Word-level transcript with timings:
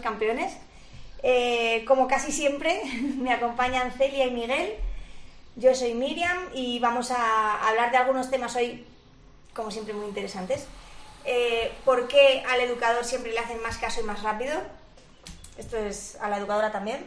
campeones. 0.00 0.52
Eh, 1.22 1.84
como 1.86 2.06
casi 2.06 2.32
siempre, 2.32 2.82
me 3.16 3.32
acompañan 3.32 3.92
Celia 3.92 4.26
y 4.26 4.30
Miguel. 4.30 4.74
Yo 5.56 5.74
soy 5.74 5.94
Miriam 5.94 6.38
y 6.54 6.78
vamos 6.78 7.10
a 7.10 7.68
hablar 7.68 7.90
de 7.90 7.96
algunos 7.96 8.30
temas 8.30 8.54
hoy, 8.54 8.86
como 9.54 9.70
siempre, 9.70 9.92
muy 9.92 10.06
interesantes. 10.06 10.66
Eh, 11.24 11.72
¿Por 11.84 12.06
qué 12.06 12.44
al 12.48 12.60
educador 12.60 13.04
siempre 13.04 13.32
le 13.32 13.40
hacen 13.40 13.60
más 13.62 13.76
caso 13.78 14.00
y 14.00 14.04
más 14.04 14.22
rápido? 14.22 14.54
Esto 15.58 15.76
es 15.76 16.16
a 16.20 16.28
la 16.28 16.38
educadora 16.38 16.70
también. 16.70 17.04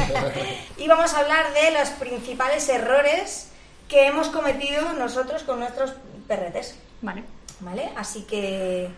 y 0.78 0.88
vamos 0.88 1.12
a 1.12 1.18
hablar 1.18 1.52
de 1.52 1.70
los 1.72 1.90
principales 1.90 2.68
errores 2.70 3.50
que 3.88 4.06
hemos 4.06 4.28
cometido 4.28 4.94
nosotros 4.94 5.42
con 5.42 5.60
nuestros 5.60 5.92
perretes. 6.26 6.76
Vale. 7.02 7.22
¿Vale? 7.60 7.92
Así 7.96 8.22
que, 8.22 8.88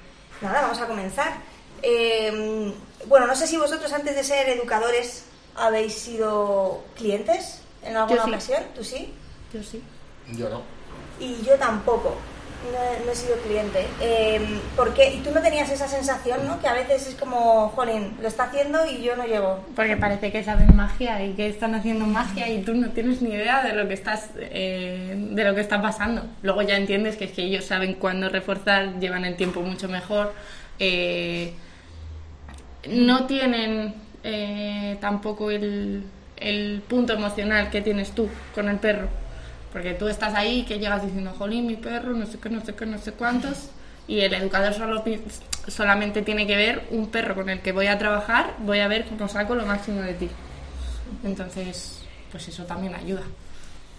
nada, 0.41 0.63
vamos 0.63 0.81
a 0.81 0.87
comenzar. 0.87 1.35
Eh, 1.83 2.73
bueno, 3.07 3.27
no 3.27 3.35
sé 3.37 3.47
si 3.47 3.57
vosotros 3.57 3.93
antes 3.93 4.15
de 4.17 4.25
ser 4.25 4.49
educadores 4.49 5.25
habéis 5.55 5.95
sido 5.95 6.83
clientes 6.97 7.61
en 7.83 7.97
alguna 7.97 8.21
Yo 8.21 8.25
sí. 8.25 8.31
ocasión. 8.31 8.63
¿Tú 8.75 8.85
sí? 8.85 9.13
Yo 9.53 9.63
sí. 9.63 9.83
Yo 10.33 10.49
no. 10.49 10.63
Y 11.21 11.43
yo 11.43 11.55
tampoco. 11.55 12.17
No, 12.73 13.05
no 13.07 13.13
he 13.13 13.15
sido 13.15 13.37
cliente. 13.37 13.87
Eh, 14.01 14.41
porque, 14.75 15.13
y 15.15 15.21
tú 15.21 15.31
no 15.31 15.41
tenías 15.41 15.71
esa 15.71 15.87
sensación, 15.87 16.45
¿no? 16.49 16.59
Que 16.61 16.67
a 16.67 16.73
veces 16.73 17.07
es 17.07 17.15
como, 17.15 17.69
jolín, 17.69 18.17
lo 18.21 18.27
está 18.27 18.45
haciendo 18.45 18.85
y 18.87 19.03
yo 19.03 19.15
no 19.15 19.25
llego. 19.25 19.61
Porque 19.77 19.97
parece 19.97 20.33
que 20.33 20.43
saben 20.43 20.75
magia 20.75 21.23
y 21.25 21.35
que 21.35 21.49
están 21.49 21.75
haciendo 21.77 22.07
magia 22.07 22.49
y 22.49 22.63
tú 22.63 22.75
no 22.75 22.91
tienes 22.91 23.23
ni 23.23 23.31
idea 23.31 23.63
de 23.63 23.73
lo 23.75 23.87
que 23.87 23.95
estás 23.95 24.31
eh, 24.39 25.15
de 25.17 25.45
lo 25.45 25.55
que 25.55 25.61
está 25.61 25.81
pasando. 25.81 26.23
Luego 26.43 26.63
ya 26.63 26.77
entiendes 26.77 27.17
que 27.17 27.27
es 27.27 27.33
que 27.33 27.43
ellos 27.43 27.65
saben 27.67 27.95
cuándo 27.95 28.29
reforzar, 28.31 28.99
llevan 28.99 29.25
el 29.25 29.37
tiempo 29.37 29.61
mucho 29.61 29.89
mejor. 29.89 30.33
eh, 30.81 31.55
no 32.89 33.27
tienen 33.27 33.95
eh, 34.23 34.99
tampoco 35.01 35.51
el, 35.51 36.05
punto 36.89 37.13
emocional 37.13 37.71
que 37.71 37.81
tienes 37.81 38.13
tú 38.13 38.29
con 38.55 38.69
el 38.69 38.79
perro. 38.79 39.09
Porque 39.73 39.95
tú 39.95 40.09
estás 40.09 40.35
ahí 40.35 40.65
que 40.65 40.79
llegas 40.79 41.05
diciendo, 41.05 41.35
jolín, 41.37 41.67
mi 41.67 41.77
perro, 41.77 42.13
no 42.13 42.27
sé 42.27 42.39
qué, 42.39 42.49
no 42.49 42.65
sé 42.65 42.75
qué, 42.75 42.87
no 42.87 42.99
sé 42.99 43.13
cuántos. 43.13 43.71
Y 44.09 44.21
el 44.21 44.33
educador 44.35 44.75
solamente 45.69 46.23
tiene 46.23 46.47
que 46.47 46.57
ver 46.57 46.87
un 46.91 47.09
perro 47.09 47.35
con 47.35 47.51
el 47.51 47.61
que 47.61 47.73
voy 47.73 47.89
a 47.89 47.99
trabajar, 47.99 48.55
voy 48.59 48.81
a 48.81 48.89
ver 48.89 49.05
cómo 49.07 49.29
saco 49.29 49.55
lo 49.55 49.67
máximo 49.67 50.01
de 50.01 50.15
ti. 50.15 50.31
Entonces, 51.25 52.03
pues 52.31 52.49
eso 52.49 52.65
también 52.65 52.95
ayuda. 52.95 53.23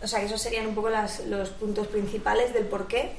O 0.01 0.07
sea, 0.07 0.19
que 0.19 0.25
esos 0.25 0.41
serían 0.41 0.67
un 0.67 0.75
poco 0.75 0.89
los 1.27 1.49
puntos 1.49 1.87
principales 1.87 2.53
del 2.53 2.65
por 2.65 2.87
qué. 2.87 3.11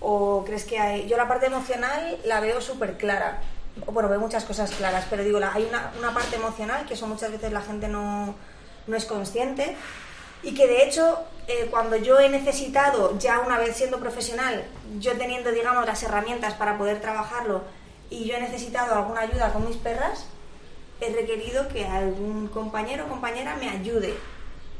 ¿O 0.00 0.44
crees 0.44 0.64
que 0.64 0.78
hay.? 0.78 1.08
Yo 1.08 1.16
la 1.16 1.28
parte 1.28 1.46
emocional 1.46 2.16
la 2.24 2.40
veo 2.40 2.60
súper 2.60 2.96
clara. 2.96 3.40
Bueno, 3.86 4.08
veo 4.08 4.20
muchas 4.20 4.44
cosas 4.44 4.70
claras, 4.72 5.06
pero 5.08 5.22
digo, 5.22 5.38
hay 5.38 5.64
una, 5.64 5.92
una 5.98 6.12
parte 6.12 6.36
emocional 6.36 6.86
que 6.86 6.94
eso 6.94 7.06
muchas 7.06 7.30
veces 7.30 7.52
la 7.52 7.62
gente 7.62 7.88
no, 7.88 8.34
no 8.86 8.96
es 8.96 9.06
consciente. 9.06 9.76
Y 10.42 10.54
que 10.54 10.66
de 10.66 10.84
hecho, 10.84 11.18
eh, 11.48 11.68
cuando 11.70 11.96
yo 11.96 12.18
he 12.18 12.28
necesitado, 12.28 13.18
ya 13.18 13.40
una 13.40 13.58
vez 13.58 13.76
siendo 13.76 13.98
profesional, 13.98 14.64
yo 14.98 15.16
teniendo, 15.18 15.52
digamos, 15.52 15.84
las 15.86 16.02
herramientas 16.02 16.54
para 16.54 16.78
poder 16.78 17.00
trabajarlo, 17.00 17.62
y 18.08 18.24
yo 18.24 18.36
he 18.36 18.40
necesitado 18.40 18.94
alguna 18.94 19.20
ayuda 19.20 19.52
con 19.52 19.66
mis 19.66 19.76
perras, 19.76 20.26
he 21.00 21.12
requerido 21.12 21.68
que 21.68 21.86
algún 21.86 22.48
compañero 22.48 23.04
o 23.04 23.08
compañera 23.08 23.56
me 23.56 23.68
ayude 23.68 24.14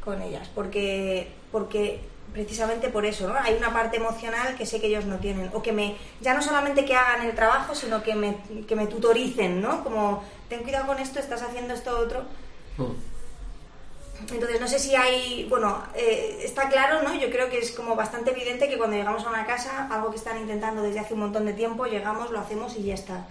con 0.04 0.20
ellas, 0.22 0.48
porque, 0.54 1.32
porque 1.52 2.00
precisamente 2.32 2.88
por 2.88 3.04
eso, 3.06 3.28
¿no? 3.28 3.34
Hay 3.38 3.54
una 3.54 3.72
parte 3.72 3.96
emocional 3.96 4.56
que 4.56 4.66
sé 4.66 4.80
que 4.80 4.86
ellos 4.88 5.04
no 5.06 5.16
tienen, 5.18 5.50
o 5.52 5.62
que 5.62 5.72
me, 5.72 5.96
ya 6.20 6.34
no 6.34 6.42
solamente 6.42 6.84
que 6.84 6.94
hagan 6.94 7.26
el 7.26 7.34
trabajo, 7.34 7.74
sino 7.74 8.02
que 8.02 8.14
me, 8.14 8.36
que 8.68 8.76
me 8.76 8.86
tutoricen, 8.86 9.60
¿no? 9.60 9.82
Como, 9.84 10.22
ten 10.48 10.62
cuidado 10.62 10.86
con 10.86 10.98
esto, 10.98 11.18
estás 11.18 11.42
haciendo 11.42 11.74
esto 11.74 11.98
otro. 11.98 12.22
Mm. 12.78 12.92
Entonces, 14.32 14.60
no 14.60 14.68
sé 14.68 14.78
si 14.78 14.94
hay, 14.94 15.46
bueno, 15.48 15.82
eh, 15.94 16.42
está 16.44 16.68
claro, 16.68 17.02
¿no? 17.02 17.14
Yo 17.14 17.30
creo 17.30 17.48
que 17.48 17.58
es 17.58 17.72
como 17.72 17.96
bastante 17.96 18.32
evidente 18.32 18.68
que 18.68 18.76
cuando 18.76 18.96
llegamos 18.96 19.24
a 19.24 19.30
una 19.30 19.46
casa, 19.46 19.88
algo 19.90 20.10
que 20.10 20.16
están 20.16 20.38
intentando 20.38 20.82
desde 20.82 21.00
hace 21.00 21.14
un 21.14 21.20
montón 21.20 21.46
de 21.46 21.54
tiempo, 21.54 21.86
llegamos, 21.86 22.30
lo 22.30 22.38
hacemos 22.38 22.76
y 22.76 22.82
ya 22.84 22.94
está. 22.94 23.26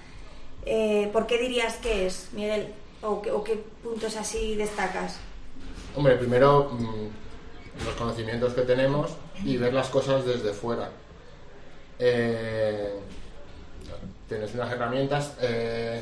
Eh, 0.65 1.09
¿Por 1.13 1.27
qué 1.27 1.37
dirías 1.37 1.75
que 1.75 2.07
es, 2.07 2.29
Miguel? 2.33 2.73
¿O, 3.03 3.21
qué- 3.21 3.31
o 3.31 3.43
qué 3.43 3.63
puntos 3.83 4.15
así 4.17 4.55
destacas? 4.55 5.19
Hombre, 5.95 6.15
primero 6.15 6.69
mm, 6.71 7.07
los 7.85 7.93
conocimientos 7.95 8.53
que 8.53 8.61
tenemos 8.61 9.11
y 9.43 9.57
ver 9.57 9.73
las 9.73 9.89
cosas 9.89 10.25
desde 10.25 10.53
fuera. 10.53 10.89
Eh, 11.97 12.93
tienes 14.27 14.53
unas 14.53 14.71
herramientas. 14.71 15.33
eh, 15.41 16.01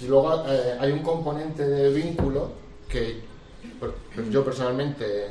y 0.00 0.06
luego 0.06 0.44
eh, 0.46 0.76
hay 0.78 0.92
un 0.92 0.98
componente 1.00 1.66
de 1.66 1.90
vínculo 1.90 2.50
que 2.88 3.20
pues 3.80 3.92
yo 4.30 4.44
personalmente 4.44 5.28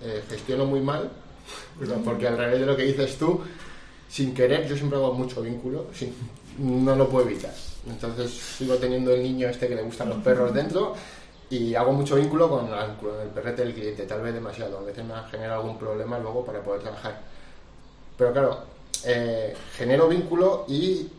eh, 0.00 0.22
gestiono 0.28 0.66
muy 0.66 0.80
mal, 0.80 1.10
porque 2.04 2.28
al 2.28 2.36
revés 2.36 2.60
de 2.60 2.66
lo 2.66 2.76
que 2.76 2.84
dices 2.84 3.16
tú, 3.16 3.40
sin 4.08 4.34
querer, 4.34 4.66
yo 4.68 4.76
siempre 4.76 4.98
hago 4.98 5.12
mucho 5.14 5.42
vínculo, 5.42 5.86
no 6.58 6.96
lo 6.96 7.08
puedo 7.08 7.28
evitar. 7.28 7.54
Entonces 7.88 8.30
sigo 8.30 8.76
teniendo 8.76 9.12
el 9.12 9.22
niño 9.22 9.48
este 9.48 9.68
que 9.68 9.74
le 9.74 9.82
gustan 9.82 10.08
los 10.08 10.18
perros 10.22 10.54
dentro 10.54 10.94
y 11.50 11.74
hago 11.74 11.92
mucho 11.92 12.16
vínculo 12.16 12.48
con, 12.48 12.66
con 12.68 13.20
el 13.20 13.28
perrete 13.28 13.64
del 13.64 13.74
cliente, 13.74 14.04
tal 14.06 14.22
vez 14.22 14.34
demasiado, 14.34 14.78
a 14.78 14.82
veces 14.82 15.04
me 15.04 15.14
genera 15.30 15.56
algún 15.56 15.78
problema 15.78 16.18
luego 16.18 16.44
para 16.44 16.60
poder 16.62 16.80
trabajar. 16.82 17.20
Pero 18.16 18.32
claro, 18.32 18.58
eh, 19.04 19.54
genero 19.76 20.08
vínculo 20.08 20.64
y 20.68 21.10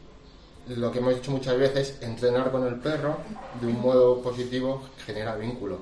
lo 0.69 0.91
que 0.91 0.99
hemos 0.99 1.15
dicho 1.15 1.31
muchas 1.31 1.57
veces, 1.57 1.97
entrenar 2.01 2.51
con 2.51 2.65
el 2.65 2.75
perro 2.75 3.17
de 3.61 3.67
un 3.67 3.79
modo 3.81 4.21
positivo 4.21 4.81
genera 5.05 5.35
vínculo. 5.35 5.79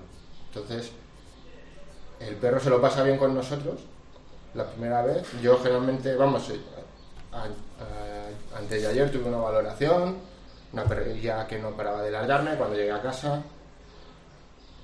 Entonces, 0.49 0.91
el 2.19 2.35
perro 2.35 2.59
se 2.59 2.69
lo 2.69 2.81
pasa 2.81 3.03
bien 3.03 3.17
con 3.17 3.33
nosotros 3.33 3.79
la 4.53 4.65
primera 4.65 5.01
vez. 5.03 5.25
Yo 5.41 5.57
generalmente, 5.59 6.15
vamos, 6.15 6.49
eh, 6.49 6.59
a- 7.31 7.43
a- 7.45 8.57
antes 8.59 8.81
de 8.81 8.87
ayer 8.87 9.11
tuve 9.11 9.25
una 9.25 9.37
valoración, 9.37 10.17
una 10.73 10.83
perrilla 10.85 11.47
que 11.47 11.59
no 11.59 11.71
paraba 11.71 12.01
de 12.01 12.11
largarme 12.11 12.55
cuando 12.55 12.75
llegué 12.75 12.91
a 12.91 13.01
casa. 13.01 13.41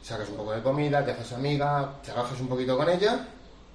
Sacas 0.09 0.29
un 0.29 0.37
poco 0.37 0.53
de 0.53 0.63
comida, 0.63 1.05
te 1.05 1.11
haces 1.11 1.33
amiga, 1.33 1.93
trabajas 2.03 2.41
un 2.41 2.47
poquito 2.47 2.75
con 2.75 2.89
ella, 2.89 3.27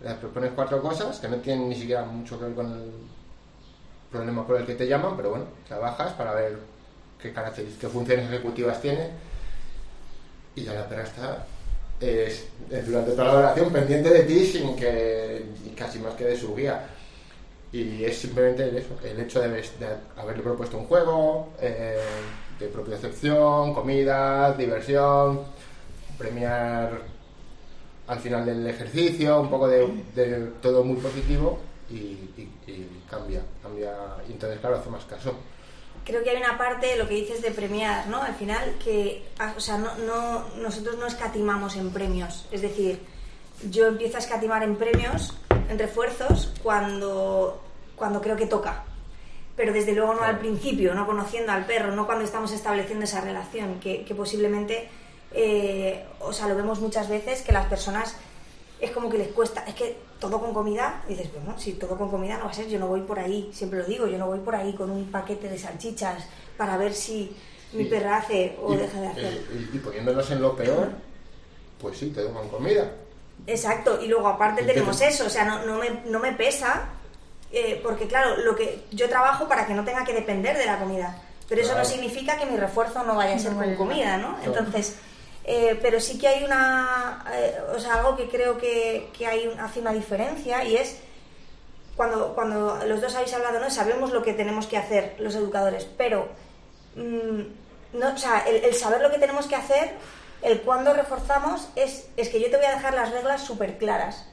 le 0.02 0.14
propones 0.14 0.50
cuatro 0.52 0.82
cosas 0.82 1.20
que 1.20 1.28
no 1.28 1.36
tienen 1.36 1.68
ni 1.68 1.76
siquiera 1.76 2.04
mucho 2.04 2.36
que 2.40 2.46
ver 2.46 2.54
con 2.56 2.72
el 2.72 2.90
problema 4.10 4.44
por 4.44 4.56
el 4.56 4.66
que 4.66 4.74
te 4.74 4.88
llaman, 4.88 5.16
pero 5.16 5.30
bueno, 5.30 5.44
trabajas 5.68 6.12
para 6.14 6.34
ver 6.34 6.58
qué 7.22 7.32
características, 7.32 7.80
qué 7.80 7.88
funciones 7.88 8.26
ejecutivas 8.26 8.80
tiene. 8.80 9.10
Y 10.56 10.64
ya 10.64 10.74
la 10.74 10.88
perra 10.88 11.04
está 11.04 11.46
es, 12.00 12.46
es 12.68 12.86
durante 12.86 13.12
toda 13.12 13.24
la 13.24 13.38
oración 13.38 13.72
pendiente 13.72 14.10
de 14.10 14.24
ti 14.24 14.44
sin 14.44 14.74
que 14.74 15.44
casi 15.76 16.00
más 16.00 16.14
que 16.14 16.24
de 16.24 16.36
su 16.36 16.52
guía. 16.54 16.84
Y 17.72 18.04
es 18.04 18.18
simplemente 18.18 18.76
eso, 18.76 18.98
el 19.04 19.20
hecho 19.20 19.40
de, 19.40 19.48
de 19.48 19.96
haberle 20.16 20.42
propuesto 20.42 20.78
un 20.78 20.86
juego 20.86 21.52
eh, 21.60 21.98
de 22.58 22.66
propiocepción, 22.68 23.72
comida, 23.72 24.52
diversión, 24.52 25.40
premiar 26.18 27.02
al 28.06 28.18
final 28.20 28.44
del 28.44 28.66
ejercicio, 28.66 29.40
un 29.40 29.48
poco 29.50 29.66
de, 29.68 29.86
de 30.14 30.46
todo 30.60 30.84
muy 30.84 30.96
positivo 30.96 31.58
y, 31.90 31.94
y- 31.94 32.50
y 32.66 33.02
cambia, 33.10 33.42
cambia. 33.62 33.92
Y 34.28 34.32
entonces, 34.32 34.58
claro, 34.60 34.76
hace 34.76 34.90
más 34.90 35.04
caso. 35.04 35.34
Creo 36.04 36.22
que 36.22 36.30
hay 36.30 36.36
una 36.36 36.58
parte 36.58 36.86
de 36.88 36.96
lo 36.96 37.08
que 37.08 37.14
dices 37.14 37.40
de 37.40 37.50
premiar, 37.50 38.06
¿no? 38.08 38.20
Al 38.22 38.34
final, 38.34 38.74
que, 38.82 39.24
ah, 39.38 39.54
o 39.56 39.60
sea, 39.60 39.78
no, 39.78 39.94
no, 40.06 40.44
nosotros 40.60 40.98
no 40.98 41.06
escatimamos 41.06 41.76
en 41.76 41.90
premios. 41.90 42.46
Es 42.50 42.60
decir, 42.60 43.00
yo 43.70 43.86
empiezo 43.86 44.16
a 44.16 44.20
escatimar 44.20 44.62
en 44.62 44.76
premios, 44.76 45.32
en 45.70 45.78
refuerzos, 45.78 46.52
cuando, 46.62 47.62
cuando 47.96 48.20
creo 48.20 48.36
que 48.36 48.46
toca. 48.46 48.84
Pero 49.56 49.72
desde 49.72 49.92
luego 49.94 50.12
no 50.14 50.22
al 50.24 50.38
principio, 50.40 50.94
no 50.94 51.06
conociendo 51.06 51.52
al 51.52 51.64
perro, 51.64 51.94
no 51.94 52.04
cuando 52.04 52.24
estamos 52.24 52.52
estableciendo 52.52 53.04
esa 53.06 53.22
relación, 53.22 53.80
que, 53.80 54.04
que 54.04 54.14
posiblemente, 54.14 54.88
eh, 55.34 56.04
o 56.20 56.32
sea, 56.32 56.46
lo 56.48 56.54
vemos 56.56 56.80
muchas 56.80 57.08
veces, 57.08 57.42
que 57.42 57.52
las 57.52 57.66
personas 57.66 58.14
es 58.80 58.90
como 58.90 59.08
que 59.08 59.18
les 59.18 59.28
cuesta, 59.28 59.64
es 59.66 59.74
que 59.74 59.98
todo 60.18 60.40
con 60.40 60.54
comida, 60.54 61.02
y 61.08 61.14
dices, 61.14 61.30
bueno, 61.34 61.58
si 61.58 61.72
todo 61.74 61.96
con 61.98 62.10
comida 62.10 62.38
no 62.38 62.44
va 62.46 62.50
a 62.50 62.54
ser, 62.54 62.66
yo 62.68 62.78
no 62.78 62.86
voy 62.86 63.00
por 63.02 63.18
ahí, 63.18 63.50
siempre 63.52 63.78
lo 63.80 63.84
digo, 63.86 64.06
yo 64.06 64.18
no 64.18 64.26
voy 64.26 64.38
por 64.40 64.54
ahí 64.54 64.74
con 64.74 64.90
un 64.90 65.10
paquete 65.10 65.48
de 65.48 65.58
salchichas 65.58 66.24
para 66.56 66.76
ver 66.76 66.94
si 66.94 67.34
mi 67.72 67.84
perra 67.84 68.18
hace 68.18 68.56
o 68.62 68.74
y, 68.74 68.76
deja 68.76 69.00
de 69.00 69.06
hacer. 69.08 69.24
eh, 69.24 69.68
y- 69.72 69.76
y 69.76 69.78
poniéndonos 69.80 70.30
en 70.30 70.40
lo 70.42 70.54
peor, 70.56 70.90
pues 71.80 71.98
sí, 71.98 72.10
te 72.10 72.22
doy 72.22 72.32
comida. 72.48 72.90
Exacto, 73.46 74.00
y 74.00 74.06
luego 74.08 74.28
aparte 74.28 74.62
Y 74.62 74.66
tenemos 74.66 74.98
te- 74.98 75.08
eso, 75.08 75.26
o 75.26 75.30
sea, 75.30 75.44
no, 75.44 75.64
no, 75.66 75.78
me, 75.78 75.90
no 76.06 76.18
me 76.20 76.32
pesa, 76.32 76.84
eh, 77.52 77.80
porque 77.82 78.06
claro, 78.06 78.36
lo 78.38 78.54
que 78.56 78.84
yo 78.92 79.08
trabajo 79.08 79.48
para 79.48 79.66
que 79.66 79.74
no 79.74 79.84
tenga 79.84 80.04
que 80.04 80.12
depender 80.12 80.56
de 80.56 80.66
la 80.66 80.78
comida, 80.78 81.20
pero 81.48 81.60
eso 81.60 81.76
no 81.76 81.84
significa 81.84 82.38
que 82.38 82.46
mi 82.46 82.56
refuerzo 82.56 83.02
no 83.04 83.14
vaya 83.16 83.34
a 83.34 83.38
ser 83.38 83.52
No 83.52 83.58
con 83.62 83.74
comida, 83.74 84.16
¿no? 84.16 84.36
Claro. 84.36 84.54
Entonces, 84.58 84.96
eh, 85.44 85.78
pero 85.80 86.00
sí 86.00 86.18
que 86.18 86.28
hay 86.28 86.44
una, 86.44 87.24
eh, 87.32 87.58
o 87.74 87.78
sea, 87.78 87.94
algo 87.94 88.16
que 88.16 88.28
creo 88.28 88.58
que, 88.58 89.10
que 89.16 89.26
hay 89.26 89.54
hace 89.60 89.80
una 89.80 89.92
diferencia 89.92 90.64
y 90.64 90.76
es 90.76 90.98
cuando, 91.96 92.34
cuando 92.34 92.78
los 92.86 93.00
dos 93.00 93.14
habéis 93.14 93.34
hablado, 93.34 93.60
¿no? 93.60 93.70
Sabemos 93.70 94.12
lo 94.12 94.22
que 94.22 94.32
tenemos 94.32 94.66
que 94.66 94.76
hacer 94.76 95.16
los 95.18 95.34
educadores, 95.34 95.86
pero 95.96 96.28
mm, 96.96 97.98
no, 97.98 98.14
o 98.14 98.16
sea, 98.16 98.40
el, 98.40 98.64
el 98.64 98.74
saber 98.74 99.00
lo 99.00 99.10
que 99.10 99.18
tenemos 99.18 99.46
que 99.46 99.56
hacer, 99.56 99.92
el 100.42 100.62
cuándo 100.62 100.92
reforzamos, 100.92 101.68
es, 101.76 102.08
es 102.16 102.28
que 102.30 102.40
yo 102.40 102.50
te 102.50 102.56
voy 102.56 102.66
a 102.66 102.74
dejar 102.74 102.94
las 102.94 103.12
reglas 103.12 103.42
súper 103.42 103.78
claras. 103.78 104.26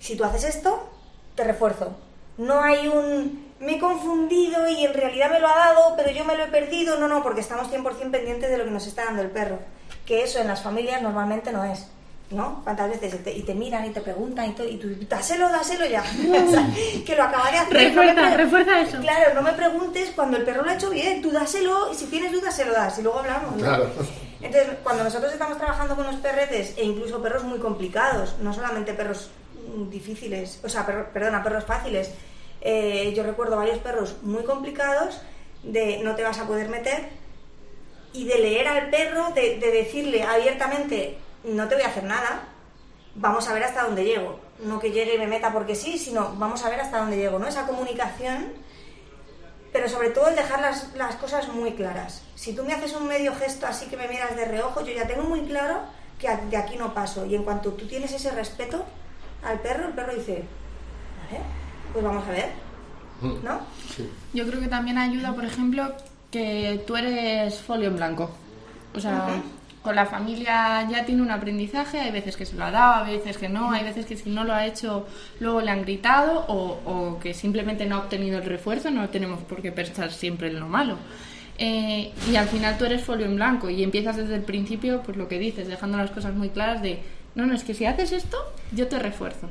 Si 0.00 0.16
tú 0.16 0.24
haces 0.24 0.44
esto, 0.44 0.88
te 1.34 1.44
refuerzo. 1.44 1.96
No 2.36 2.60
hay 2.60 2.88
un 2.88 3.46
me 3.58 3.76
he 3.76 3.78
confundido 3.78 4.68
y 4.68 4.84
en 4.84 4.92
realidad 4.92 5.30
me 5.30 5.40
lo 5.40 5.48
ha 5.48 5.56
dado, 5.56 5.94
pero 5.96 6.10
yo 6.10 6.24
me 6.24 6.36
lo 6.36 6.44
he 6.44 6.48
perdido. 6.48 6.98
No, 6.98 7.08
no, 7.08 7.22
porque 7.22 7.40
estamos 7.40 7.68
100% 7.70 8.10
pendientes 8.10 8.50
de 8.50 8.58
lo 8.58 8.64
que 8.64 8.70
nos 8.70 8.86
está 8.86 9.04
dando 9.04 9.22
el 9.22 9.30
perro. 9.30 9.58
Que 10.06 10.22
eso 10.22 10.38
en 10.38 10.48
las 10.48 10.62
familias 10.62 11.02
normalmente 11.02 11.52
no 11.52 11.64
es. 11.64 11.86
¿No? 12.28 12.60
¿Cuántas 12.64 12.90
veces? 12.90 13.14
Y 13.14 13.18
te, 13.18 13.32
y 13.32 13.42
te 13.44 13.54
miran 13.54 13.84
y 13.84 13.90
te 13.90 14.00
preguntan 14.00 14.46
y, 14.50 14.52
todo, 14.52 14.68
y 14.68 14.78
tú, 14.78 14.88
dáselo, 15.08 15.48
dáselo 15.48 15.86
ya. 15.86 16.02
O 16.46 16.50
sea, 16.50 16.68
que 17.06 17.14
lo 17.14 17.22
acabaré 17.22 17.58
haciendo. 17.58 18.00
Refuerza, 18.00 18.14
No 18.14 18.22
me 18.22 18.34
pre- 18.34 18.44
refuerza 18.44 18.80
eso. 18.80 18.98
Claro, 19.00 19.34
no 19.34 19.42
me 19.42 19.52
preguntes 19.52 20.10
cuando 20.16 20.36
el 20.36 20.42
perro 20.42 20.64
lo 20.64 20.70
ha 20.70 20.74
hecho 20.74 20.90
bien, 20.90 21.22
tú 21.22 21.30
dáselo 21.30 21.92
y 21.92 21.94
si 21.94 22.06
tienes 22.06 22.32
dudas 22.32 22.56
se 22.56 22.64
lo 22.64 22.72
das 22.72 22.98
y 22.98 23.02
luego 23.02 23.20
hablamos. 23.20 23.52
¿no? 23.52 23.62
Claro. 23.62 23.90
Entonces, 24.42 24.70
cuando 24.82 25.04
nosotros 25.04 25.32
estamos 25.32 25.56
trabajando 25.56 25.94
con 25.94 26.04
los 26.04 26.16
perretes 26.16 26.74
e 26.76 26.84
incluso 26.84 27.22
perros 27.22 27.44
muy 27.44 27.60
complicados, 27.60 28.34
no 28.40 28.52
solamente 28.52 28.92
perros 28.94 29.30
mm, 29.76 29.88
difíciles, 29.88 30.58
o 30.64 30.68
sea, 30.68 30.84
perro- 30.84 31.06
perdona, 31.12 31.44
perros 31.44 31.64
fáciles, 31.64 32.10
eh, 32.60 33.12
yo 33.16 33.22
recuerdo 33.22 33.56
varios 33.56 33.78
perros 33.78 34.16
muy 34.22 34.42
complicados 34.42 35.20
de 35.62 36.00
no 36.02 36.16
te 36.16 36.24
vas 36.24 36.40
a 36.40 36.44
poder 36.48 36.68
meter 36.68 37.08
y 38.16 38.24
de 38.24 38.38
leer 38.38 38.66
al 38.66 38.88
perro, 38.88 39.30
de, 39.34 39.58
de 39.58 39.70
decirle 39.70 40.22
abiertamente, 40.22 41.18
no 41.44 41.68
te 41.68 41.74
voy 41.74 41.84
a 41.84 41.88
hacer 41.88 42.04
nada, 42.04 42.48
vamos 43.14 43.46
a 43.48 43.52
ver 43.52 43.64
hasta 43.64 43.82
dónde 43.82 44.04
llego. 44.04 44.40
No 44.64 44.80
que 44.80 44.90
llegue 44.90 45.16
y 45.16 45.18
me 45.18 45.26
meta 45.26 45.52
porque 45.52 45.74
sí, 45.74 45.98
sino 45.98 46.34
vamos 46.36 46.64
a 46.64 46.70
ver 46.70 46.80
hasta 46.80 46.98
dónde 46.98 47.18
llego, 47.18 47.38
¿no? 47.38 47.46
Esa 47.46 47.66
comunicación, 47.66 48.52
pero 49.70 49.86
sobre 49.88 50.10
todo 50.10 50.28
el 50.28 50.36
dejar 50.36 50.60
las, 50.60 50.94
las 50.94 51.16
cosas 51.16 51.48
muy 51.48 51.72
claras. 51.72 52.22
Si 52.34 52.54
tú 52.54 52.64
me 52.64 52.72
haces 52.72 52.94
un 52.94 53.06
medio 53.06 53.34
gesto 53.34 53.66
así 53.66 53.86
que 53.86 53.98
me 53.98 54.08
miras 54.08 54.34
de 54.34 54.46
reojo, 54.46 54.80
yo 54.80 54.92
ya 54.94 55.06
tengo 55.06 55.24
muy 55.24 55.42
claro 55.42 55.80
que 56.18 56.28
de 56.28 56.56
aquí 56.56 56.76
no 56.78 56.94
paso. 56.94 57.26
Y 57.26 57.34
en 57.34 57.44
cuanto 57.44 57.72
tú 57.72 57.86
tienes 57.86 58.12
ese 58.12 58.30
respeto 58.30 58.82
al 59.44 59.60
perro, 59.60 59.88
el 59.88 59.92
perro 59.92 60.14
dice, 60.14 60.44
vale, 61.24 61.44
pues 61.92 62.02
vamos 62.02 62.26
a 62.26 62.30
ver, 62.30 62.48
¿no? 63.42 63.60
Sí. 63.94 64.10
Yo 64.32 64.46
creo 64.46 64.60
que 64.60 64.68
también 64.68 64.96
ayuda, 64.96 65.34
por 65.34 65.44
ejemplo, 65.44 65.94
que 66.30 66.82
tú 66.86 66.96
eres 66.96 67.58
folio 67.60 67.88
en 67.88 67.96
blanco. 67.96 68.30
O 68.94 69.00
sea, 69.00 69.42
con 69.82 69.94
la 69.94 70.06
familia 70.06 70.86
ya 70.90 71.04
tiene 71.04 71.22
un 71.22 71.30
aprendizaje, 71.30 72.00
hay 72.00 72.10
veces 72.10 72.36
que 72.36 72.44
se 72.44 72.56
lo 72.56 72.64
ha 72.64 72.70
dado, 72.70 73.04
hay 73.04 73.18
veces 73.18 73.36
que 73.38 73.48
no, 73.48 73.70
hay 73.70 73.84
veces 73.84 74.06
que 74.06 74.16
si 74.16 74.30
no 74.30 74.42
lo 74.42 74.52
ha 74.52 74.66
hecho 74.66 75.06
luego 75.38 75.60
le 75.60 75.70
han 75.70 75.82
gritado 75.82 76.44
o, 76.48 76.80
o 76.84 77.18
que 77.20 77.34
simplemente 77.34 77.86
no 77.86 77.96
ha 77.96 77.98
obtenido 78.00 78.38
el 78.38 78.44
refuerzo, 78.44 78.90
no 78.90 79.08
tenemos 79.10 79.40
por 79.44 79.62
qué 79.62 79.70
pensar 79.70 80.10
siempre 80.10 80.48
en 80.48 80.58
lo 80.58 80.66
malo. 80.66 80.96
Eh, 81.58 82.12
y 82.30 82.36
al 82.36 82.48
final 82.48 82.76
tú 82.76 82.84
eres 82.84 83.02
folio 83.02 83.26
en 83.26 83.36
blanco 83.36 83.70
y 83.70 83.82
empiezas 83.82 84.16
desde 84.16 84.34
el 84.34 84.42
principio, 84.42 85.02
pues 85.02 85.16
lo 85.16 85.28
que 85.28 85.38
dices, 85.38 85.68
dejando 85.68 85.96
las 85.96 86.10
cosas 86.10 86.34
muy 86.34 86.50
claras 86.50 86.82
de, 86.82 86.98
no, 87.34 87.46
no, 87.46 87.54
es 87.54 87.64
que 87.64 87.74
si 87.74 87.86
haces 87.86 88.12
esto, 88.12 88.36
yo 88.72 88.88
te 88.88 88.98
refuerzo. 88.98 89.48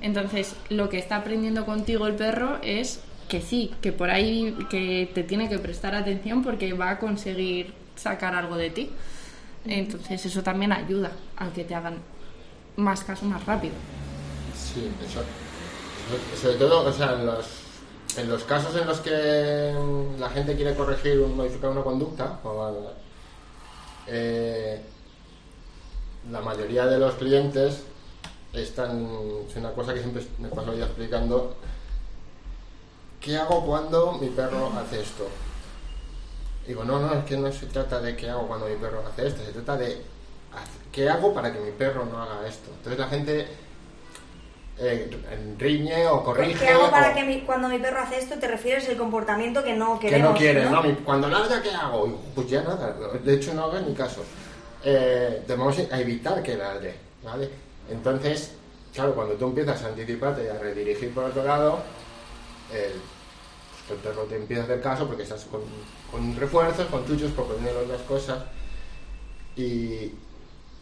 Entonces, 0.00 0.54
lo 0.68 0.88
que 0.88 0.98
está 0.98 1.16
aprendiendo 1.16 1.64
contigo 1.64 2.06
el 2.06 2.14
perro 2.14 2.58
es 2.62 3.00
que 3.28 3.40
sí, 3.42 3.74
que 3.82 3.92
por 3.92 4.10
ahí 4.10 4.56
que 4.70 5.10
te 5.14 5.22
tiene 5.22 5.48
que 5.48 5.58
prestar 5.58 5.94
atención 5.94 6.42
porque 6.42 6.72
va 6.72 6.90
a 6.90 6.98
conseguir 6.98 7.74
sacar 7.96 8.34
algo 8.34 8.56
de 8.56 8.70
ti. 8.70 8.90
Entonces, 9.66 10.24
eso 10.24 10.42
también 10.42 10.72
ayuda 10.72 11.12
a 11.36 11.50
que 11.50 11.64
te 11.64 11.74
hagan 11.74 11.98
más 12.76 13.04
caso 13.04 13.26
más 13.26 13.44
rápido. 13.44 13.74
Sí, 14.54 14.90
eso. 15.04 15.22
Sobre- 16.40 16.56
todo, 16.56 16.88
o 16.88 16.92
sea, 16.92 17.12
en 17.14 17.26
los, 17.26 17.46
en 18.16 18.28
los 18.30 18.44
casos 18.44 18.74
en 18.80 18.86
los 18.86 19.00
que 19.00 19.74
la 20.18 20.30
gente 20.30 20.56
quiere 20.56 20.74
corregir 20.74 21.18
o 21.20 21.28
modificar 21.28 21.70
una 21.70 21.82
conducta, 21.82 22.38
o, 22.44 22.92
eh, 24.06 24.80
la 26.30 26.40
mayoría 26.40 26.86
de 26.86 26.98
los 26.98 27.14
clientes 27.14 27.82
están. 28.54 29.06
Es 29.48 29.56
una 29.56 29.72
cosa 29.72 29.92
que 29.92 30.00
siempre 30.00 30.22
me 30.38 30.48
paso 30.48 30.74
ya 30.74 30.84
explicando. 30.86 31.56
¿Qué 33.20 33.36
hago 33.36 33.64
cuando 33.66 34.12
mi 34.12 34.28
perro 34.28 34.72
hace 34.78 35.00
esto? 35.02 35.28
Digo, 36.66 36.84
no, 36.84 37.00
no, 37.00 37.14
es 37.14 37.24
que 37.24 37.36
no 37.36 37.50
se 37.50 37.66
trata 37.66 38.00
de 38.00 38.14
qué 38.16 38.28
hago 38.30 38.46
cuando 38.46 38.66
mi 38.66 38.76
perro 38.76 39.02
hace 39.06 39.26
esto, 39.28 39.42
se 39.44 39.52
trata 39.52 39.76
de 39.76 40.02
qué 40.92 41.08
hago 41.08 41.32
para 41.32 41.52
que 41.52 41.58
mi 41.60 41.70
perro 41.72 42.04
no 42.04 42.22
haga 42.22 42.46
esto. 42.46 42.70
Entonces 42.76 42.98
la 42.98 43.08
gente 43.08 43.46
eh, 44.80 45.10
riñe 45.58 46.06
o 46.06 46.22
corrige. 46.22 46.58
¿Qué 46.64 46.68
hago 46.68 46.90
para 46.90 47.10
o- 47.10 47.14
que 47.14 47.24
mi- 47.24 47.40
cuando 47.40 47.68
mi 47.68 47.78
perro 47.78 48.00
hace 48.00 48.18
esto 48.18 48.38
te 48.38 48.46
refieres 48.46 48.88
el 48.88 48.96
comportamiento 48.96 49.64
que 49.64 49.74
no 49.74 49.98
que 49.98 50.08
queremos? 50.08 50.32
no 50.32 50.36
quiere, 50.38 50.64
¿no? 50.70 50.82
Mi- 50.82 50.94
Cuando 50.96 51.28
ladra, 51.28 51.60
¿qué 51.62 51.70
hago? 51.70 52.16
Pues 52.34 52.48
ya 52.48 52.62
nada, 52.62 52.94
de 53.24 53.34
hecho 53.34 53.54
no 53.54 53.64
hagas 53.64 53.82
ni 53.82 53.94
caso. 53.94 54.22
Eh, 54.84 55.42
debemos 55.48 55.76
a 55.90 55.98
evitar 56.00 56.42
que 56.42 56.56
ladre, 56.56 56.94
¿vale? 57.24 57.50
Entonces, 57.90 58.52
claro, 58.94 59.14
cuando 59.14 59.34
tú 59.34 59.46
empiezas 59.46 59.82
a 59.82 59.88
anticiparte 59.88 60.44
y 60.44 60.48
a 60.48 60.58
redirigir 60.58 61.12
por 61.12 61.24
otro 61.24 61.42
lado, 61.42 61.80
el, 62.72 62.92
pues 63.86 64.00
perro 64.00 64.22
te 64.24 64.36
empieza 64.36 64.62
a 64.62 64.64
hacer 64.66 64.80
caso 64.82 65.06
porque 65.06 65.22
estás 65.22 65.44
con, 65.46 65.60
con 66.10 66.36
refuerzos, 66.36 66.86
con 66.86 67.04
tuyos, 67.04 67.30
por 67.32 67.46
poner 67.46 67.72
las 67.88 68.02
cosas. 68.02 68.38
Y, 69.56 70.12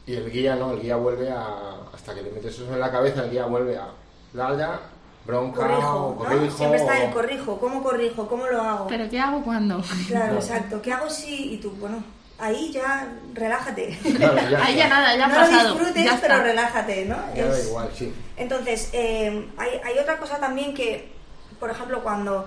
y 0.07 0.15
el 0.15 0.31
guía 0.31 0.57
no, 0.57 0.73
el 0.73 0.81
guía 0.83 0.97
vuelve 0.97 1.31
a. 1.31 1.77
Hasta 1.95 2.15
que 2.15 2.23
le 2.23 2.31
metes 2.31 2.55
eso 2.55 2.73
en 2.73 2.81
la 2.81 2.91
cabeza, 2.91 3.25
el 3.25 3.31
guía 3.31 3.47
vuelve 3.47 3.77
a. 3.77 3.89
Ladra, 4.35 4.81
bronca, 5.25 5.61
Corrijo, 5.63 5.97
o 6.07 6.11
¿no? 6.11 6.17
corrijo. 6.19 6.57
Siempre 6.59 6.79
está 6.81 7.03
el 7.05 7.11
corrijo, 7.13 7.59
¿cómo 7.59 7.83
corrijo? 7.83 8.29
¿Cómo 8.29 8.47
lo 8.47 8.61
hago? 8.61 8.87
Pero 8.89 9.09
¿qué 9.09 9.19
hago 9.19 9.43
cuando? 9.43 9.83
Claro, 10.09 10.35
No. 10.35 10.39
exacto. 10.41 10.83
¿Qué 10.83 10.93
hago 10.93 11.09
si...? 11.09 11.55
Y 11.55 11.57
tú, 11.59 11.71
bueno, 11.81 12.05
ahí 12.39 12.71
ya 12.71 13.09
relájate. 13.33 13.99
Claro, 14.17 14.37
ya 14.51 14.63
Ahí 14.63 14.77
ya 14.77 14.89
nada, 14.89 15.17
ya 15.17 15.25
ha 15.25 15.29
no 15.29 15.35
pasado. 15.37 15.69
lo 15.71 15.75
disfrutes, 15.79 16.05
ya 16.05 16.19
pero 16.21 16.43
relájate, 16.43 17.05
¿no? 17.07 17.17
Ya 17.35 17.47
da 17.47 17.61
igual, 17.63 17.89
sí. 17.97 18.13
Entonces, 18.37 18.91
eh, 18.93 19.49
hay, 19.57 19.71
hay 19.83 19.99
otra 19.99 20.19
cosa 20.19 20.39
también 20.39 20.75
que, 20.75 21.16
por 21.59 21.71
ejemplo, 21.71 22.03
cuando 22.03 22.47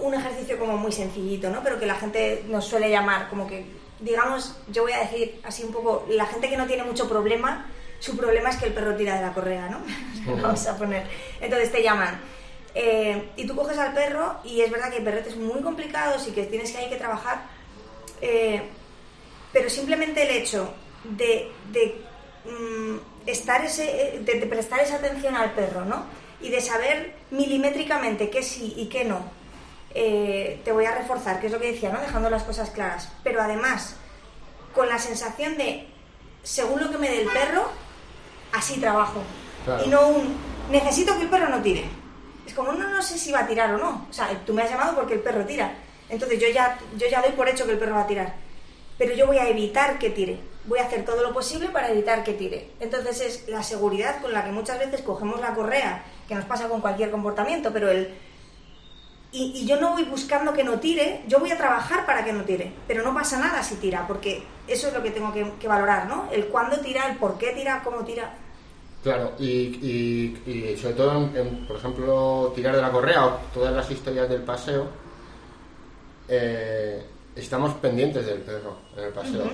un- 0.00 0.14
ejercicio 0.14 0.58
como 0.58 0.76
muy 0.76 0.92
sencillito, 0.92 1.50
¿no? 1.50 1.62
Pero 1.62 1.78
que 1.78 1.86
la 1.86 1.94
gente 1.96 2.44
nos 2.48 2.64
suele 2.66 2.88
llamar, 2.90 3.28
como 3.28 3.46
que, 3.46 3.66
digamos, 4.00 4.56
yo 4.68 4.82
voy 4.82 4.92
a 4.92 5.00
decir 5.00 5.40
así 5.44 5.64
un 5.64 5.72
poco, 5.72 6.06
la 6.08 6.26
gente 6.26 6.48
que 6.48 6.56
no 6.56 6.66
tiene 6.66 6.84
mucho 6.84 7.08
problema, 7.08 7.66
su 7.98 8.16
problema 8.16 8.50
es 8.50 8.56
que 8.56 8.66
el 8.66 8.72
perro 8.74 8.94
tira 8.94 9.16
de 9.16 9.22
la 9.22 9.32
correa, 9.32 9.68
¿no? 9.68 9.80
Vamos 10.42 10.66
a 10.66 10.76
poner. 10.76 11.06
Entonces 11.40 11.72
te 11.72 11.82
llaman. 11.82 12.20
eh, 12.74 13.30
y 13.36 13.46
tú 13.46 13.54
coges 13.56 13.78
al 13.78 13.92
perro 13.94 14.36
y 14.44 14.60
es 14.60 14.70
verdad 14.70 14.90
que 14.90 14.96
hay 14.96 15.04
perretes 15.04 15.36
muy 15.36 15.60
complicados 15.62 16.26
y 16.28 16.32
que 16.32 16.44
tienes 16.44 16.70
que 16.72 16.78
hay 16.78 16.88
que 16.90 16.96
trabajar, 16.96 17.42
eh, 18.20 18.62
pero 19.52 19.70
simplemente 19.70 20.22
el 20.24 20.36
hecho 20.42 20.72
de, 21.04 21.50
de, 21.72 22.02
mm, 22.44 22.96
estar 23.26 23.64
ese, 23.64 24.18
de, 24.24 24.40
de 24.40 24.46
prestar 24.46 24.80
esa 24.80 24.96
atención 24.96 25.36
al 25.36 25.52
perro, 25.52 25.84
¿no? 25.84 26.04
Y 26.44 26.50
de 26.50 26.60
saber 26.60 27.14
milimétricamente 27.30 28.28
qué 28.28 28.42
sí 28.42 28.74
y 28.76 28.86
qué 28.86 29.04
no, 29.04 29.20
eh, 29.94 30.60
te 30.64 30.72
voy 30.72 30.84
a 30.84 30.94
reforzar, 30.94 31.40
que 31.40 31.46
es 31.46 31.52
lo 31.52 31.58
que 31.58 31.72
decía, 31.72 31.90
¿no? 31.90 32.00
Dejando 32.00 32.28
las 32.28 32.42
cosas 32.42 32.70
claras. 32.70 33.10
Pero 33.22 33.40
además, 33.40 33.96
con 34.74 34.88
la 34.88 34.98
sensación 34.98 35.56
de, 35.56 35.88
según 36.42 36.80
lo 36.80 36.90
que 36.90 36.98
me 36.98 37.08
dé 37.08 37.22
el 37.22 37.28
perro, 37.28 37.70
así 38.52 38.78
trabajo. 38.78 39.22
Claro. 39.64 39.84
Y 39.86 39.88
no 39.88 40.08
un, 40.08 40.36
necesito 40.70 41.16
que 41.16 41.22
el 41.22 41.30
perro 41.30 41.48
no 41.48 41.62
tire. 41.62 41.84
Es 42.46 42.52
como, 42.52 42.72
no, 42.72 42.88
no 42.88 43.02
sé 43.02 43.18
si 43.18 43.32
va 43.32 43.40
a 43.40 43.46
tirar 43.46 43.72
o 43.74 43.78
no. 43.78 44.06
O 44.10 44.12
sea, 44.12 44.28
tú 44.44 44.52
me 44.52 44.62
has 44.62 44.70
llamado 44.70 44.94
porque 44.94 45.14
el 45.14 45.20
perro 45.20 45.46
tira. 45.46 45.72
Entonces 46.08 46.38
yo 46.38 46.48
ya, 46.48 46.78
yo 46.96 47.06
ya 47.08 47.22
doy 47.22 47.32
por 47.32 47.48
hecho 47.48 47.64
que 47.64 47.72
el 47.72 47.78
perro 47.78 47.94
va 47.94 48.02
a 48.02 48.06
tirar. 48.06 48.34
Pero 48.98 49.14
yo 49.14 49.26
voy 49.26 49.38
a 49.38 49.48
evitar 49.48 49.98
que 49.98 50.10
tire. 50.10 50.38
Voy 50.66 50.78
a 50.78 50.86
hacer 50.86 51.04
todo 51.04 51.22
lo 51.22 51.32
posible 51.32 51.68
para 51.68 51.90
evitar 51.90 52.24
que 52.24 52.34
tire. 52.34 52.70
Entonces 52.80 53.20
es 53.20 53.48
la 53.48 53.62
seguridad 53.62 54.20
con 54.20 54.32
la 54.32 54.44
que 54.44 54.50
muchas 54.50 54.78
veces 54.78 55.02
cogemos 55.02 55.40
la 55.40 55.54
correa, 55.54 56.04
que 56.28 56.34
nos 56.34 56.44
pasa 56.44 56.68
con 56.68 56.80
cualquier 56.80 57.10
comportamiento, 57.10 57.70
pero 57.72 57.90
el... 57.90 58.08
Y, 59.32 59.52
y 59.62 59.66
yo 59.66 59.80
no 59.80 59.92
voy 59.94 60.04
buscando 60.04 60.52
que 60.52 60.62
no 60.62 60.78
tire, 60.78 61.22
yo 61.26 61.40
voy 61.40 61.50
a 61.50 61.58
trabajar 61.58 62.06
para 62.06 62.24
que 62.24 62.32
no 62.32 62.44
tire. 62.44 62.72
Pero 62.86 63.02
no 63.02 63.12
pasa 63.12 63.38
nada 63.38 63.62
si 63.64 63.74
tira, 63.76 64.06
porque 64.06 64.44
eso 64.68 64.86
es 64.88 64.94
lo 64.94 65.02
que 65.02 65.10
tengo 65.10 65.32
que, 65.32 65.52
que 65.60 65.66
valorar, 65.66 66.06
¿no? 66.06 66.28
El 66.30 66.46
cuándo 66.46 66.78
tira, 66.78 67.08
el 67.10 67.16
por 67.16 67.36
qué 67.36 67.50
tira, 67.50 67.82
cómo 67.82 68.04
tira. 68.04 68.32
Claro, 69.02 69.32
y, 69.38 69.44
y- 69.46 70.42
y 70.46 70.76
sobre 70.78 70.94
todo, 70.94 71.12
en, 71.18 71.36
en, 71.36 71.66
por 71.66 71.76
ejemplo, 71.76 72.52
tirar 72.54 72.76
de 72.76 72.80
la 72.80 72.90
correa 72.92 73.26
o 73.26 73.30
todas 73.52 73.74
las 73.74 73.90
historias 73.90 74.28
del 74.28 74.42
paseo, 74.42 74.86
eh, 76.28 77.04
estamos 77.36 77.74
pendientes 77.74 78.24
del 78.24 78.40
perro 78.40 78.76
en 78.96 79.04
el 79.04 79.12
paseo, 79.12 79.44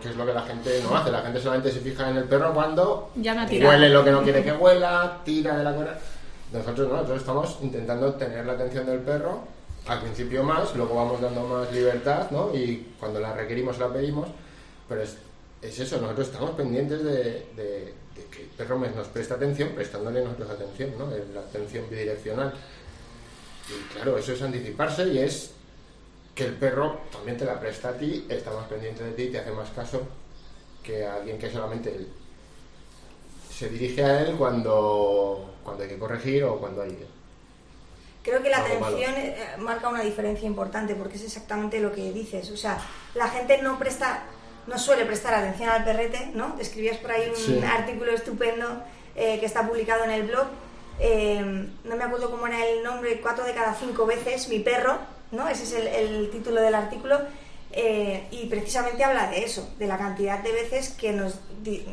que 0.00 0.08
es 0.10 0.16
lo 0.16 0.24
que 0.26 0.32
la 0.32 0.42
gente 0.42 0.80
no 0.82 0.96
hace. 0.96 1.10
La 1.10 1.22
gente 1.22 1.40
solamente 1.40 1.70
se 1.72 1.80
fija 1.80 2.08
en 2.10 2.16
el 2.18 2.24
perro 2.24 2.52
cuando 2.54 3.10
Ya 3.16 3.34
no 3.34 3.46
huele 3.68 3.88
lo 3.90 4.04
que 4.04 4.10
no 4.10 4.22
quiere 4.22 4.42
que 4.44 4.52
huela, 4.52 5.20
tira 5.24 5.56
de 5.56 5.64
la 5.64 5.74
correa. 5.74 5.98
Nosotros 6.52 6.88
no, 6.88 6.94
nosotros 6.94 7.18
estamos 7.20 7.58
intentando 7.62 8.14
tener 8.14 8.46
la 8.46 8.52
atención 8.54 8.86
del 8.86 9.00
perro, 9.00 9.40
al 9.86 10.00
principio 10.00 10.42
más, 10.42 10.74
luego 10.76 10.94
vamos 10.94 11.20
dando 11.20 11.42
más 11.44 11.70
libertad, 11.72 12.30
¿no? 12.30 12.54
Y 12.54 12.94
cuando 12.98 13.20
la 13.20 13.32
requerimos 13.34 13.78
la 13.78 13.88
pedimos, 13.92 14.28
pero 14.88 15.02
es, 15.02 15.16
es 15.62 15.78
eso, 15.80 15.98
nosotros 16.00 16.28
estamos 16.28 16.50
pendientes 16.52 17.02
de, 17.04 17.46
de- 17.56 17.94
de 18.18 18.24
que 18.30 18.42
el 18.42 18.48
perro 18.48 18.78
nos 18.78 19.06
preste 19.08 19.34
atención, 19.34 19.70
prestándole 19.74 20.22
nosotros 20.24 20.50
atención, 20.50 20.90
¿no? 20.98 21.06
La 21.34 21.40
atención 21.40 21.84
bidireccional. 21.90 22.52
Y 23.68 23.92
claro, 23.94 24.16
eso 24.18 24.32
es 24.32 24.42
anticiparse 24.42 25.06
y 25.08 25.18
es 25.18 25.52
que 26.38 26.44
el 26.44 26.54
perro 26.54 27.00
también 27.10 27.36
te 27.36 27.44
la 27.44 27.58
presta 27.58 27.88
a 27.88 27.92
ti, 27.94 28.24
está 28.28 28.52
más 28.52 28.68
pendiente 28.68 29.02
de 29.02 29.10
ti, 29.10 29.26
te 29.26 29.38
hace 29.40 29.50
más 29.50 29.70
caso 29.70 30.02
que 30.84 31.04
alguien 31.04 31.36
que 31.36 31.50
solamente 31.50 31.90
él 31.92 32.08
se 33.52 33.68
dirige 33.68 34.04
a 34.04 34.20
él 34.20 34.36
cuando, 34.36 35.52
cuando 35.64 35.82
hay 35.82 35.88
que 35.88 35.98
corregir 35.98 36.44
o 36.44 36.58
cuando 36.60 36.82
hay... 36.82 36.96
Creo 38.22 38.40
que 38.40 38.50
la 38.50 38.58
malo. 38.60 38.86
atención 38.86 39.14
eh, 39.16 39.36
marca 39.58 39.88
una 39.88 40.02
diferencia 40.02 40.46
importante 40.46 40.94
porque 40.94 41.16
es 41.16 41.24
exactamente 41.24 41.80
lo 41.80 41.90
que 41.92 42.12
dices. 42.12 42.48
O 42.52 42.56
sea, 42.56 42.78
la 43.14 43.26
gente 43.28 43.60
no 43.60 43.76
presta, 43.76 44.22
no 44.68 44.78
suele 44.78 45.06
prestar 45.06 45.34
atención 45.34 45.70
al 45.70 45.84
perrete, 45.84 46.30
¿no? 46.34 46.56
Escribías 46.60 46.98
por 46.98 47.10
ahí 47.10 47.30
un 47.30 47.34
Sí. 47.36 47.60
artículo 47.64 48.12
estupendo 48.12 48.82
eh, 49.16 49.40
que 49.40 49.46
está 49.46 49.66
publicado 49.66 50.04
en 50.04 50.10
el 50.12 50.22
blog. 50.28 50.46
eh, 51.00 51.68
no 51.84 51.96
me 51.96 52.04
acuerdo 52.04 52.30
cómo 52.30 52.46
era 52.46 52.64
el 52.64 52.82
nombre, 52.84 53.20
cuatro 53.20 53.44
de 53.44 53.54
cada 53.54 53.74
cinco 53.74 54.06
veces, 54.06 54.48
mi 54.48 54.60
perro, 54.60 54.98
¿no? 55.30 55.48
Ese 55.48 55.64
es 55.64 55.72
el, 55.72 55.86
el 55.86 56.30
título 56.30 56.60
del 56.60 56.74
artículo. 56.74 57.20
eh, 57.70 58.26
y 58.30 58.46
precisamente 58.46 59.04
habla 59.04 59.28
de 59.30 59.44
eso, 59.44 59.68
de 59.78 59.86
la 59.86 59.98
cantidad 59.98 60.38
de 60.38 60.52
veces 60.52 60.88
que 60.88 61.12
nos 61.12 61.38
di- 61.62 61.84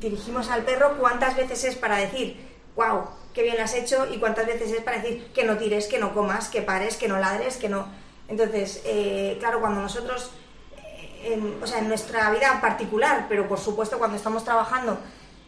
dirigimos 0.00 0.48
al 0.50 0.62
perro, 0.64 0.96
cuántas 0.98 1.36
veces 1.36 1.62
es 1.64 1.76
para 1.76 1.98
decir, 1.98 2.40
wow, 2.76 3.04
qué 3.34 3.42
bien 3.42 3.60
has 3.60 3.74
hecho, 3.74 4.06
y 4.12 4.18
cuántas 4.18 4.46
veces 4.46 4.72
es 4.72 4.80
para 4.82 4.98
decir 5.02 5.30
que 5.34 5.44
no 5.44 5.58
tires, 5.58 5.86
que 5.86 5.98
no 5.98 6.14
comas, 6.14 6.48
que 6.48 6.62
pares, 6.62 6.96
que 6.96 7.08
no 7.08 7.18
ladres, 7.18 7.56
que 7.58 7.68
no. 7.68 7.86
Entonces, 8.28 8.80
eh, 8.86 9.36
claro, 9.38 9.60
cuando 9.60 9.82
nosotros, 9.82 10.30
eh, 10.78 11.34
en, 11.34 11.62
o 11.62 11.66
sea, 11.66 11.78
en 11.80 11.88
nuestra 11.88 12.30
vida 12.30 12.58
particular, 12.62 13.26
pero 13.28 13.46
por 13.46 13.60
supuesto 13.60 13.98
cuando 13.98 14.16
estamos 14.16 14.44
trabajando, 14.44 14.98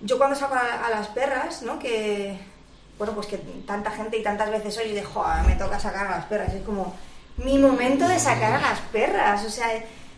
yo 0.02 0.18
cuando 0.18 0.36
saco 0.36 0.54
a, 0.56 0.90
las 0.90 1.08
perras, 1.08 1.62
¿no? 1.62 1.78
Que, 1.78 2.38
bueno, 2.98 3.14
pues 3.14 3.26
que 3.28 3.38
tanta 3.66 3.90
gente 3.90 4.18
y 4.18 4.22
tantas 4.22 4.50
veces 4.50 4.76
oye, 4.78 4.92
de, 4.94 5.02
"Joder, 5.02 5.42
me 5.46 5.54
toca 5.56 5.80
sacar 5.80 6.06
a 6.06 6.10
las 6.18 6.26
perras, 6.26 6.52
es 6.52 6.62
como 6.62 6.94
mi 7.36 7.58
momento 7.58 8.06
de 8.06 8.18
sacar 8.18 8.52
a 8.52 8.60
las 8.60 8.80
perras, 8.92 9.44
o 9.44 9.50
sea, 9.50 9.68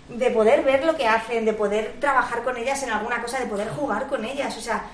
de 0.09 0.31
poder 0.31 0.63
ver 0.63 0.85
lo 0.85 0.97
que 0.97 1.07
hacen, 1.07 1.45
de 1.45 1.53
poder 1.53 1.97
trabajar 1.99 2.43
con 2.43 2.57
ellas 2.57 2.83
en 2.83 2.91
alguna 2.91 3.23
cosa, 3.23 3.41
de 3.41 3.47
poder 3.47 3.69
jugar 3.69 4.07
con 4.09 4.25
ellas, 4.25 4.57
o 4.57 4.61
sea, 4.61 4.85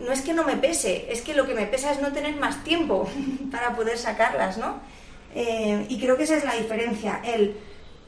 no 0.00 0.12
es 0.12 0.22
que 0.22 0.32
no 0.32 0.44
me 0.44 0.56
pese, 0.56 1.06
es 1.12 1.22
que 1.22 1.34
lo 1.34 1.46
que 1.46 1.54
me 1.54 1.66
pesa 1.66 1.92
es 1.92 2.00
no 2.00 2.12
tener 2.12 2.36
más 2.36 2.64
tiempo 2.64 3.08
para 3.52 3.76
poder 3.76 3.98
sacarlas, 3.98 4.58
¿no? 4.58 4.80
Eh, 5.34 5.86
y 5.88 6.00
creo 6.00 6.16
que 6.16 6.24
esa 6.24 6.36
es 6.36 6.44
la 6.44 6.54
diferencia. 6.54 7.20
El 7.22 7.56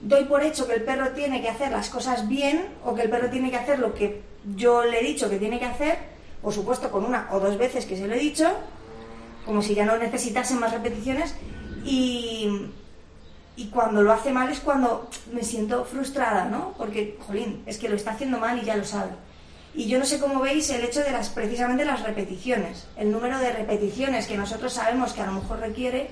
doy 0.01 0.25
por 0.25 0.43
hecho 0.43 0.67
que 0.67 0.75
el 0.75 0.83
perro 0.83 1.11
tiene 1.11 1.41
que 1.41 1.49
hacer 1.49 1.71
las 1.71 1.89
cosas 1.89 2.29
bien 2.29 2.67
o 2.85 2.95
que 2.95 3.03
el 3.03 3.11
perro 3.11 3.31
tiene 3.31 3.51
que 3.51 3.57
hacer 3.57 3.79
lo 3.79 3.95
que 3.95 4.23
yo 4.57 4.85
le 4.85 5.01
he 5.01 5.05
dicho 5.05 5.31
que 5.31 5.39
tiene 5.39 5.61
que 5.61 5.67
hacer, 5.67 5.99
por 6.43 6.53
supuesto 6.53 6.91
con 6.91 7.05
una 7.05 7.29
o 7.31 7.39
dos 7.39 7.57
veces 7.57 7.87
que 7.87 7.97
se 7.97 8.09
lo 8.09 8.15
he 8.15 8.19
dicho, 8.19 8.51
como 9.47 9.63
si 9.63 9.75
ya 9.75 9.85
no 9.85 9.97
necesitase 9.97 10.55
más 10.55 10.73
repeticiones, 10.73 11.37
y, 11.85 12.71
y 13.57 13.67
cuando 13.69 14.03
lo 14.03 14.13
hace 14.13 14.33
mal 14.33 14.51
es 14.51 14.61
cuando 14.61 15.09
me 15.33 15.43
siento 15.43 15.85
frustrada, 15.85 16.47
¿no? 16.47 16.73
Porque, 16.79 17.19
jolín, 17.27 17.63
es 17.67 17.79
que 17.79 17.89
lo 17.89 17.97
está 17.97 18.13
haciendo 18.13 18.39
mal 18.39 18.59
y 18.59 18.65
ya 18.65 18.77
lo 18.77 18.85
sabe. 18.85 19.11
Y 19.75 19.87
yo 19.89 19.99
no 19.99 20.05
sé 20.05 20.19
cómo 20.19 20.41
veis 20.41 20.69
el 20.71 20.85
hecho 20.85 21.01
de 21.01 21.13
las 21.13 21.29
precisamente 21.31 21.85
las 21.85 22.03
repeticiones, 22.03 22.87
el 22.97 23.11
número 23.11 23.39
de 23.39 23.53
repeticiones 23.53 24.27
que 24.27 24.37
nosotros 24.37 24.73
sabemos 24.73 25.13
que 25.13 25.23
a 25.23 25.27
lo 25.27 25.33
mejor 25.33 25.61
requiere 25.61 26.11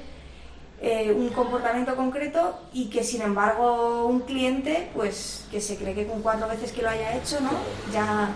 eh, 0.82 1.12
un 1.14 1.28
comportamiento 1.28 1.94
concreto 1.94 2.59
y 2.73 2.87
que 2.88 3.04
sin 3.04 3.20
embargo 3.20 4.06
un 4.06 4.20
cliente, 4.20 4.88
pues 4.94 5.47
que 5.50 5.61
se 5.61 5.76
cree 5.76 5.94
que 5.94 6.06
con 6.06 6.23
cuatro 6.23 6.49
veces 6.49 6.73
que 6.73 6.80
lo 6.82 6.88
haya 6.88 7.16
hecho, 7.16 7.38
¿no? 7.40 7.50
Ya 7.92 8.30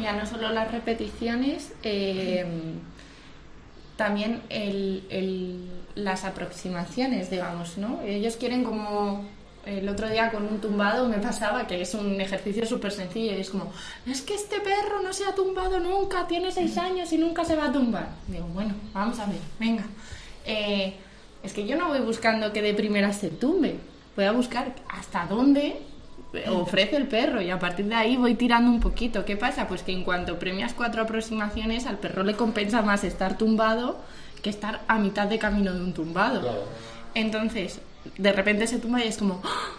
ya 0.00 0.12
no 0.12 0.26
solo 0.26 0.50
las 0.50 0.70
repeticiones, 0.70 1.72
eh, 1.82 2.44
también 3.96 4.42
el- 4.50 5.70
las 5.96 6.24
aproximaciones, 6.24 7.30
digamos, 7.30 7.76
¿no? 7.78 8.00
Ellos 8.02 8.36
quieren 8.36 8.62
como... 8.62 9.24
El 9.64 9.88
otro 9.88 10.08
día 10.08 10.30
con 10.30 10.44
un 10.44 10.60
tumbado 10.60 11.08
me 11.08 11.18
pasaba 11.18 11.66
que 11.66 11.80
es 11.80 11.92
un 11.94 12.20
ejercicio 12.20 12.64
súper 12.64 12.92
sencillo 12.92 13.32
y 13.32 13.40
es 13.40 13.50
como, 13.50 13.72
es 14.06 14.22
que 14.22 14.36
este 14.36 14.60
perro 14.60 15.02
no 15.02 15.12
se 15.12 15.24
ha 15.24 15.34
tumbado 15.34 15.80
nunca, 15.80 16.28
tiene 16.28 16.52
seis 16.52 16.78
años 16.78 17.12
y 17.12 17.18
nunca 17.18 17.44
se 17.44 17.56
va 17.56 17.64
a 17.64 17.72
tumbar. 17.72 18.10
Digo, 18.28 18.46
bueno, 18.54 18.74
vamos 18.94 19.18
a 19.18 19.26
ver, 19.26 19.40
venga. 19.58 19.82
Eh, 20.44 20.94
es 21.42 21.52
que 21.52 21.66
yo 21.66 21.76
no 21.76 21.88
voy 21.88 21.98
buscando 21.98 22.52
que 22.52 22.62
de 22.62 22.74
primera 22.74 23.12
se 23.12 23.28
tumbe, 23.28 23.78
voy 24.14 24.26
a 24.26 24.30
buscar 24.30 24.72
hasta 24.88 25.26
dónde 25.26 25.82
ofrece 26.48 26.96
el 26.96 27.08
perro 27.08 27.42
y 27.42 27.50
a 27.50 27.58
partir 27.58 27.86
de 27.86 27.94
ahí 27.96 28.16
voy 28.16 28.36
tirando 28.36 28.70
un 28.70 28.78
poquito. 28.78 29.24
¿Qué 29.24 29.36
pasa? 29.36 29.66
Pues 29.66 29.82
que 29.82 29.90
en 29.90 30.04
cuanto 30.04 30.38
premias 30.38 30.74
cuatro 30.74 31.02
aproximaciones, 31.02 31.86
al 31.86 31.98
perro 31.98 32.22
le 32.22 32.34
compensa 32.34 32.82
más 32.82 33.02
estar 33.02 33.36
tumbado 33.36 33.98
que 34.46 34.50
estar 34.50 34.80
a 34.86 34.96
mitad 34.98 35.26
de 35.26 35.38
camino 35.40 35.72
de 35.74 35.80
un 35.80 35.92
tumbado. 35.92 36.40
Claro. 36.40 36.62
Entonces, 37.14 37.80
de 38.16 38.32
repente 38.32 38.68
se 38.68 38.78
tumba 38.78 39.04
y 39.04 39.08
es 39.08 39.18
como, 39.18 39.40
¡Ah! 39.44 39.72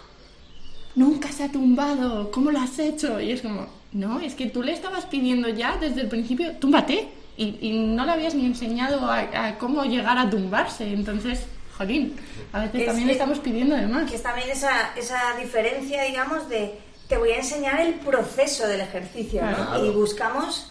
nunca 0.94 1.32
se 1.32 1.44
ha 1.44 1.48
tumbado, 1.50 2.30
¿cómo 2.30 2.50
lo 2.50 2.60
has 2.60 2.78
hecho? 2.78 3.18
Y 3.18 3.32
es 3.32 3.40
como, 3.40 3.66
no, 3.92 4.20
es 4.20 4.34
que 4.34 4.46
tú 4.46 4.62
le 4.62 4.72
estabas 4.72 5.06
pidiendo 5.06 5.48
ya 5.48 5.78
desde 5.78 6.02
el 6.02 6.08
principio, 6.08 6.52
túmbate. 6.56 7.08
Y, 7.38 7.56
y 7.62 7.78
no 7.86 8.04
le 8.04 8.12
habías 8.12 8.34
ni 8.34 8.44
enseñado 8.44 9.10
a, 9.10 9.20
a 9.46 9.58
cómo 9.58 9.84
llegar 9.84 10.18
a 10.18 10.28
tumbarse. 10.28 10.92
Entonces, 10.92 11.46
jolín, 11.78 12.14
a 12.52 12.60
veces 12.60 12.80
Es 12.80 12.86
también 12.88 13.06
que- 13.06 13.12
le 13.14 13.18
estamos 13.18 13.38
pidiendo 13.38 13.74
de 13.76 13.86
más. 13.86 14.10
que 14.10 14.16
es 14.16 14.22
también 14.22 14.50
esa, 14.50 14.94
esa 14.96 15.18
diferencia, 15.40 16.02
digamos, 16.02 16.48
de 16.50 16.78
te 17.08 17.16
voy 17.16 17.30
a 17.30 17.36
enseñar 17.38 17.80
el 17.80 17.94
proceso 17.94 18.66
del 18.66 18.80
ejercicio, 18.82 19.40
¿no? 19.42 19.82
Y 19.86 19.88
buscamos 19.90 20.70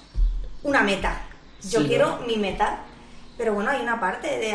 una 0.62 0.84
meta. 0.84 1.22
Yo 1.72 1.82
Sí, 1.82 1.88
quiero 1.88 2.20
¿no? 2.20 2.28
mi 2.28 2.38
meta, 2.38 2.82
pero 3.38 3.54
bueno, 3.54 3.70
hay 3.70 3.82
una 3.82 4.00
parte 4.00 4.28
de, 4.28 4.54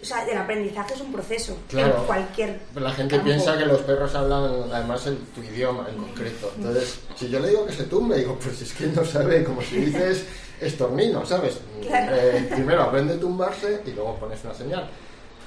o 0.00 0.04
sea, 0.04 0.24
del 0.24 0.38
aprendizaje 0.38 0.94
es 0.94 1.00
un 1.00 1.12
proceso 1.12 1.56
Claro. 1.68 1.98
en 1.98 2.04
cualquier 2.06 2.60
La 2.74 2.90
gente 2.92 3.16
campo. 3.16 3.24
piensa 3.26 3.58
que 3.58 3.66
los 3.66 3.80
perros 3.82 4.14
hablan 4.14 4.70
además 4.72 5.06
el, 5.06 5.18
tu 5.18 5.42
idioma 5.42 5.86
en 5.90 5.96
concreto. 5.98 6.50
Entonces, 6.56 7.00
si 7.16 7.28
yo 7.28 7.38
le 7.40 7.48
digo 7.48 7.66
que 7.66 7.72
se 7.74 7.84
tumbe, 7.84 8.16
digo, 8.16 8.38
pues 8.42 8.62
es 8.62 8.72
que 8.72 8.86
no 8.86 9.04
sabe, 9.04 9.44
como 9.44 9.60
si 9.62 9.76
dices 9.76 10.24
estornino, 10.60 11.26
¿sabes? 11.26 11.58
Claro. 11.82 12.16
Eh, 12.16 12.48
primero 12.50 12.82
aprende 12.84 13.14
a 13.14 13.20
tumbarse 13.20 13.82
y 13.84 13.90
luego 13.90 14.16
pones 14.16 14.42
una 14.44 14.54
señal. 14.54 14.88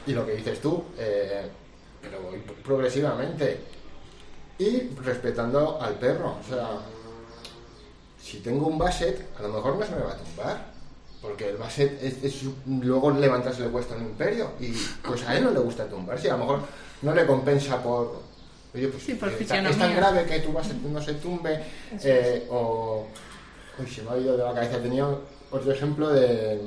Y 0.05 0.11
lo 0.13 0.25
que 0.25 0.33
dices 0.33 0.61
tú, 0.61 0.83
eh, 0.99 1.49
pero 2.01 2.21
voy 2.21 2.37
progresivamente 2.63 3.59
y 4.59 4.89
respetando 5.03 5.81
al 5.81 5.95
perro. 5.95 6.35
O 6.45 6.47
sea, 6.47 6.67
si 8.21 8.39
tengo 8.41 8.67
un 8.67 8.77
basset, 8.77 9.25
a 9.39 9.41
lo 9.43 9.49
mejor 9.49 9.75
no 9.77 9.85
se 9.85 9.91
me 9.95 10.01
va 10.03 10.11
a 10.11 10.17
tumbar. 10.17 10.74
Porque 11.25 11.49
el 11.49 11.57
basset 11.57 12.01
es, 12.03 12.23
es- 12.23 12.43
luego 12.67 13.11
levantarse 13.11 13.61
le 13.61 13.69
cuesta 13.69 13.95
un 13.95 14.03
imperio 14.03 14.51
y 14.59 14.71
pues 15.05 15.23
a 15.27 15.35
él 15.37 15.43
no 15.45 15.51
le 15.51 15.59
gusta 15.59 15.85
tumbarse. 15.85 16.29
A 16.29 16.33
lo 16.33 16.39
mejor 16.39 16.59
no 17.01 17.13
le 17.13 17.25
compensa 17.25 17.81
por... 17.81 18.21
Oye, 18.73 18.87
pues 18.89 19.03
Sí, 19.03 19.15
por 19.15 19.29
eh, 19.29 19.37
es 19.39 19.47
tan 19.47 19.65
fisionomía. 19.65 19.95
grave 19.95 20.25
que 20.25 20.39
tu 20.41 20.51
basset 20.53 20.77
no 20.81 21.01
se 21.01 21.13
tumbe 21.15 21.63
eh, 22.03 22.47
o... 22.51 23.07
Uy, 23.79 23.87
se 23.89 24.03
me 24.03 24.11
ha 24.11 24.17
ido 24.17 24.37
de 24.37 24.43
la 24.43 24.53
cabeza. 24.53 24.77
Tenía 24.79 25.07
otro 25.51 25.71
ejemplo 25.71 26.09
de... 26.09 26.61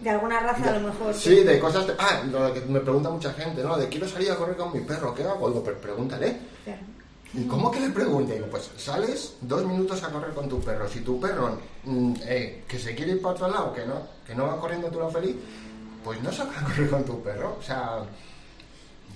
De 0.00 0.10
alguna 0.10 0.38
raza 0.40 0.70
a 0.70 0.78
lo 0.78 0.88
mejor. 0.88 1.14
Sí, 1.14 1.36
de 1.42 1.58
cosas... 1.58 1.86
de- 1.86 1.94
ah, 1.98 2.22
lo 2.30 2.52
que 2.54 2.60
me 2.60 2.80
pregunta 2.80 3.10
mucha 3.10 3.32
gente, 3.32 3.62
¿no? 3.62 3.76
De 3.76 3.88
quiero 3.88 4.06
salir 4.08 4.30
a 4.30 4.36
correr 4.36 4.56
con 4.56 4.72
mi 4.72 4.80
perro, 4.80 5.14
¿qué 5.14 5.22
hago? 5.24 5.48
Digo, 5.48 5.62
pero 5.64 5.80
pregúntale. 5.80 6.36
¿Y 7.36 7.44
cómo 7.44 7.70
que 7.70 7.80
le 7.80 7.90
pregunte? 7.90 8.34
Digo, 8.34 8.46
pues 8.46 8.70
sales 8.76 9.36
dos 9.42 9.64
minutos 9.66 10.02
a 10.02 10.08
correr 10.08 10.32
con 10.32 10.48
tu 10.48 10.60
perro. 10.60 10.88
Si 10.88 11.00
tu 11.00 11.20
perro 11.20 11.58
mm, 11.84 12.14
eh, 12.24 12.64
que 12.66 12.78
se 12.78 12.94
quiere 12.94 13.12
ir 13.12 13.22
para 13.22 13.34
otro 13.34 13.48
lado, 13.48 13.72
que 13.74 13.84
no, 13.84 13.94
que 14.26 14.34
no 14.34 14.46
va 14.46 14.58
corriendo 14.58 14.88
a 14.88 14.90
tu 14.90 14.98
lado 14.98 15.10
feliz, 15.10 15.36
pues 16.02 16.22
no 16.22 16.32
saca 16.32 16.60
a 16.60 16.64
correr 16.64 16.88
con 16.88 17.04
tu 17.04 17.22
perro. 17.22 17.56
O 17.60 17.62
sea, 17.62 17.98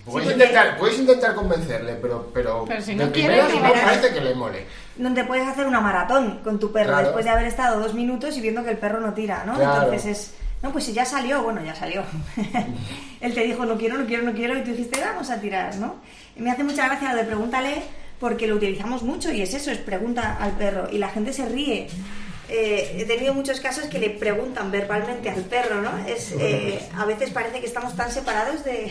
puedes, 0.04 0.32
intentar, 0.32 0.76
puedes 0.76 0.98
intentar 0.98 1.34
convencerle, 1.34 1.94
pero, 1.94 2.30
pero, 2.34 2.64
Pero 2.68 2.82
si 2.82 2.94
de 2.94 3.06
no 3.06 3.12
quiere, 3.12 3.42
no 3.42 3.72
parece 3.72 4.12
que 4.12 4.20
le 4.20 4.34
mole. 4.34 4.66
Donde 4.96 5.24
puedes 5.24 5.48
hacer 5.48 5.66
una 5.66 5.80
maratón 5.80 6.40
con 6.44 6.58
tu 6.58 6.70
perro 6.70 6.90
Claro. 6.90 7.04
después 7.04 7.24
de 7.24 7.30
haber 7.30 7.46
estado 7.46 7.80
dos 7.80 7.94
minutos 7.94 8.36
y 8.36 8.42
viendo 8.42 8.62
que 8.62 8.70
el 8.70 8.78
perro 8.78 9.00
no 9.00 9.14
tira, 9.14 9.44
¿no? 9.46 9.54
Claro. 9.54 9.84
Entonces 9.84 10.04
es, 10.06 10.34
no, 10.62 10.72
pues 10.72 10.84
si 10.84 10.92
ya 10.92 11.06
salió, 11.06 11.42
bueno, 11.42 11.62
ya 11.64 11.74
salió. 11.74 12.02
Él 13.20 13.32
te 13.32 13.40
dijo, 13.44 13.64
no 13.64 13.78
quiero, 13.78 13.96
no 13.96 14.04
quiero, 14.04 14.24
no 14.24 14.32
quiero, 14.34 14.58
y 14.58 14.62
tú 14.62 14.72
dijiste, 14.72 15.00
vamos 15.00 15.30
a 15.30 15.40
tirar, 15.40 15.74
¿no? 15.76 15.96
Y 16.36 16.42
me 16.42 16.50
hace 16.50 16.64
mucha 16.64 16.86
gracia 16.86 17.12
lo 17.12 17.16
de 17.16 17.24
pregúntale, 17.24 17.82
porque 18.20 18.46
lo 18.46 18.54
utilizamos 18.56 19.02
mucho 19.02 19.32
y 19.32 19.40
es 19.42 19.54
eso, 19.54 19.70
es 19.72 19.78
pregunta 19.78 20.36
al 20.38 20.52
perro, 20.52 20.88
y 20.92 20.98
la 20.98 21.08
gente 21.08 21.32
se 21.32 21.46
ríe. 21.46 21.88
Eh, 22.48 22.96
he 22.98 23.04
tenido 23.04 23.32
muchos 23.32 23.60
casos 23.60 23.84
que 23.84 23.98
le 23.98 24.10
preguntan 24.10 24.70
verbalmente 24.70 25.30
al 25.30 25.42
perro, 25.44 25.80
¿no? 25.80 25.90
Es, 26.06 26.32
eh, 26.38 26.80
a 26.96 27.04
veces 27.06 27.30
parece 27.30 27.60
que 27.60 27.66
estamos 27.66 27.96
tan 27.96 28.10
separados 28.12 28.64
de, 28.64 28.90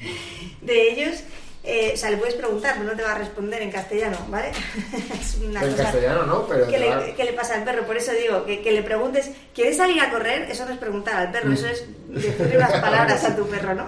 de 0.62 0.90
ellos. 0.92 1.20
Eh, 1.64 1.92
o 1.94 1.96
sea, 1.96 2.10
le 2.10 2.16
puedes 2.16 2.34
preguntar, 2.34 2.74
pero 2.78 2.90
no 2.90 2.96
te 2.96 3.02
va 3.02 3.12
a 3.12 3.18
responder 3.18 3.60
en 3.62 3.70
castellano, 3.70 4.16
¿vale? 4.30 4.50
es 5.20 5.34
una 5.36 5.62
En 5.62 5.70
cosa 5.72 5.82
castellano 5.84 6.22
no, 6.24 6.46
pero 6.46 6.64
te 6.66 6.78
le, 6.78 6.88
va- 6.88 7.04
le 7.06 7.32
pasa 7.34 7.54
al 7.56 7.64
perro. 7.64 7.84
Por 7.86 7.96
eso 7.96 8.12
digo, 8.12 8.44
que, 8.46 8.60
que 8.62 8.72
le 8.72 8.82
preguntes, 8.82 9.30
¿quieres 9.54 9.76
salir 9.76 10.00
a 10.00 10.10
correr? 10.10 10.50
Eso 10.50 10.64
no 10.66 10.72
es 10.72 10.78
preguntar 10.78 11.14
al 11.16 11.30
perro, 11.30 11.50
Mm. 11.50 11.52
eso 11.52 11.68
es 11.68 11.84
decirle 12.08 12.56
unas 12.56 12.72
palabras 12.80 13.22
a 13.24 13.36
tu 13.36 13.46
perro, 13.48 13.74
¿no? 13.74 13.86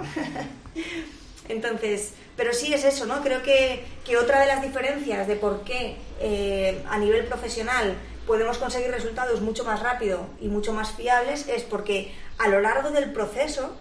Entonces, 1.49 2.10
pero 2.40 2.54
sí 2.54 2.73
es 2.73 2.85
eso, 2.85 3.04
¿no? 3.04 3.20
Creo 3.20 3.42
que, 3.42 3.85
que 4.02 4.16
otra 4.16 4.40
de 4.40 4.47
las 4.47 4.62
diferencias 4.62 5.26
de 5.26 5.37
por 5.37 5.62
qué 5.62 5.97
eh, 6.20 6.82
a 6.88 6.97
nivel 6.97 7.26
profesional 7.26 7.99
podemos 8.26 8.56
conseguir 8.56 8.90
resultados 8.90 9.42
mucho 9.42 9.62
más 9.62 9.80
rápido 9.80 10.26
y 10.40 10.49
mucho 10.49 10.73
más 10.73 10.92
fiables 10.92 11.47
es 11.49 11.64
porque 11.64 12.14
a 12.38 12.49
lo 12.49 12.62
largo 12.62 12.92
del 12.92 13.12
proceso 13.12 13.76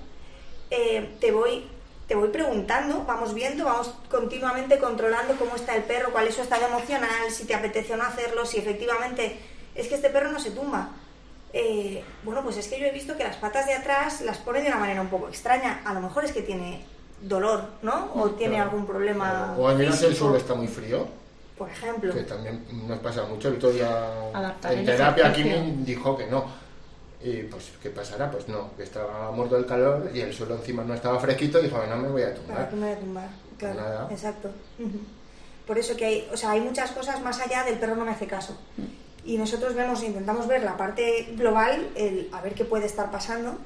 eh, 0.71 1.09
te 1.21 1.31
voy 1.31 1.69
te 2.09 2.15
voy 2.15 2.27
preguntando, 2.31 3.05
vamos 3.05 3.33
viendo, 3.33 3.63
vamos 3.63 3.93
continuamente 4.11 4.77
controlando 4.77 5.35
cómo 5.35 5.55
está 5.55 5.77
el 5.77 5.83
perro, 5.83 6.11
cuál 6.11 6.27
es 6.27 6.35
su 6.35 6.41
estado 6.41 6.67
emocional, 6.67 7.31
si 7.31 7.45
te 7.45 7.55
apetece 7.55 7.93
o 7.93 7.97
no 7.97 8.03
hacerlo, 8.03 8.45
si 8.45 8.57
efectivamente 8.57 9.39
es 9.73 9.87
que 9.87 9.95
este 9.95 10.09
perro 10.09 10.33
no 10.33 10.39
se 10.41 10.51
tumba. 10.51 10.89
Eh, 11.53 12.03
bueno, 12.23 12.43
pues 12.43 12.57
es 12.57 12.67
que 12.67 12.77
yo 12.77 12.87
he 12.87 12.91
visto 12.91 13.15
que 13.15 13.23
las 13.23 13.37
patas 13.37 13.67
de 13.67 13.75
atrás 13.75 14.19
las 14.19 14.37
pone 14.39 14.61
de 14.61 14.67
una 14.67 14.79
manera 14.79 14.99
un 14.99 15.07
poco 15.07 15.29
extraña. 15.29 15.81
A 15.85 15.93
lo 15.93 16.01
mejor 16.01 16.25
es 16.25 16.33
que 16.33 16.41
tiene 16.41 16.83
dolor, 17.21 17.63
¿no? 17.81 18.11
O 18.15 18.29
tiene 18.31 18.55
Claro. 18.55 18.69
algún 18.71 18.85
problema. 18.85 19.55
O 19.57 19.67
al 19.67 19.77
menos 19.77 20.01
el 20.03 20.15
suelo 20.15 20.37
está 20.37 20.53
muy 20.53 20.67
frío, 20.67 21.07
Por 21.57 21.69
ejemplo. 21.69 22.13
que 22.13 22.21
también 22.23 22.63
nos 22.87 22.99
pasa 22.99 23.23
mucho. 23.25 23.49
El 23.49 23.55
otro 23.55 23.71
día 23.71 24.29
Adaptar 24.33 24.73
en 24.73 24.79
el 24.79 24.85
terapia 24.85 25.27
aquí 25.27 25.43
dijo 25.79 26.17
que 26.17 26.27
no. 26.27 26.45
Y 27.21 27.43
pues, 27.43 27.71
¿qué 27.83 27.89
pasará? 27.89 28.31
Pues 28.31 28.47
no, 28.47 28.69
que 28.77 28.83
estaba 28.83 29.31
muerto 29.31 29.55
del 29.55 29.65
calor 29.65 30.09
y 30.13 30.21
el 30.21 30.33
suelo 30.33 30.55
encima 30.55 30.83
no 30.85 30.93
estaba 30.93 31.19
fresquito 31.19 31.59
y 31.59 31.63
dijo, 31.63 31.77
no 31.89 31.97
me 31.97 32.07
voy 32.07 32.21
a 32.23 32.27
Para 32.33 32.35
tumbar. 32.35 32.69
que 32.69 32.75
me 32.77 32.85
voy 32.87 32.95
a 32.95 32.99
tumbar. 32.99 33.29
Claro, 33.57 33.75
Nada. 33.75 34.07
exacto. 34.09 34.49
Por 35.67 35.77
eso 35.77 35.97
que 35.97 36.05
hay, 36.05 36.29
o 36.33 36.37
sea, 36.37 36.51
hay 36.51 36.61
muchas 36.61 36.91
cosas 36.91 37.21
más 37.21 37.39
allá 37.41 37.63
del 37.65 37.77
perro 37.77 37.95
no 37.97 38.05
me 38.05 38.11
hace 38.11 38.25
caso. 38.25 38.57
Y 39.25 39.37
nosotros 39.37 39.75
vemos, 39.75 40.01
intentamos 40.01 40.47
ver 40.47 40.63
la 40.63 40.77
parte 40.77 41.33
global, 41.35 41.89
el 41.95 42.29
a 42.31 42.41
ver 42.41 42.53
qué 42.53 42.63
puede 42.63 42.85
estar 42.85 43.11
pasando. 43.11 43.57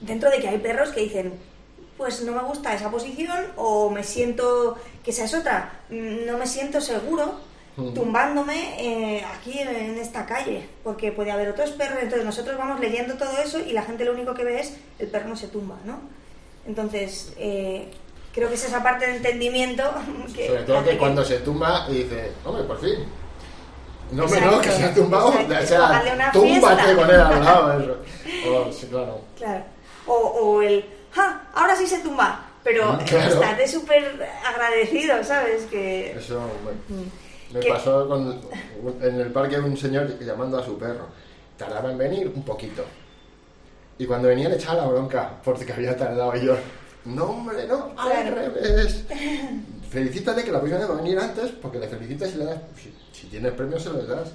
Dentro 0.00 0.28
de 0.30 0.38
que 0.38 0.48
hay 0.48 0.58
perros 0.58 0.90
que 0.90 1.00
dicen, 1.00 1.32
pues 1.96 2.22
no 2.22 2.32
me 2.32 2.42
gusta 2.42 2.74
esa 2.74 2.90
posición 2.90 3.52
o 3.56 3.90
me 3.90 4.02
siento, 4.02 4.76
que 5.02 5.10
esa 5.10 5.24
es 5.24 5.34
otra, 5.34 5.80
mm, 5.90 6.26
no 6.26 6.38
me 6.38 6.46
siento 6.46 6.80
seguro 6.80 7.54
tumbándome 7.92 8.76
eh, 8.78 9.24
aquí 9.24 9.58
en, 9.58 9.98
esta 9.98 10.26
calle, 10.26 10.68
porque 10.84 11.10
puede 11.10 11.32
haber 11.32 11.48
otros 11.48 11.70
perros, 11.70 11.98
entonces 12.00 12.24
nosotros 12.24 12.56
vamos 12.56 12.78
leyendo 12.78 13.14
todo 13.14 13.36
eso 13.38 13.58
y 13.58 13.72
la 13.72 13.82
gente 13.82 14.04
lo 14.04 14.12
único 14.12 14.32
que 14.32 14.44
ve 14.44 14.60
es 14.60 14.76
el 15.00 15.08
perro 15.08 15.28
no 15.28 15.36
se 15.36 15.48
tumba, 15.48 15.76
¿no? 15.84 15.98
Entonces, 16.66 17.32
eh, 17.36 17.90
creo 18.32 18.48
que 18.48 18.54
es 18.54 18.64
esa 18.64 18.80
parte 18.82 19.06
de 19.06 19.16
entendimiento 19.16 19.82
que... 20.34 20.46
Sobre 20.46 20.62
todo 20.62 20.84
que 20.84 20.96
cuando 20.96 21.24
se 21.24 21.38
tumba 21.38 21.86
y 21.88 22.04
dice, 22.04 22.32
hombre, 22.44 22.62
por 22.64 22.80
fin. 22.80 23.04
No 24.12 24.28
me 24.28 24.40
no, 24.40 24.60
que 24.60 24.70
se 24.70 24.84
ha 24.84 24.94
tumbado. 24.94 25.28
O 25.28 25.66
sea, 25.66 26.30
túmbate 26.32 26.94
con 26.94 27.10
él 27.10 27.20
al 27.20 27.44
lado. 27.44 27.80
eso. 27.80 27.96
Oh, 28.46 28.70
sí, 28.70 28.86
claro. 28.86 29.20
Claro. 29.38 29.64
O, 30.06 30.14
o 30.14 30.62
el, 30.62 30.84
¡ja! 31.14 31.42
Ahora 31.54 31.74
sí 31.76 31.86
se 31.86 31.98
tumba. 32.00 32.46
Pero 32.62 32.92
Mm, 32.94 32.98
claro. 33.04 33.34
estás 33.34 33.58
de 33.58 33.68
súper 33.68 34.28
agradecido, 34.46 35.22
¿sabes? 35.24 35.64
Que... 35.66 36.12
Eso 36.12 36.40
me, 36.64 36.96
me 36.96 37.02
Mm. 37.02 37.10
¿Qué? 37.60 37.68
pasó 37.68 38.08
con, 38.08 38.40
en 39.00 39.20
el 39.20 39.30
parque 39.30 39.58
un 39.60 39.76
señor 39.76 40.18
llamando 40.18 40.58
a 40.58 40.64
su 40.64 40.76
perro. 40.78 41.06
Tardaba 41.56 41.92
en 41.92 41.98
venir 41.98 42.32
un 42.34 42.42
poquito. 42.44 42.84
Y 43.96 44.06
cuando 44.06 44.26
venía 44.28 44.48
le 44.48 44.56
echaba 44.56 44.80
la 44.82 44.86
bronca 44.88 45.30
porque 45.44 45.72
había 45.72 45.96
tardado 45.96 46.34
y 46.36 46.46
yo. 46.46 46.56
No, 47.04 47.26
hombre, 47.26 47.66
no, 47.68 47.92
al 47.96 48.10
Claro. 48.10 48.34
revés. 48.34 49.04
Felicítale 49.90 50.42
que 50.42 50.50
la 50.50 50.58
próxima 50.60 50.84
va 50.86 50.94
a 50.94 50.96
venir 50.96 51.18
antes 51.18 51.50
porque 51.52 51.78
le 51.78 51.86
felicitas 51.86 52.32
y 52.34 52.38
le 52.38 52.44
das. 52.46 52.58
Si, 52.76 52.92
si 53.12 53.26
tienes 53.28 53.52
premios, 53.52 53.82
se 53.82 53.90
los 53.90 54.08
das. 54.08 54.32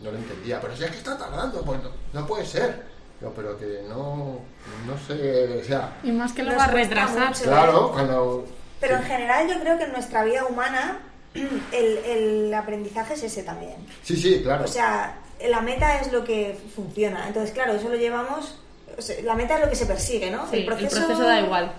No 0.00 0.10
lo 0.10 0.16
entendía, 0.18 0.60
pero 0.60 0.74
si 0.76 0.82
es 0.84 0.90
que 0.90 0.96
está 0.98 1.16
tardando, 1.16 1.60
pues 1.62 1.80
no, 1.82 1.90
no 2.12 2.26
puede 2.26 2.44
ser. 2.46 2.82
Yo, 3.20 3.32
pero 3.34 3.58
que 3.58 3.82
no, 3.88 4.38
no 4.86 4.98
sé, 5.06 5.60
o 5.60 5.64
sea, 5.64 5.98
Y 6.04 6.12
más 6.12 6.32
que 6.32 6.42
lo 6.44 6.56
va 6.56 6.64
a 6.64 6.68
retrasar. 6.68 7.28
mucho. 7.28 7.42
claro, 7.44 7.90
cuando. 7.92 8.46
Pero 8.80 8.96
sí. 8.96 9.02
en 9.02 9.08
general 9.08 9.48
yo 9.48 9.60
creo 9.60 9.76
que 9.76 9.84
en 9.84 9.92
nuestra 9.92 10.22
vida 10.24 10.44
humana 10.46 11.00
el, 11.72 11.98
el 11.98 12.54
aprendizaje 12.54 13.14
es 13.14 13.24
ese 13.24 13.42
también. 13.42 13.74
Sí, 14.04 14.16
sí, 14.16 14.40
claro. 14.42 14.64
O 14.64 14.68
sea, 14.68 15.18
la 15.48 15.60
meta 15.60 16.00
es 16.00 16.12
lo 16.12 16.22
que 16.24 16.56
funciona. 16.74 17.26
Entonces, 17.26 17.52
claro, 17.52 17.72
eso 17.72 17.88
lo 17.88 17.96
llevamos... 17.96 18.60
o 18.96 19.02
sea, 19.02 19.20
la 19.22 19.34
meta 19.34 19.56
es 19.56 19.60
lo 19.64 19.70
que 19.70 19.76
se 19.76 19.86
persigue, 19.86 20.30
¿no? 20.30 20.48
Sí, 20.48 20.58
el 20.58 20.66
proceso 20.66 21.18
da 21.18 21.40
igual. 21.40 21.72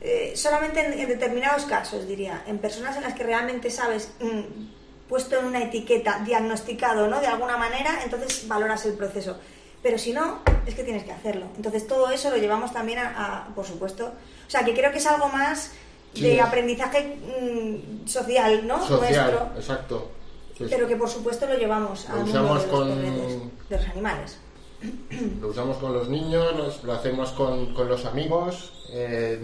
Eh, 0.00 0.32
solamente 0.36 0.84
en, 0.84 0.92
en 0.92 1.08
determinados 1.08 1.64
casos, 1.64 2.06
diría, 2.06 2.44
en 2.46 2.58
personas 2.58 2.96
en 2.96 3.02
las 3.02 3.14
que 3.14 3.24
realmente 3.24 3.70
sabes, 3.70 4.10
mm, 4.20 5.08
puesto 5.08 5.38
en 5.38 5.46
una 5.46 5.62
etiqueta, 5.62 6.20
diagnosticado, 6.24 7.08
¿no? 7.08 7.20
De 7.20 7.26
alguna 7.26 7.56
manera, 7.56 8.00
entonces 8.04 8.46
valoras 8.46 8.84
el 8.86 8.92
proceso. 8.92 9.38
Pero 9.86 9.98
si 9.98 10.12
no, 10.12 10.40
es 10.66 10.74
que 10.74 10.82
tienes 10.82 11.04
que 11.04 11.12
hacerlo. 11.12 11.46
Entonces 11.56 11.86
todo 11.86 12.10
eso 12.10 12.28
lo 12.30 12.36
llevamos 12.38 12.72
también 12.72 12.98
a, 12.98 13.44
a- 13.44 13.54
por 13.54 13.64
supuesto, 13.64 14.06
o 14.06 14.50
sea, 14.50 14.64
que 14.64 14.74
creo 14.74 14.90
que 14.90 14.98
es 14.98 15.06
algo 15.06 15.28
más 15.28 15.70
Sí, 16.12 16.22
de 16.22 16.34
es- 16.38 16.42
aprendizaje 16.42 17.16
mm, 17.22 18.04
social, 18.08 18.66
¿no? 18.66 18.84
Social, 18.84 19.30
Nuestro, 19.30 19.52
exacto. 19.56 20.10
Sí, 20.58 20.64
pero 20.68 20.88
que 20.88 20.96
por 20.96 21.08
supuesto 21.08 21.46
lo 21.46 21.54
llevamos 21.56 22.08
Lo 22.08 22.16
mundo 22.16 22.30
usamos 22.32 22.62
de 22.62 22.66
los 22.66 22.76
con- 22.76 22.88
perretes, 22.88 23.38
de 23.70 23.76
los 23.76 23.86
animales. 23.86 24.38
Lo 25.40 25.48
usamos 25.50 25.76
con 25.76 25.92
los 25.94 26.08
niños, 26.08 26.82
lo 26.82 26.92
hacemos 26.92 27.30
con, 27.30 27.72
con 27.72 27.88
los 27.88 28.04
amigos, 28.06 28.72
eh, 28.90 29.38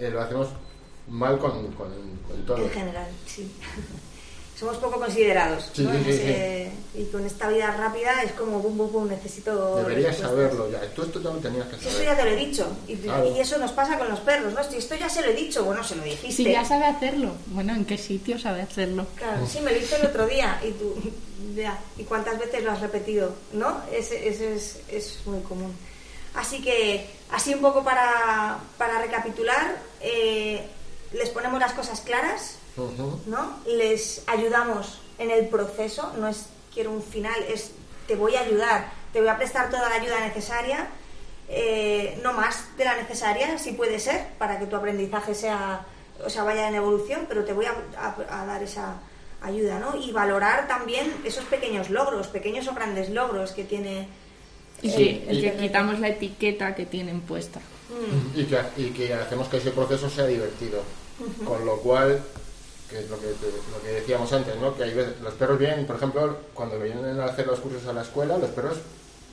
eh, 0.00 0.10
lo 0.10 0.20
hacemos 0.20 0.48
mal 1.08 1.38
con, 1.38 1.52
con, 1.74 1.88
con 2.28 2.44
todo. 2.44 2.58
En 2.58 2.70
general, 2.70 3.06
sí. 3.24 3.54
Somos 4.58 4.76
poco 4.78 4.98
considerados. 4.98 5.70
Sí, 5.74 5.82
¿no? 5.82 5.90
sí, 5.92 5.96
En 5.98 6.04
sí, 6.04 6.10
ese- 6.10 6.72
Y 6.94 7.04
con 7.12 7.26
esta 7.26 7.46
vida 7.50 7.70
rápida 7.76 8.22
es 8.22 8.32
como 8.32 8.58
bum, 8.58 8.78
bum, 8.78 8.90
bum, 8.90 9.06
necesito. 9.08 9.76
Deberías 9.76 10.16
saberlo 10.16 10.70
ya. 10.70 10.80
Tú 10.94 11.02
esto 11.02 11.20
ya 11.20 11.28
lo 11.28 11.36
tenías 11.40 11.66
que 11.68 11.76
saber. 11.78 12.04
ya 12.06 12.16
te 12.16 12.24
lo 12.24 12.30
he 12.30 12.36
dicho. 12.36 12.76
Y, 12.88 12.96
Claro. 12.96 13.36
y 13.36 13.38
eso 13.38 13.58
nos 13.58 13.72
pasa 13.72 13.98
con 13.98 14.08
los 14.08 14.20
perros, 14.20 14.54
¿no? 14.54 14.64
Si 14.64 14.78
esto 14.78 14.94
ya 14.94 15.06
se 15.10 15.20
lo 15.20 15.28
he 15.28 15.34
dicho, 15.34 15.62
bueno, 15.62 15.84
se 15.84 15.94
lo 15.96 16.02
dijiste. 16.04 16.32
Si 16.32 16.44
ya 16.50 16.64
sabe 16.64 16.86
hacerlo. 16.86 17.32
Bueno, 17.48 17.74
¿en 17.74 17.84
qué 17.84 17.98
sitio 17.98 18.38
sabe 18.38 18.62
hacerlo? 18.62 19.06
Claro, 19.16 19.46
sí, 19.46 19.60
me 19.60 19.72
lo 19.72 19.76
hizo 19.76 19.94
el 19.96 20.06
otro 20.06 20.26
día. 20.26 20.58
Y 20.66 20.70
tú, 20.70 20.94
ya. 21.54 21.78
¿Y 21.98 22.04
cuántas 22.04 22.38
veces 22.38 22.64
lo 22.64 22.72
has 22.72 22.80
repetido? 22.80 23.34
¿No? 23.52 23.82
Ese, 23.92 24.26
ese 24.26 24.54
es, 24.54 24.78
es 24.90 25.18
muy 25.26 25.40
común. 25.40 25.74
Así 26.34 26.62
que, 26.62 27.06
así 27.30 27.52
un 27.52 27.60
poco 27.60 27.84
para, 27.84 28.58
para 28.78 29.02
recapitular, 29.02 29.76
eh, 30.00 30.62
les 31.12 31.28
ponemos 31.28 31.60
las 31.60 31.72
cosas 31.74 32.00
claras, 32.00 32.56
¿no? 33.26 33.58
Les 33.66 34.22
ayudamos 34.26 35.00
en 35.18 35.30
el 35.30 35.48
proceso, 35.48 36.12
no 36.18 36.28
es 36.28 36.46
quiero 36.72 36.90
un 36.92 37.02
final, 37.02 37.34
es 37.48 37.70
te 38.06 38.16
voy 38.16 38.36
a 38.36 38.40
ayudar, 38.40 38.92
te 39.12 39.20
voy 39.20 39.28
a 39.28 39.36
prestar 39.36 39.70
toda 39.70 39.88
la 39.88 39.94
ayuda 39.96 40.20
necesaria, 40.20 40.88
eh, 41.48 42.18
no 42.22 42.32
más 42.32 42.76
de 42.76 42.84
la 42.84 42.96
necesaria, 42.96 43.58
si 43.58 43.72
puede 43.72 43.98
ser, 43.98 44.26
para 44.38 44.58
que 44.58 44.66
tu 44.66 44.76
aprendizaje 44.76 45.34
sea, 45.34 45.86
o 46.24 46.28
sea, 46.30 46.42
vaya 46.44 46.68
en 46.68 46.74
evolución, 46.74 47.26
pero 47.28 47.44
te 47.44 47.52
voy 47.52 47.66
a, 47.66 47.74
a- 47.98 48.42
a 48.42 48.46
dar 48.46 48.62
esa 48.62 48.96
ayuda, 49.42 49.78
¿no? 49.78 49.96
Y 49.96 50.12
valorar 50.12 50.66
también 50.68 51.12
esos 51.24 51.44
pequeños 51.44 51.88
logros, 51.90 52.26
pequeños 52.28 52.66
o 52.68 52.74
grandes 52.74 53.10
logros 53.10 53.52
que 53.52 53.64
tiene. 53.64 54.08
Y 54.82 54.90
Sí, 54.90 55.24
que 55.40 55.56
quitamos 55.56 55.98
la 56.00 56.08
etiqueta 56.08 56.74
que 56.74 56.84
tienen 56.84 57.20
puesta. 57.22 57.60
Mm, 57.88 58.38
Y, 58.40 58.44
que, 58.44 58.58
y 58.76 58.90
que 58.90 59.14
hacemos 59.14 59.48
que 59.48 59.56
ese 59.58 59.70
proceso 59.70 60.10
sea 60.10 60.26
divertido. 60.26 60.82
Con 61.46 61.64
lo 61.64 61.78
cual, 61.78 62.22
que 62.88 63.00
es 63.00 63.10
lo 63.10 63.18
que, 63.20 63.26
lo 63.26 63.82
que 63.82 63.88
decíamos 63.88 64.32
antes, 64.32 64.56
¿no? 64.56 64.76
Que 64.76 64.84
hay 64.84 64.94
veces, 64.94 65.20
los 65.20 65.34
perros 65.34 65.58
vienen, 65.58 65.86
por 65.86 65.96
ejemplo, 65.96 66.36
cuando 66.54 66.78
vienen 66.78 67.18
a 67.20 67.24
hacer 67.24 67.46
los 67.46 67.58
cursos 67.60 67.86
a 67.86 67.92
la 67.92 68.02
escuela, 68.02 68.38
los 68.38 68.50
perros 68.50 68.78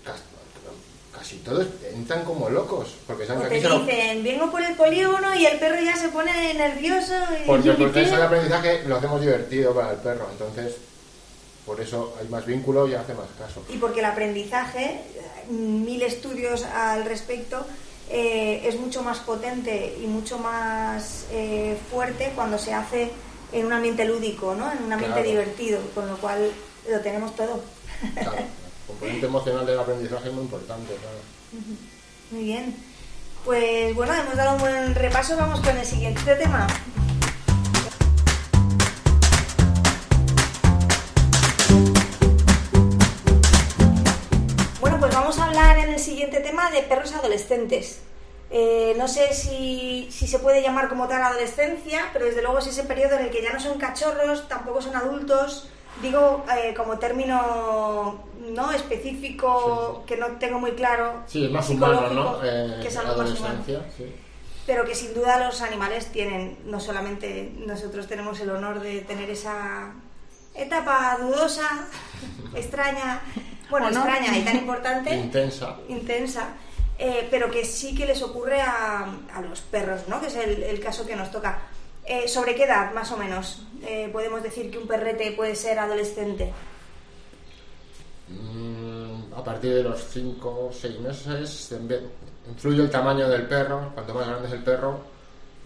casi, 0.03 1.37
todos 1.37 1.67
entran 1.93 2.23
como 2.25 2.49
locos. 2.49 2.95
Porque 3.07 3.25
saben 3.25 3.41
O 3.41 3.43
que 3.43 3.49
te 3.49 3.55
aquí 3.55 3.63
se 3.63 3.69
lo, 3.69 3.79
dicen, 3.79 4.23
vengo 4.23 4.51
por 4.51 4.61
el 4.61 4.75
polígono 4.75 5.33
y 5.35 5.45
el 5.45 5.57
perro 5.57 5.81
ya 5.81 5.95
se 5.95 6.09
pone 6.09 6.53
nervioso. 6.53 7.13
Y... 7.41 7.47
Porque 7.47 7.69
el 7.69 7.77
proceso 7.77 8.17
de 8.17 8.23
aprendizaje 8.23 8.83
lo 8.87 8.97
hacemos 8.97 9.21
divertido 9.21 9.73
para 9.73 9.91
el 9.91 9.97
perro, 9.97 10.27
entonces 10.31 10.75
por 11.65 11.79
eso 11.79 12.13
hay 12.19 12.27
más 12.27 12.45
vínculo 12.45 12.87
y 12.87 12.95
hace 12.95 13.13
más 13.13 13.27
caso. 13.37 13.63
Y 13.69 13.77
porque 13.77 13.99
el 13.99 14.05
aprendizaje, 14.05 14.99
mil 15.49 16.01
estudios 16.01 16.65
al 16.65 17.05
respecto, 17.05 17.65
eh, 18.09 18.61
es 18.65 18.77
mucho 18.77 19.01
más 19.01 19.19
potente 19.19 19.97
y 20.01 20.07
mucho 20.07 20.37
más 20.37 21.25
eh, 21.31 21.77
fuerte 21.89 22.33
cuando 22.35 22.57
se 22.57 22.73
hace 22.73 23.11
en 23.53 23.65
un 23.65 23.73
ambiente 23.73 24.05
lúdico, 24.05 24.55
¿no? 24.55 24.71
En 24.71 24.83
un 24.83 24.91
ambiente 24.93 25.21
Claro. 25.21 25.29
divertido, 25.29 25.79
con 25.93 26.07
lo 26.07 26.17
cual 26.17 26.51
lo 26.89 26.99
tenemos 27.01 27.35
todo. 27.35 27.63
Claro, 28.13 28.33
el 28.37 28.45
componente 28.87 29.25
emocional 29.27 29.65
del 29.65 29.79
aprendizaje 29.79 30.27
es 30.29 30.33
muy 30.33 30.43
importante, 30.43 30.93
claro. 30.95 31.17
Muy 32.31 32.43
bien. 32.43 32.75
Pues 33.45 33.93
bueno, 33.95 34.13
hemos 34.13 34.35
dado 34.35 34.53
un 34.55 34.59
buen 34.61 34.95
repaso, 34.95 35.35
vamos 35.37 35.59
con 35.61 35.77
el 35.77 35.85
siguiente 35.85 36.35
tema. 36.35 36.65
Bueno, 44.79 44.99
pues 44.99 45.13
vamos 45.13 45.37
a 45.39 45.45
hablar 45.45 45.77
en 45.79 45.93
el 45.93 45.99
siguiente 45.99 46.39
tema 46.39 46.69
de 46.71 46.81
perros 46.83 47.13
adolescentes. 47.13 47.99
Eh, 48.55 48.93
no 48.99 49.07
sé 49.07 49.33
si, 49.33 50.07
si 50.11 50.27
se 50.27 50.37
puede 50.37 50.61
llamar 50.61 50.87
como 50.87 51.07
tal 51.07 51.23
adolescencia, 51.23 52.09
pero 52.13 52.25
desde 52.25 52.43
luego 52.43 52.59
es 52.59 52.67
ese 52.67 52.83
periodo 52.83 53.15
en 53.17 53.25
el 53.25 53.31
que 53.31 53.41
ya 53.41 53.51
no 53.51 53.59
son 53.59 53.79
cachorros, 53.79 54.47
tampoco 54.47 54.79
son 54.79 54.95
adultos. 54.95 55.67
Digo 56.03 56.45
eh, 56.55 56.75
como 56.75 56.99
término 56.99 58.23
no 58.39 58.71
específico 58.71 60.03
que 60.05 60.17
no 60.17 60.27
tengo 60.37 60.59
muy 60.59 60.73
claro. 60.73 61.23
Sí, 61.25 61.45
es 61.45 61.51
más 61.51 61.67
humano, 61.69 62.09
¿no? 62.11 62.39
Eh, 62.43 62.77
que 62.81 62.89
es 62.89 62.97
algo 62.97 63.15
más 63.17 63.39
humano. 63.39 63.63
sí. 63.65 64.15
Pero 64.67 64.85
que 64.85 64.93
sin 64.93 65.15
duda 65.15 65.43
los 65.45 65.61
animales 65.61 66.11
tienen, 66.11 66.59
no 66.65 66.79
solamente 66.79 67.51
nosotros 67.57 68.07
tenemos 68.07 68.39
el 68.39 68.51
honor 68.51 68.79
de 68.81 69.01
tener 69.01 69.29
esa 69.31 69.93
etapa 70.53 71.17
dudosa, 71.19 71.87
extraña, 72.55 73.19
bueno, 73.71 73.87
extraña 73.89 74.37
y 74.37 74.41
tan 74.43 74.57
importante, 74.57 75.15
Intensa. 75.15 75.77
intensa, 75.89 76.49
eh, 76.99 77.27
pero 77.31 77.49
que 77.51 77.65
sí 77.65 77.95
que 77.95 78.05
les 78.05 78.21
ocurre 78.21 78.61
a, 78.61 79.05
a 79.33 79.41
los 79.41 79.61
perros, 79.61 80.01
¿no? 80.07 80.19
Que 80.21 80.27
es 80.27 80.35
el, 80.35 80.63
el 80.63 80.79
caso 80.79 81.05
que 81.05 81.15
nos 81.15 81.31
toca. 81.31 81.59
Eh, 82.05 82.27
¿Sobre 82.27 82.53
qué 82.55 82.63
edad, 82.65 82.93
más 82.93 83.11
o 83.11 83.17
menos, 83.17 83.63
eh, 83.85 84.09
podemos 84.11 84.43
decir 84.43 84.69
que 84.69 84.77
un 84.77 84.87
perrete 84.87 85.31
puede 85.31 85.55
ser 85.55 85.79
adolescente? 85.79 86.51
Mm, 88.29 89.33
a 89.33 89.43
partir 89.43 89.73
de 89.73 89.83
los 89.83 90.03
5 90.11 90.49
o 90.67 90.71
6 90.73 90.99
meses 90.99 91.73
influye 92.49 92.81
el 92.81 92.89
tamaño 92.89 93.27
del 93.29 93.47
perro. 93.47 93.91
Cuanto 93.93 94.13
más 94.13 94.27
grande 94.27 94.47
es 94.47 94.53
el 94.53 94.63
perro, 94.63 94.99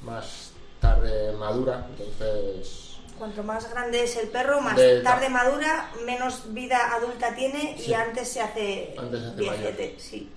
más 0.04 0.52
tarde 0.80 1.32
madura. 1.34 1.88
Entonces, 1.92 2.84
Cuanto 3.18 3.42
más 3.42 3.68
grande 3.72 4.04
es 4.04 4.16
el 4.18 4.28
perro, 4.30 4.62
más 4.62 4.76
De- 4.76 5.02
tarde 5.02 5.28
madura, 5.30 5.90
menos 6.06 6.54
vida 6.54 6.94
adulta 6.94 7.34
tiene 7.36 7.76
y 7.76 7.82
Sí. 7.82 7.94
antes 7.96 8.28
se 8.28 8.42
hace, 8.42 8.96
Antes 8.98 9.22
se 9.22 9.28
hace 9.28 9.36
viejete, 9.38 9.96
sí. 9.98 10.30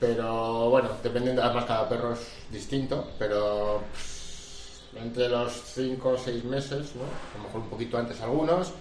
Pero 0.00 0.70
bueno, 0.70 0.90
dependiendo, 1.02 1.42
además 1.42 1.64
cada 1.64 1.88
perro 1.88 2.12
es 2.12 2.20
distinto, 2.50 3.12
pero 3.18 3.82
pues, 3.92 4.82
entre 4.94 5.28
los 5.28 5.52
5 5.74 6.08
o 6.08 6.18
6 6.18 6.44
meses, 6.44 6.94
¿no? 6.94 7.02
a 7.02 7.38
lo 7.38 7.44
mejor 7.44 7.60
un 7.62 7.68
poquito 7.68 7.98
antes 7.98 8.20
algunos, 8.20 8.72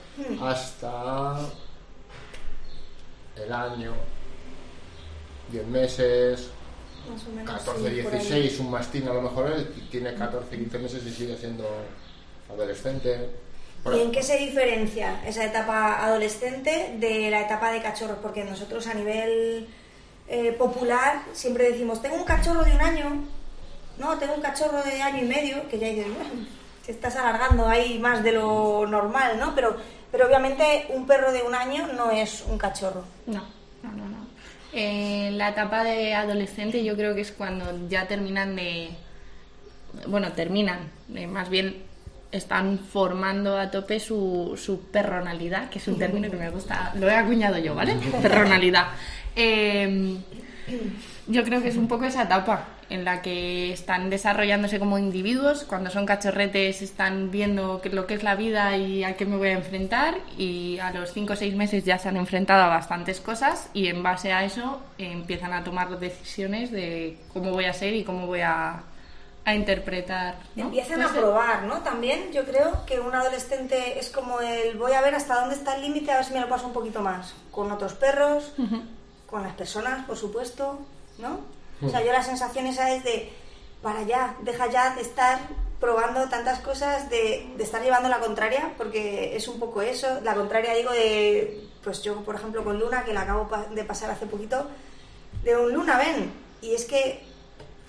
hasta 0.41 1.39
el 3.36 3.52
año, 3.52 3.93
10 5.52 5.67
meses, 5.67 6.50
Más 7.10 7.26
o 7.26 7.30
menos. 7.32 7.52
14, 7.52 7.89
sí, 7.96 8.02
por 8.04 8.13
ahí. 8.13 8.20
16, 8.20 8.60
un 8.60 8.72
mastín 8.72 9.08
a 9.08 9.13
lo 9.13 9.22
mejor 9.22 9.52
él 9.52 9.74
tiene 9.89 10.13
14, 10.13 10.56
15 10.56 10.80
meses 10.80 11.06
y 11.06 11.12
sigue 11.12 11.38
siendo 11.38 11.65
adolescente. 12.52 13.30
Por 13.84 13.96
¿Y 13.96 14.02
en 14.02 14.12
qué 14.12 14.22
se 14.22 14.38
diferencia 14.38 15.24
esa 15.26 15.46
etapa 15.46 16.04
adolescente 16.04 16.96
de 17.00 17.30
la 17.30 17.41
etapa 17.41 17.72
de 17.72 17.82
cachorros? 17.82 18.17
Porque 18.22 18.43
nosotros 18.43 18.88
a 18.88 18.93
nivel 18.93 19.67
eh, 20.28 20.52
popular 20.54 21.22
siempre 21.34 21.72
decimos, 21.72 22.02
tengo 22.02 22.16
un 22.16 22.26
cachorro 22.26 22.63
de 22.63 22.74
un 22.74 22.82
año, 22.82 23.24
no, 23.98 24.18
tengo 24.18 24.34
un 24.34 24.42
cachorro 24.42 24.84
de 24.84 25.02
año 25.02 25.24
y 25.24 25.28
medio, 25.28 25.68
que 25.70 25.80
ya 25.80 25.88
dices, 25.88 26.06
bueno, 26.13 26.48
te 26.86 26.92
estás 26.92 27.16
alargando 27.16 27.68
ahí 27.68 27.98
más 28.00 28.24
de 28.24 28.34
lo 28.34 28.86
normal, 28.88 29.40
¿no? 29.40 29.56
Pero, 29.56 29.78
pero 30.12 30.28
obviamente 30.28 30.88
un 30.90 31.08
perro 31.08 31.32
de 31.32 31.44
un 31.44 31.56
año 31.56 31.88
no 31.94 32.12
es 32.12 32.44
un 32.48 32.58
cachorro. 32.58 33.04
No, 33.26 33.44
no, 33.84 33.92
no, 33.92 34.08
no. 34.08 34.28
Eh, 34.74 35.32
la 35.34 35.50
etapa 35.50 35.84
de 35.84 36.13
adolescente 36.13 36.84
yo 36.84 36.96
creo 36.96 37.16
que 37.16 37.22
es 37.22 37.32
cuando 37.32 37.88
ya 37.88 38.08
terminan 38.08 38.56
de... 38.56 38.90
Bueno, 40.08 40.34
terminan, 40.34 40.92
eh, 41.16 41.26
más 41.26 41.50
bien 41.50 41.84
están 42.32 42.80
formando 42.80 43.58
a 43.58 43.72
tope 43.72 44.00
su, 44.00 44.60
su 44.62 44.82
perronalidad, 44.92 45.70
que 45.70 45.80
es 45.80 45.88
un 45.88 45.98
término 45.98 46.30
que 46.30 46.38
me 46.38 46.50
gusta, 46.50 46.94
lo 46.96 47.10
he 47.10 47.16
acuñado 47.16 47.58
yo, 47.58 47.76
¿vale? 47.76 47.96
Perronalidad. 48.22 48.88
Eh, 49.36 50.18
yo 51.28 51.44
creo 51.44 51.62
que 51.62 51.70
es 51.70 51.78
un 51.78 51.88
poco 51.88 52.06
esa 52.06 52.24
etapa 52.24 52.68
en 52.90 53.04
la 53.04 53.22
que 53.22 53.74
están 53.74 54.10
desarrollándose 54.10 54.80
como 54.80 54.98
individuos, 54.98 55.66
cuando 55.66 55.90
son 55.90 56.06
cachorretes 56.06 56.82
están 56.82 57.32
viendo 57.32 57.82
lo 57.92 58.08
que 58.08 58.13
es 58.13 58.24
la 58.24 58.36
vida 58.36 58.78
y 58.78 59.04
a 59.04 59.18
qué 59.18 59.26
me 59.26 59.36
voy 59.36 59.50
a 59.50 59.54
enfrentar 59.54 60.16
y 60.38 60.80
a 60.80 60.92
los 60.92 61.12
5 61.12 61.34
o 61.34 61.36
6 61.36 61.56
meses 61.56 61.84
ya 61.84 61.98
se 62.00 62.08
han 62.08 62.18
enfrentado 62.18 62.63
a 62.63 62.68
bastantes 62.68 63.20
cosas 63.20 63.70
y 63.74 63.88
en 63.88 64.04
base 64.04 64.32
a 64.32 64.46
eso 64.46 64.82
empiezan 64.98 65.52
a 65.52 65.63
tomar 65.66 66.00
decisiones 66.00 66.72
de 66.72 67.18
cómo 67.34 67.52
voy 67.52 67.66
a 67.66 67.74
ser 67.74 67.94
y 67.94 68.04
cómo 68.06 68.26
voy 68.26 68.42
a, 68.42 68.84
a 69.48 69.56
interpretar. 69.56 70.36
¿no? 70.56 70.66
Empiezan 70.66 71.00
No 71.00 71.08
a 71.08 71.14
probar, 71.14 71.64
¿no? 71.64 71.82
También 71.82 72.34
yo 72.34 72.44
creo 72.44 72.86
que 72.86 73.00
un 73.00 73.16
adolescente 73.16 73.98
es 73.98 74.10
como 74.10 74.42
el 74.42 74.78
voy 74.78 74.92
a 74.92 75.00
ver 75.00 75.16
hasta 75.16 75.40
dónde 75.40 75.56
está 75.56 75.78
el 75.78 75.84
límite, 75.84 76.12
a 76.12 76.18
ver 76.18 76.26
si 76.26 76.34
me 76.34 76.42
lo 76.42 76.50
paso 76.50 76.68
un 76.68 76.74
poquito 76.74 77.02
más. 77.02 77.34
Con 77.50 77.72
otros 77.72 77.94
perros, 77.94 78.52
con 79.26 79.44
las 79.44 79.54
personas, 79.54 80.06
por 80.06 80.18
supuesto, 80.18 80.80
¿no? 81.18 81.40
O 81.82 81.90
sea, 81.90 82.04
yo 82.04 82.12
la 82.12 82.24
sensación 82.24 82.68
esa 82.68 82.92
es 82.92 83.06
de, 83.06 83.32
para 83.82 84.04
ya, 84.04 84.36
deja 84.42 84.68
ya 84.68 84.96
de 84.96 85.02
estar 85.02 85.40
probando 85.80 86.28
tantas 86.28 86.60
cosas, 86.60 87.10
de, 87.10 87.50
de 87.56 87.64
estar 87.64 87.82
llevando 87.82 88.10
la 88.10 88.20
contraria, 88.20 88.74
porque 88.78 89.34
es 89.38 89.48
un 89.48 89.60
poco 89.60 89.82
eso. 89.82 90.20
La 90.24 90.36
contraria 90.36 90.74
digo 90.74 90.92
de, 90.92 91.70
pues 91.86 92.02
yo, 92.04 92.18
por 92.26 92.36
ejemplo, 92.36 92.66
con 92.66 92.80
Luna, 92.80 93.06
que 93.06 93.14
la 93.14 93.22
acabo 93.22 93.50
de 93.72 93.84
pasar 93.86 94.12
hace 94.12 94.26
poquito, 94.26 94.68
de 95.46 95.56
un 95.56 95.72
Luna, 95.72 95.98
ven. 95.98 96.34
Y 96.62 96.74
es 96.74 96.84
que 96.84 97.27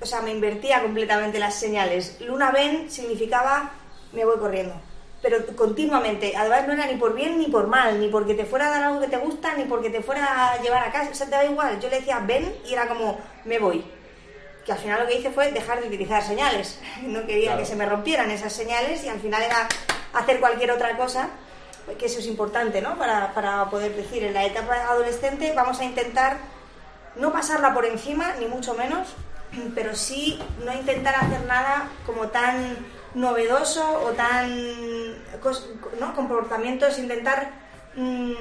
o 0.01 0.07
sea, 0.07 0.21
me 0.23 0.31
invertía 0.31 0.83
completamente 0.83 1.39
las 1.39 1.55
señales. 1.55 2.17
Luna 2.21 2.51
ven 2.51 2.91
significaba 2.91 3.71
me 4.13 4.25
voy 4.25 4.39
corriendo. 4.39 4.75
Pero 5.21 5.45
continuamente, 5.57 6.35
además 6.37 6.67
no 6.69 6.75
era 6.75 6.87
ni 6.87 6.95
por 6.95 7.13
bien 7.15 7.39
ni 7.39 7.47
por 7.47 7.67
mal, 7.67 7.99
ni 7.99 8.09
porque 8.09 8.35
te 8.35 8.45
fuera 8.45 8.69
a 8.69 8.71
dar 8.71 8.85
algo 8.85 9.01
que 9.01 9.09
te 9.09 9.17
gusta, 9.17 9.55
ni 9.55 9.65
porque 9.65 9.91
te 9.91 10.01
fuera 10.01 10.53
a 10.53 10.63
llevar 10.63 10.85
a 10.85 10.93
casa, 10.93 11.11
o 11.11 11.15
sea, 11.15 11.27
te 11.27 11.33
da 11.35 11.45
igual. 11.45 11.81
Yo 11.81 11.89
le 11.91 11.97
decía 11.97 12.21
ven 12.25 12.55
y 12.65 12.73
era 12.73 12.87
como 12.87 13.19
me 13.45 13.59
voy. 13.59 13.85
Que 14.65 14.73
al 14.73 14.79
final 14.79 15.01
lo 15.01 15.07
que 15.09 15.15
hice 15.19 15.31
fue 15.31 15.51
dejar 15.51 15.81
de 15.81 15.89
utilizar 15.89 16.23
señales. 16.23 16.79
No 17.03 17.27
quería 17.27 17.47
Claro. 17.49 17.61
que 17.61 17.67
se 17.67 17.75
me 17.77 17.87
rompieran 17.87 18.31
esas 18.31 18.53
señales 18.53 19.03
y 19.05 19.09
al 19.09 19.19
final 19.19 19.43
era 19.43 19.67
hacer 20.13 20.39
cualquier 20.39 20.71
otra 20.71 20.97
cosa, 20.97 21.31
que 21.99 22.07
eso 22.07 22.21
es 22.21 22.27
importante, 22.27 22.81
¿no? 22.81 22.97
Para, 22.99 23.33
para 23.35 23.65
poder 23.71 23.97
decir, 23.97 24.23
en 24.23 24.35
la 24.35 24.45
etapa 24.45 24.75
adolescente 24.89 25.53
vamos 25.57 25.81
a 25.81 25.85
intentar 25.85 26.37
no 27.17 27.33
pasarla 27.33 27.75
por 27.75 27.87
encima, 27.87 28.35
ni 28.39 28.47
mucho 28.47 28.75
menos, 28.75 29.09
pero 29.75 29.95
sí 29.95 30.39
no 30.65 30.73
intentar 30.73 31.15
hacer 31.17 31.45
nada 31.47 31.89
como 32.07 32.29
tan 32.29 32.77
novedoso 33.15 34.03
o 34.05 34.11
tan 34.11 34.51
¿no? 35.99 36.15
comportamientos, 36.15 36.99
intentar 36.99 37.51
mm, 37.95 38.33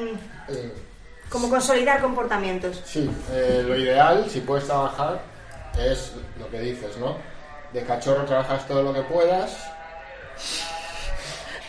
Eh, 0.49 0.73
como 1.29 1.49
consolidar 1.49 2.01
comportamientos. 2.01 2.81
Sí, 2.85 3.09
eh, 3.31 3.63
lo 3.67 3.77
ideal, 3.77 4.29
si 4.29 4.39
puedes 4.41 4.65
trabajar, 4.65 5.21
es 5.77 6.13
lo 6.39 6.49
que 6.49 6.59
dices, 6.61 6.97
¿no? 6.97 7.17
De 7.73 7.83
cachorro 7.83 8.23
trabajas 8.23 8.65
todo 8.65 8.81
lo 8.81 8.93
que 8.93 9.01
puedas, 9.01 9.57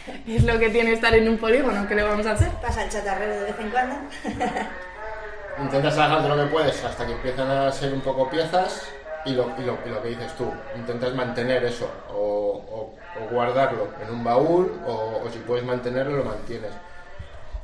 Es 0.26 0.44
lo 0.44 0.58
que 0.58 0.70
tiene 0.70 0.92
estar 0.92 1.14
en 1.14 1.28
un 1.28 1.38
polígono, 1.38 1.86
¿qué 1.86 1.94
le 1.94 2.02
vamos 2.02 2.26
a 2.26 2.32
hacer? 2.32 2.50
Pasa 2.62 2.84
el 2.84 2.90
chatarrero 2.90 3.34
de 3.34 3.44
vez 3.44 3.60
en 3.60 3.70
cuando. 3.70 3.96
intentas 5.62 5.94
trabajar 5.94 6.22
todo 6.22 6.36
lo 6.36 6.44
que 6.44 6.50
puedes 6.50 6.84
hasta 6.84 7.06
que 7.06 7.12
empiezan 7.12 7.50
a 7.50 7.72
ser 7.72 7.92
un 7.92 8.00
poco 8.00 8.30
piezas 8.30 8.84
y 9.28 9.34
lo, 9.34 9.52
y 9.58 9.62
lo, 9.62 9.78
y 9.86 9.90
lo 9.90 10.02
que 10.02 10.08
dices 10.08 10.34
tú, 10.36 10.50
intentas 10.74 11.14
mantener 11.14 11.64
eso 11.64 11.88
o, 12.10 12.94
guardarlo 13.30 13.88
en 14.00 14.14
un 14.14 14.24
baúl 14.24 14.80
o, 14.86 15.28
si 15.30 15.38
puedes 15.40 15.64
mantenerlo 15.64 16.18
lo 16.18 16.24
mantienes. 16.24 16.70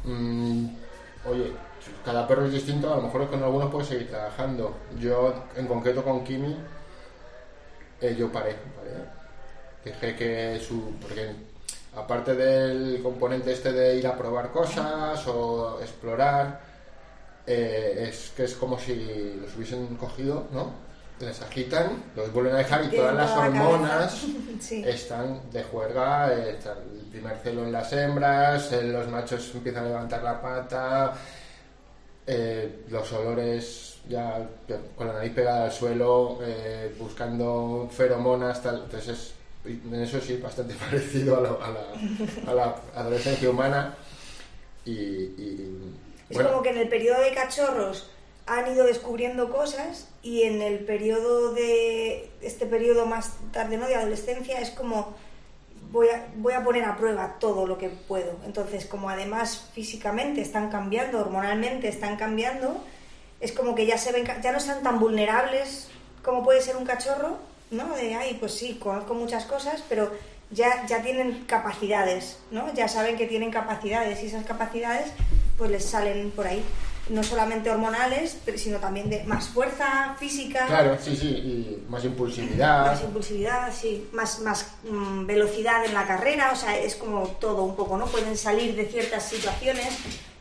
Mm, 0.03 0.67
oye, 1.27 1.53
cada 2.05 2.27
perro 2.27 2.45
es 2.47 2.53
distinto, 2.53 2.93
a 2.93 2.97
lo 2.97 3.03
mejor 3.03 3.31
con 3.31 3.43
algunos 3.43 3.71
puedes 3.71 3.89
seguir 3.89 4.11
trabajando. 4.11 4.75
Yo 4.99 5.47
en 5.57 5.67
concreto 5.67 6.05
con 6.05 6.23
Kimi, 6.25 6.57
eh, 8.01 8.15
yo 8.19 8.31
paré, 8.31 8.57
paré. 8.77 10.17
Que 10.17 10.61
su... 10.61 10.95
porque 11.01 11.31
aparte 11.95 12.35
del 12.35 13.03
componente 13.03 13.53
este 13.53 13.73
de 13.73 13.97
ir 13.97 14.07
a 14.07 14.17
probar 14.17 14.51
cosas 14.51 15.27
o 15.29 15.79
explorar, 15.81 16.61
eh, 17.47 18.07
es 18.09 18.33
que 18.37 18.45
es 18.45 18.55
como 18.55 18.79
si 18.79 19.39
los 19.41 19.55
hubiesen 19.57 19.97
cogido, 19.97 20.47
¿no? 20.53 20.84
Les 21.25 21.41
agitan, 21.43 22.03
los 22.17 22.33
vuelven 22.33 22.55
a 22.55 22.59
dejar 22.59 22.85
y 22.85 22.89
Tienen 22.89 23.11
todas 23.11 23.29
las 23.29 23.37
la 23.37 23.45
hormonas. 23.63 24.23
Sí. 24.61 24.83
están 24.87 25.41
de 25.51 25.63
juerga, 25.65 26.33
eh, 26.33 26.51
está 26.57 26.73
el 26.73 27.07
primer 27.11 27.37
celo 27.39 27.65
en 27.65 27.73
las 27.73 27.93
hembras, 27.93 28.73
eh, 28.73 28.83
los 28.85 29.09
machos 29.09 29.51
empiezan 29.55 29.85
a 29.85 29.89
levantar 29.89 30.23
la 30.23 30.41
pata, 30.41 31.13
eh, 32.27 32.85
los 32.89 33.13
olores 33.13 33.97
ya 34.09 34.47
con 34.97 35.07
la 35.09 35.15
nariz 35.15 35.33
pegada 35.35 35.65
al 35.65 35.73
suelo, 35.73 36.39
eh, 36.43 36.95
buscando 36.99 37.89
feromonas, 37.93 38.63
tal. 38.63 38.83
Entonces, 38.85 39.09
es- 39.09 39.35
en 39.67 39.95
eso 39.95 40.21
sí, 40.21 40.37
bastante 40.37 40.75
parecido 40.91 41.37
a, 41.39 41.41
lo- 41.41 41.61
a 41.63 41.71
la, 41.71 42.51
a 42.51 42.55
la 42.55 42.77
adolescencia 42.95 43.49
humana. 43.51 43.95
Y, 44.85 44.93
y, 44.93 45.93
Es 46.29 46.37
bueno, 46.37 46.51
como 46.51 46.63
que 46.63 46.71
en 46.71 46.79
el 46.79 46.89
periodo 46.89 47.21
de 47.23 47.33
cachorros 47.35 48.09
han 48.47 48.73
ido 48.73 48.85
descubriendo 48.85 49.51
cosas 49.51 50.09
y 50.23 50.43
en 50.43 50.61
el 50.61 50.81
periodo 50.81 51.53
de 51.53 52.31
este 52.43 52.67
periodo 52.67 53.07
más 53.07 53.33
tarde 53.53 53.77
no 53.77 53.87
de 53.87 53.95
adolescencia 53.95 54.61
es 54.61 54.71
como 54.71 55.15
voy 55.91 56.09
a, 56.09 56.27
voy 56.37 56.53
a 56.53 56.63
poner 56.63 56.85
a 56.85 56.97
prueba 56.97 57.37
todo 57.39 57.67
lo 57.67 57.79
que 57.79 57.89
puedo. 57.89 58.37
Entonces 58.45 58.85
como 58.85 59.09
además 59.09 59.71
físicamente 59.73 60.43
están 60.43 60.71
cambiando 60.71 61.21
hormonalmente 61.21 61.89
están 61.89 62.17
cambiando 62.17 62.85
es 63.41 63.53
como 63.53 63.75
que 63.75 63.87
ya 63.87 63.97
se 63.97 64.13
ven 64.13 64.27
ya 64.43 64.53
no 64.53 64.59
están 64.59 64.83
tan 64.83 65.01
vulnerables 65.01 65.89
como 66.23 66.45
puede 66.45 66.61
ser 66.61 66.77
un 66.77 66.85
cachorro 66.85 67.39
no 67.71 67.97
de 67.97 68.15
ay 68.15 68.37
pues 68.39 68.53
sí 68.53 68.75
conozco 68.75 69.15
muchas 69.15 69.47
cosas 69.47 69.83
pero 69.89 70.11
ya 70.51 70.87
ya 70.87 71.03
tienen 71.03 71.45
capacidades 71.47 72.39
no 72.51 72.73
ya 72.75 72.89
saben 72.89 73.17
que 73.17 73.27
tienen 73.27 73.51
capacidades 73.51 74.23
y 74.23 74.27
esas 74.27 74.45
capacidades 74.45 75.11
pues 75.57 75.71
les 75.71 75.85
salen 75.85 76.31
por 76.31 76.47
ahí 76.47 76.63
no 77.09 77.23
solamente 77.23 77.71
hormonales 77.71 78.39
sino 78.57 78.79
también 78.79 79.11
de 79.11 79.25
más 79.25 79.49
fuerza 79.49 80.17
física 80.19 80.67
claro, 80.67 80.97
sí, 81.01 81.15
sí, 81.17 81.29
y 81.29 81.85
más 81.91 82.05
impulsividad. 82.05 82.87
más 82.87 83.03
impulsividad, 83.03 83.73
sí, 83.75 84.09
más, 84.13 84.41
más 84.41 84.73
mm, 84.89 85.27
velocidad 85.27 85.85
en 85.85 85.93
la 85.95 86.07
carrera, 86.07 86.51
o 86.53 86.57
sea, 86.57 86.79
es 86.79 86.95
como 86.97 87.27
todo 87.41 87.63
un 87.65 87.77
poco, 87.77 87.97
¿no? 87.99 88.07
Pueden 88.07 88.37
salir 88.37 88.75
de 88.75 88.87
ciertas 88.87 89.29
situaciones 89.29 89.89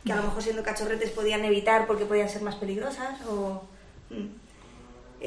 que 0.04 0.12
a 0.12 0.16
lo 0.16 0.22
mejor 0.22 0.42
siendo 0.42 0.62
cachorretes 0.62 1.10
podían 1.10 1.44
evitar 1.44 1.86
porque 1.86 2.04
podían 2.06 2.28
ser 2.28 2.42
más 2.42 2.54
peligrosas 2.56 3.20
o, 3.28 3.62
Mm. 4.10 4.26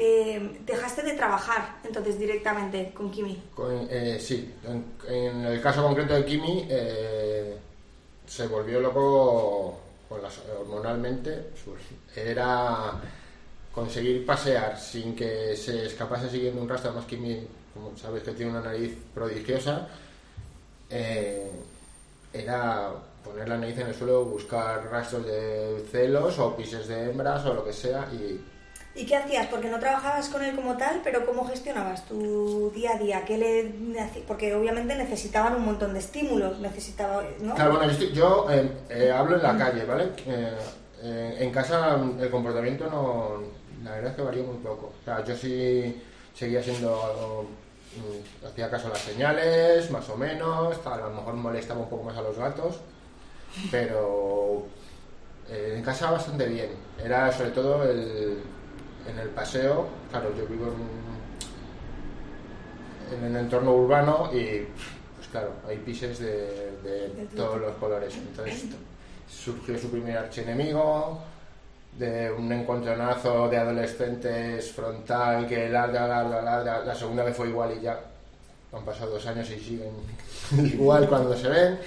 Eh, 0.00 0.60
dejaste 0.64 1.02
de 1.02 1.14
trabajar 1.14 1.78
entonces 1.82 2.18
directamente 2.20 2.92
con 2.94 3.10
Kimi. 3.10 3.42
Con- 3.54 3.88
eh, 3.90 4.18
sí, 4.20 4.54
en, 4.64 4.84
en 5.08 5.44
el 5.46 5.60
caso 5.60 5.82
concreto 5.82 6.14
de 6.14 6.24
Kimi 6.24 6.66
eh, 6.70 7.56
se 8.24 8.46
volvió 8.46 8.78
loco 8.78 9.80
hormonalmente. 10.10 11.50
su- 11.62 11.74
Era 12.18 12.92
conseguir 13.74 14.24
pasear 14.26 14.78
sin 14.78 15.14
que 15.14 15.54
se 15.56 15.86
escapase 15.86 16.28
siguiendo 16.30 16.60
un 16.62 16.68
rastro. 16.68 16.90
Además, 16.90 17.06
Kimi, 17.08 17.46
como 17.74 17.96
sabes 17.96 18.22
que 18.22 18.32
tiene 18.32 18.50
una 18.52 18.60
nariz 18.62 18.96
prodigiosa, 19.14 19.86
eh, 20.90 21.50
era 22.32 22.90
poner 23.24 23.48
la 23.48 23.58
nariz 23.58 23.78
en 23.78 23.88
el 23.88 23.94
suelo, 23.94 24.24
buscar 24.24 24.88
rastros 24.90 25.26
de 25.26 25.84
celos 25.90 26.38
o 26.38 26.56
pises 26.56 26.88
de 26.88 27.10
hembras 27.10 27.44
o 27.46 27.54
lo 27.54 27.64
que 27.64 27.72
sea 27.72 28.08
y 28.12 28.40
¿Y 28.94 29.06
qué 29.06 29.16
hacías? 29.16 29.46
Porque 29.46 29.68
no 29.68 29.78
trabajabas 29.78 30.28
con 30.28 30.42
él 30.42 30.56
como 30.56 30.76
tal, 30.76 31.00
pero 31.04 31.24
¿cómo 31.24 31.46
gestionabas 31.46 32.04
tu 32.06 32.70
día 32.74 32.92
a 32.96 32.98
día? 32.98 33.24
¿Qué 33.24 33.38
le 33.38 33.72
Porque 34.26 34.54
obviamente 34.54 34.94
necesitaban 34.96 35.54
un 35.54 35.64
montón 35.64 35.92
de 35.92 36.00
estímulos, 36.00 36.58
necesitaba. 36.58 37.22
Claro, 37.54 37.72
bueno, 37.76 37.84
yo, 37.86 37.90
estoy- 37.92 38.12
yo, 38.12 38.46
eh, 38.50 38.68
eh, 38.90 39.12
hablo 39.12 39.36
en 39.36 39.42
la 39.42 39.56
calle, 39.56 39.84
¿vale? 39.84 40.10
Eh, 40.26 40.52
eh, 41.02 41.36
en 41.38 41.50
casa 41.52 41.96
mm, 41.96 42.20
el 42.20 42.30
comportamiento 42.30 42.86
no, 42.90 43.40
la 43.84 43.92
verdad 43.92 44.10
es 44.10 44.16
que 44.16 44.22
varió 44.22 44.42
muy 44.44 44.56
poco. 44.56 44.92
O 45.00 45.04
sea, 45.04 45.22
yo 45.24 45.36
sí 45.36 46.02
seguía 46.34 46.60
siendo, 46.62 47.46
mm, 47.96 48.46
hacía 48.46 48.68
caso 48.68 48.88
a 48.88 48.90
las 48.90 49.00
señales, 49.00 49.90
más 49.92 50.08
o 50.08 50.16
menos, 50.16 50.76
a 50.84 50.96
lo 50.96 51.10
mejor 51.10 51.34
molestaba 51.34 51.80
un 51.80 51.88
poco 51.88 52.02
más 52.04 52.16
a 52.16 52.22
los 52.22 52.36
gatos, 52.36 52.80
pero 53.70 54.66
en 55.48 55.82
casa 55.82 56.10
bastante 56.10 56.46
bien. 56.46 56.70
Era 57.02 57.30
sobre 57.32 57.50
todo 57.50 57.84
el, 57.84 58.42
en 59.08 59.18
el 59.18 59.28
paseo, 59.30 59.88
claro, 60.10 60.30
yo 60.36 60.46
vivo 60.46 60.66
en, 63.12 63.18
en 63.18 63.24
el 63.24 63.36
entorno 63.36 63.74
urbano 63.74 64.30
y 64.32 64.66
pues 65.16 65.28
claro, 65.30 65.52
hay 65.66 65.78
pises 65.78 66.18
de, 66.18 66.72
de 66.82 67.08
De 67.08 67.26
todos 67.34 67.50
todo. 67.54 67.58
los 67.58 67.76
colores. 67.76 68.14
Entonces 68.16 68.66
surgió 69.28 69.78
su 69.78 69.90
primer 69.90 70.16
archienemigo, 70.18 71.18
de 71.98 72.30
un 72.30 72.52
encontronazo 72.52 73.48
de 73.48 73.56
adolescentes 73.56 74.70
frontal 74.72 75.46
que 75.48 75.68
ladra, 75.68 76.06
ladra, 76.06 76.42
ladra. 76.42 76.84
La 76.84 76.94
segunda 76.94 77.24
vez 77.24 77.36
fue 77.36 77.48
igual 77.48 77.74
y 77.76 77.80
ya 77.82 77.98
han 78.72 78.84
pasado 78.84 79.12
dos 79.12 79.26
años 79.26 79.50
y 79.50 79.58
siguen 79.58 79.90
igual 80.72 81.08
cuando 81.08 81.36
se 81.36 81.48
ven. 81.48 81.78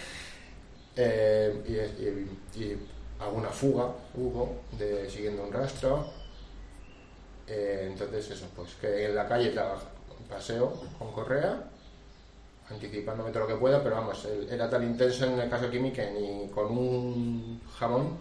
Eh, 0.97 1.62
y, 1.67 1.71
y- 2.03 2.63
y 2.63 2.77
alguna 3.21 3.47
fuga 3.49 3.86
hubo 4.15 4.55
de 4.77 5.10
siguiendo 5.10 5.43
un 5.43 5.53
rastro. 5.53 6.05
Eh, 7.54 7.88
entonces 7.92 8.32
eso, 8.32 8.46
pues 8.56 8.76
que 8.80 9.08
en 9.08 9.16
la 9.16 9.28
calle 9.28 9.50
trabaja, 9.50 9.84
paseo 10.30 10.74
con 10.98 11.12
correa, 11.12 11.62
anticipándome 12.70 13.32
todo 13.32 13.42
lo 13.44 13.48
que 13.50 13.56
pueda, 13.56 13.84
pero 13.84 13.96
vamos, 13.96 14.26
era 14.50 14.70
tan 14.70 14.84
intenso 14.84 15.26
en 15.26 15.38
el 15.38 15.50
caso 15.50 15.66
de 15.66 15.72
Kimi 15.72 15.92
que 15.92 16.10
ni 16.12 16.48
con 16.50 16.72
un 16.72 17.60
jamón 17.78 18.18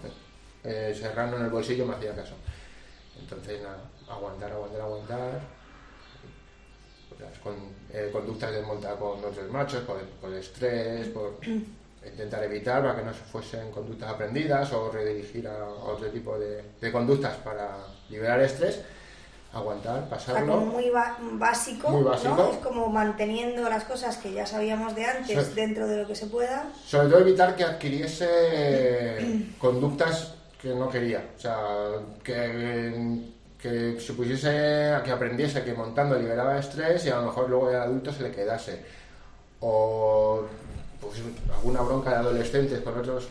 eh, 0.65 0.93
serrano 0.99 1.37
en 1.37 1.45
el 1.45 1.51
bolsillo 1.51 1.87
me 1.87 1.95
hacía 1.95 2.13
caso. 2.15 2.35
Entonces 3.21 3.63
nada, 3.63 3.79
aguantar, 4.09 4.51
aguantar, 4.51 4.81
aguantar. 4.81 5.41
Las 7.21 7.39
con- 7.39 7.75
eh, 7.93 8.09
conductas 8.11 8.51
de 8.51 8.63
montar 8.63 8.97
con 8.99 9.23
otros 9.23 9.49
machos, 9.51 9.83
por, 9.83 10.01
por 10.21 10.33
estrés, 10.33 11.09
por 11.09 11.35
intentar 12.07 12.43
evitar 12.45 12.83
para 12.83 12.97
que 12.97 13.03
no 13.05 13.13
se 13.13 13.21
fuesen 13.21 13.71
conductas 13.71 14.09
aprendidas 14.11 14.73
o 14.73 14.91
redirigir 14.91 15.47
a 15.47 15.69
otro 15.69 16.09
tipo 16.09 16.39
de, 16.39 16.65
de 16.81 16.91
conductas 16.93 17.37
para 17.39 17.77
liberar 18.09 18.41
estrés, 18.41 18.81
aguantar, 19.53 20.01
sea, 20.01 20.09
pasarlo. 20.11 20.55
como 20.55 20.67
muy 20.67 20.91
básico, 21.33 21.91
Muy 21.91 22.03
básico. 22.03 22.35
¿no? 22.37 22.51
Es 22.53 22.59
como 22.59 22.89
manteniendo 22.89 23.69
las 23.69 23.85
cosas 23.85 24.17
que 24.19 24.33
ya 24.33 24.47
sabíamos 24.47 24.95
de 24.95 25.05
antes 25.07 25.47
Sí. 25.47 25.53
dentro 25.55 25.87
de 25.89 26.03
lo 26.03 26.07
que 26.07 26.15
se 26.15 26.27
pueda. 26.27 26.71
Sobre 26.87 27.09
todo 27.09 27.19
evitar 27.21 27.57
que 27.57 27.65
adquiriese 27.65 29.51
conductas 29.59 30.35
que 30.61 30.69
no 30.75 30.89
quería. 30.89 31.25
O 31.37 31.41
sea, 31.41 31.57
que, 32.23 33.19
que 33.61 33.99
se 34.01 34.13
pusiese, 34.13 34.93
que 35.05 35.11
aprendiese 35.11 35.65
que 35.65 35.73
montando 35.75 36.17
liberaba 36.19 36.59
estrés 36.59 37.05
y 37.07 37.09
a 37.11 37.17
lo 37.17 37.27
mejor 37.27 37.49
luego 37.51 37.71
de 37.71 37.77
adulto 37.77 38.13
se 38.13 38.23
le 38.23 38.31
quedase. 38.31 38.85
O 39.61 40.43
pues, 41.01 41.15
alguna 41.55 41.81
bronca 41.83 42.11
de 42.11 42.17
adolescentes 42.17 42.79
por 42.81 42.97
otros 42.99 43.29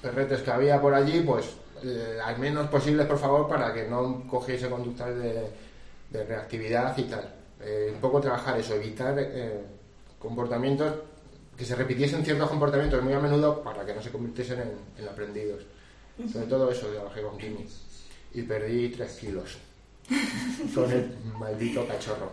perretes 0.00 0.42
que 0.42 0.50
había 0.50 0.80
por 0.80 0.94
allí, 0.94 1.20
pues 1.20 1.46
al 2.24 2.38
menos 2.38 2.68
posibles, 2.68 3.06
por 3.06 3.18
favor, 3.18 3.48
para 3.48 3.72
que 3.72 3.86
no 3.88 4.26
cogiese 4.28 4.68
conductas 4.68 5.14
de, 5.16 5.48
de 6.10 6.24
reactividad 6.24 6.96
y 6.98 7.04
tal. 7.04 7.34
Eh, 7.62 7.90
un 7.94 8.00
poco 8.00 8.20
trabajar 8.20 8.58
eso, 8.58 8.74
evitar 8.74 9.14
eh, 9.18 9.60
comportamientos 10.18 10.94
que 11.56 11.64
se 11.64 11.74
repitiesen 11.76 12.24
ciertos 12.24 12.48
comportamientos 12.48 13.02
muy 13.02 13.12
a 13.12 13.20
menudo 13.20 13.62
para 13.62 13.84
que 13.84 13.94
no 13.94 14.00
se 14.02 14.10
convirtiesen 14.10 14.60
en, 14.60 14.72
en 15.02 15.08
aprendidos. 15.08 15.62
Sobre 16.32 16.46
todo 16.46 16.70
eso 16.70 16.86
trabajé 16.88 17.22
con 17.22 17.36
Kimi. 17.38 17.66
Y 18.34 18.42
perdí 18.42 18.88
3 18.90 19.12
kilos. 19.18 19.58
con 20.74 20.90
el 20.90 21.16
maldito 21.38 21.86
cachorro. 21.86 22.30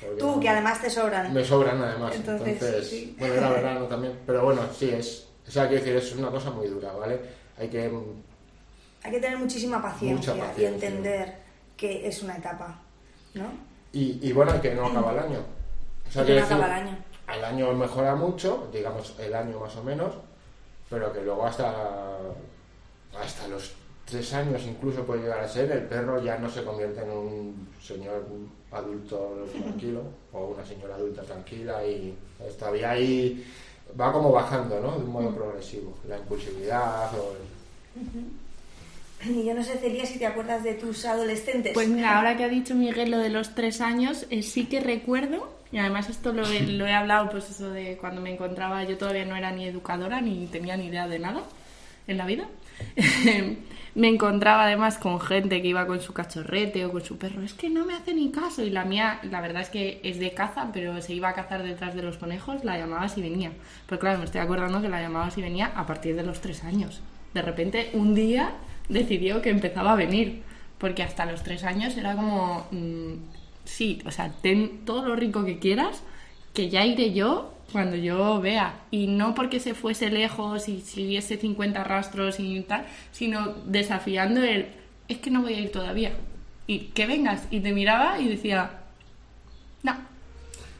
Porque 0.00 0.16
Tú, 0.18 0.26
no- 0.32 0.40
que 0.40 0.48
además 0.48 0.80
te 0.82 0.90
sobran. 0.90 1.32
me 1.32 1.44
sobran 1.44 1.80
además. 1.82 2.14
Entonces, 2.16 2.48
Entonces, 2.48 2.88
sí. 2.88 3.16
bueno, 3.18 3.34
era 3.34 3.50
verano 3.50 3.86
también. 3.86 4.18
Pero 4.26 4.42
bueno, 4.44 4.62
sí, 4.76 4.90
es. 4.90 5.26
O 5.46 5.50
sea, 5.50 5.68
quiero 5.68 5.82
decir, 5.84 5.96
es 5.96 6.14
una 6.16 6.30
cosa 6.30 6.50
muy 6.50 6.66
dura, 6.68 6.92
¿vale? 6.92 7.18
Hay 7.60 7.68
que. 7.68 7.90
Hay 9.02 9.10
que 9.12 9.20
tener 9.20 9.38
muchísima 9.38 9.80
paciencia, 9.80 10.34
y 10.58 10.64
entender 10.64 11.34
que 11.76 12.06
es 12.06 12.22
una 12.22 12.36
etapa, 12.36 12.78
¿no? 13.34 13.44
Y, 13.92 14.18
y 14.28 14.32
bueno, 14.32 14.60
que 14.60 14.74
no 14.74 14.86
acaba 14.86 15.12
el 15.12 15.18
año. 15.20 15.38
O 16.08 16.12
sea, 16.12 16.24
Que 16.24 16.38
no 16.38 16.44
acaba 16.44 16.66
el 16.66 16.72
año. 16.86 16.98
al 17.26 17.44
año 17.44 17.72
mejora 17.72 18.14
mucho, 18.14 18.68
digamos 18.72 19.14
el 19.18 19.34
año 19.34 19.58
más 19.60 19.74
o 19.76 19.82
menos, 19.84 20.14
pero 20.90 21.12
que 21.12 21.22
luego 21.22 21.46
hasta, 21.46 22.18
hasta 23.18 23.48
los 23.48 23.72
tres 24.04 24.32
años 24.34 24.62
incluso 24.66 25.04
puede 25.06 25.22
llegar 25.22 25.40
a 25.40 25.48
ser, 25.48 25.70
el 25.70 25.84
perro 25.84 26.22
ya 26.22 26.36
no 26.38 26.50
se 26.50 26.64
convierte 26.64 27.00
en 27.02 27.10
un 27.10 27.68
señor 27.80 28.26
adulto 28.72 29.46
tranquilo 29.52 30.02
o 30.32 30.46
una 30.48 30.64
señora 30.66 30.96
adulta 30.96 31.22
tranquila 31.22 31.84
y 31.86 32.16
todavía 32.58 32.90
ahí 32.90 33.44
va 33.98 34.12
como 34.12 34.32
bajando, 34.32 34.80
¿no? 34.80 34.92
De 34.92 34.98
un 35.04 35.08
Mm. 35.08 35.12
modo 35.12 35.34
progresivo, 35.34 35.96
la 36.08 36.18
impulsividad 36.18 37.10
o 37.14 37.32
el- 37.36 37.50
Y 39.22 39.44
yo 39.44 39.52
no 39.54 39.62
sé, 39.62 39.76
Celia, 39.78 40.06
si 40.06 40.18
te 40.18 40.26
acuerdas 40.26 40.64
de 40.64 40.74
tus 40.74 41.04
adolescentes. 41.04 41.72
Pues 41.74 41.88
mira, 41.88 42.16
ahora 42.16 42.36
que 42.36 42.44
ha 42.44 42.48
dicho 42.48 42.74
Miguel 42.74 43.10
lo 43.10 43.18
de 43.18 43.28
los 43.28 43.54
tres 43.54 43.80
años, 43.82 44.26
eh, 44.30 44.42
sí 44.42 44.64
que 44.66 44.80
recuerdo, 44.80 45.52
y 45.72 45.76
además 45.78 46.08
esto 46.08 46.32
lo 46.32 46.46
he, 46.48 46.62
lo 46.62 46.86
he 46.86 46.92
hablado, 46.94 47.28
pues 47.30 47.50
eso 47.50 47.70
de 47.70 47.98
cuando 47.98 48.20
me 48.22 48.32
encontraba, 48.32 48.82
yo 48.84 48.96
todavía 48.96 49.26
no 49.26 49.36
era 49.36 49.50
ni 49.50 49.66
educadora 49.66 50.20
ni 50.22 50.46
tenía 50.46 50.76
ni 50.78 50.86
idea 50.86 51.06
de 51.06 51.18
nada 51.18 51.42
en 52.06 52.16
la 52.16 52.24
vida. 52.24 52.46
me 53.94 54.08
encontraba 54.08 54.64
además 54.64 54.98
con 54.98 55.20
gente 55.20 55.60
que 55.60 55.68
iba 55.68 55.86
con 55.86 56.00
su 56.00 56.12
cachorrete 56.12 56.84
o 56.84 56.92
con 56.92 57.04
su 57.04 57.18
perro, 57.18 57.42
es 57.42 57.54
que 57.54 57.68
no 57.68 57.84
me 57.84 57.94
hace 57.94 58.14
ni 58.14 58.30
caso. 58.30 58.62
Y 58.62 58.70
la 58.70 58.84
mía, 58.84 59.20
la 59.22 59.40
verdad 59.40 59.62
es 59.62 59.70
que 59.70 60.00
es 60.04 60.18
de 60.18 60.32
caza, 60.32 60.70
pero 60.72 61.00
se 61.02 61.14
iba 61.14 61.28
a 61.28 61.34
cazar 61.34 61.62
detrás 61.62 61.94
de 61.94 62.02
los 62.02 62.16
conejos, 62.16 62.64
la 62.64 62.78
llamabas 62.78 63.18
y 63.18 63.22
venía. 63.22 63.52
Pero 63.86 63.98
claro, 63.98 64.18
me 64.18 64.24
estoy 64.24 64.40
acordando 64.40 64.80
que 64.80 64.88
la 64.88 65.00
llamabas 65.00 65.36
y 65.38 65.42
venía 65.42 65.72
a 65.74 65.86
partir 65.86 66.16
de 66.16 66.22
los 66.22 66.40
tres 66.40 66.64
años. 66.64 67.00
De 67.34 67.42
repente, 67.42 67.90
un 67.94 68.14
día 68.14 68.52
decidió 68.88 69.42
que 69.42 69.50
empezaba 69.50 69.92
a 69.92 69.96
venir, 69.96 70.42
porque 70.78 71.02
hasta 71.02 71.26
los 71.26 71.42
tres 71.42 71.64
años 71.64 71.96
era 71.96 72.14
como, 72.14 72.66
mm, 72.70 73.14
sí, 73.64 74.02
o 74.04 74.10
sea, 74.10 74.32
ten 74.42 74.84
todo 74.84 75.06
lo 75.06 75.16
rico 75.16 75.44
que 75.44 75.58
quieras, 75.58 76.02
que 76.54 76.68
ya 76.68 76.84
iré 76.84 77.12
yo 77.12 77.54
cuando 77.72 77.96
yo 77.96 78.40
vea. 78.40 78.80
Y 78.90 79.06
no 79.06 79.34
porque 79.34 79.60
se 79.60 79.74
fuese 79.74 80.10
lejos 80.10 80.68
y 80.68 80.80
siguiese 80.80 81.36
50 81.36 81.84
rastros 81.84 82.40
y 82.40 82.60
tal, 82.62 82.86
sino 83.12 83.54
desafiando 83.66 84.42
el, 84.42 84.68
es 85.08 85.18
que 85.18 85.30
no 85.30 85.42
voy 85.42 85.54
a 85.54 85.60
ir 85.60 85.72
todavía. 85.72 86.12
Y 86.66 86.86
que 86.88 87.06
vengas. 87.06 87.42
Y 87.50 87.60
te 87.60 87.72
miraba 87.72 88.18
y 88.20 88.28
decía, 88.28 88.82
no. 89.82 89.96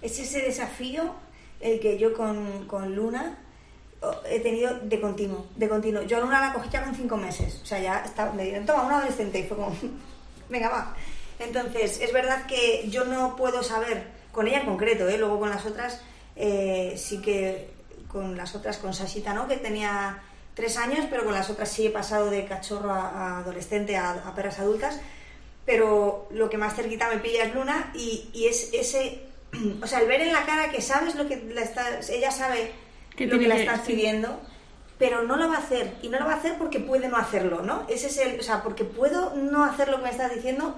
Es 0.03 0.19
ese 0.19 0.43
desafío 0.43 1.15
el 1.61 1.81
que 1.81 1.99
yo 1.99 2.15
con, 2.15 2.67
con 2.67 2.95
Luna 2.95 3.39
he 4.29 4.41
tenido 4.41 4.79
de 4.81 5.01
continuo, 5.01 5.47
de 5.57 5.69
continuo. 5.69 6.03
Yo 6.03 6.17
a 6.17 6.21
Luna 6.21 6.41
la 6.41 6.53
cogí 6.53 6.71
ya 6.71 6.85
con 6.85 6.95
cinco 6.95 7.17
meses, 7.17 7.61
o 7.63 7.67
sea, 7.67 7.79
ya 7.79 8.03
estaba, 8.05 8.33
me 8.33 8.45
dieron, 8.45 8.65
toma, 8.65 8.85
una 8.85 8.99
adolescente, 8.99 9.41
y 9.41 9.43
fue 9.45 9.57
como, 9.57 9.77
venga, 10.49 10.69
va. 10.69 10.97
Entonces, 11.39 12.01
es 12.01 12.13
verdad 12.13 12.47
que 12.47 12.89
yo 12.89 13.05
no 13.05 13.37
puedo 13.37 13.63
saber, 13.63 14.07
con 14.33 14.47
ella 14.49 14.61
en 14.61 14.67
concreto, 14.67 15.09
¿eh? 15.09 15.19
luego 15.19 15.39
con 15.41 15.51
las 15.51 15.65
otras, 15.67 16.01
eh, 16.37 16.95
sí 16.97 17.21
que, 17.21 17.71
con 18.09 18.37
las 18.37 18.55
otras, 18.55 18.79
con 18.79 18.95
Sashita, 18.95 19.35
¿no? 19.35 19.47
Que 19.49 19.57
tenía 19.57 20.19
tres 20.55 20.77
años, 20.77 21.07
pero 21.11 21.25
con 21.25 21.33
las 21.33 21.49
otras 21.51 21.69
sí 21.71 21.87
he 21.87 21.91
pasado 21.91 22.31
de 22.31 22.45
cachorro 22.45 22.93
a, 22.93 23.09
a 23.09 23.39
adolescente, 23.39 23.97
a, 23.97 24.11
a 24.13 24.35
perras 24.35 24.59
adultas 24.59 25.01
pero 25.67 26.27
lo 26.33 26.49
que 26.51 26.57
más 26.59 26.75
cerquita 26.75 27.09
me 27.09 27.19
pilla 27.19 27.45
es 27.45 27.55
Luna 27.55 27.93
y, 27.95 28.29
y 28.33 28.47
es 28.47 28.71
ese, 28.73 29.23
o 29.83 29.87
sea, 29.87 30.01
el 30.01 30.09
ver 30.09 30.23
en 30.23 30.33
la 30.33 30.45
cara 30.45 30.71
que 30.71 30.81
sabes 30.83 31.15
lo 31.15 31.29
que 31.29 31.37
la 31.55 31.61
estás, 31.63 32.09
ella 32.11 32.31
sabe 32.33 32.73
Que 33.15 33.27
lo 33.27 33.39
que 33.39 33.47
la 33.47 33.55
que- 33.57 33.61
estás 33.63 33.83
sí. 33.85 33.93
pidiendo 33.93 34.41
pero 34.99 35.23
no 35.23 35.37
lo 35.37 35.49
va 35.49 35.57
a 35.57 35.59
hacer. 35.61 35.95
Y 36.03 36.09
no 36.11 36.19
lo 36.19 36.27
va 36.27 36.33
a 36.35 36.37
hacer 36.37 36.59
porque 36.59 36.79
puede 36.79 37.09
no 37.09 37.17
hacerlo, 37.17 37.63
¿no? 37.63 37.85
Ese 37.89 38.09
es 38.09 38.19
el, 38.19 38.39
o 38.39 38.43
sea, 38.43 38.63
porque 38.63 38.85
puedo 38.85 39.35
no 39.35 39.65
hacer 39.65 39.89
lo 39.89 39.97
que 39.99 40.03
me 40.03 40.11
estás 40.11 40.35
diciendo, 40.35 40.75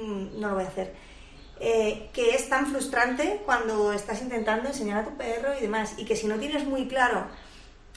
mm, 0.00 0.38
no 0.40 0.48
lo 0.50 0.54
voy 0.54 0.64
a 0.64 0.68
hacer. 0.68 0.94
Eh, 1.58 2.10
que 2.12 2.34
es 2.34 2.50
tan 2.50 2.66
frustrante 2.66 3.40
cuando 3.46 3.90
estás 3.92 4.20
intentando 4.20 4.68
enseñar 4.68 4.98
a 4.98 5.04
tu 5.06 5.16
perro 5.16 5.56
y 5.56 5.62
demás, 5.62 5.94
y 5.96 6.04
que 6.04 6.14
si 6.14 6.26
no 6.26 6.36
tienes 6.36 6.66
muy 6.66 6.86
claro 6.86 7.26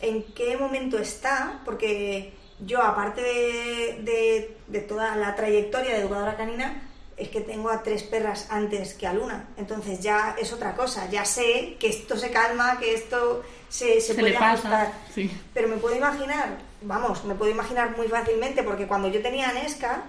en 0.01 0.23
qué 0.33 0.55
momento 0.55 0.97
está, 0.97 1.59
porque 1.65 2.33
yo, 2.65 2.81
aparte 2.81 3.21
de, 3.21 4.57
de, 4.67 4.79
toda 4.81 5.15
la 5.15 5.35
trayectoria 5.35 5.91
de 5.91 6.01
educadora 6.01 6.35
canina, 6.35 6.83
es 7.17 7.29
que 7.29 7.41
tengo 7.41 7.69
a 7.69 7.83
tres 7.83 8.03
perras 8.03 8.47
antes 8.49 8.93
que 8.93 9.07
a 9.07 9.13
Luna. 9.13 9.47
Entonces 9.57 9.99
ya 9.99 10.35
es 10.39 10.53
otra 10.53 10.75
cosa. 10.75 11.09
Ya 11.09 11.25
sé 11.25 11.75
que 11.79 11.87
esto 11.87 12.17
se 12.17 12.31
calma, 12.31 12.79
que 12.79 12.93
esto 12.93 13.43
se, 13.67 13.99
se, 13.99 14.13
puede 14.15 14.37
ajustar. 14.37 14.93
Pero 15.53 15.67
me 15.67 15.77
puedo 15.77 15.95
imaginar, 15.95 16.57
vamos, 16.81 17.25
me 17.25 17.35
puedo 17.35 17.51
imaginar 17.51 17.95
muy 17.97 18.07
fácilmente, 18.07 18.63
porque 18.63 18.87
cuando 18.87 19.09
yo 19.09 19.21
tenía 19.21 19.49
a 19.49 19.53
Nesca, 19.53 20.03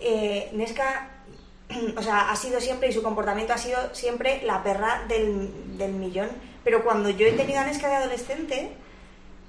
eh, 0.00 0.50
Nesca, 0.52 1.10
o 1.96 2.02
sea, 2.02 2.30
ha 2.30 2.36
sido 2.36 2.60
siempre, 2.60 2.88
y 2.88 2.92
su 2.92 3.02
comportamiento 3.02 3.52
ha 3.52 3.58
sido 3.58 3.94
siempre 3.94 4.42
la 4.44 4.62
perra 4.62 5.04
del, 5.08 5.78
del 5.78 5.92
millón. 5.92 6.28
Pero 6.64 6.84
cuando 6.84 7.10
yo 7.10 7.26
he 7.26 7.32
tenido 7.32 7.60
a 7.60 7.64
Nesca 7.64 7.88
de 7.88 7.96
adolescente, 7.96 8.72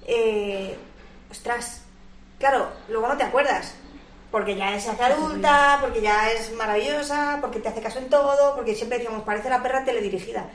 eh, 0.08 0.76
ostras, 1.30 1.82
claro, 2.40 2.70
luego 2.90 3.08
no 3.08 3.18
te 3.18 3.24
acuerdas, 3.24 3.76
porque 4.32 4.56
ya 4.56 4.76
es 4.76 4.88
hace 4.88 5.04
adulta, 5.04 5.78
porque 5.80 6.02
ya 6.02 6.32
es 6.32 6.52
maravillosa, 6.54 7.38
porque 7.40 7.60
te 7.60 7.70
hace 7.70 7.82
caso 7.82 8.00
en 8.00 8.10
todo, 8.10 8.56
porque 8.56 8.76
siempre 8.76 8.98
decíamos, 8.98 9.24
parece 9.24 9.50
la 9.50 9.62
perra 9.62 9.86
teledirigida. 9.86 10.50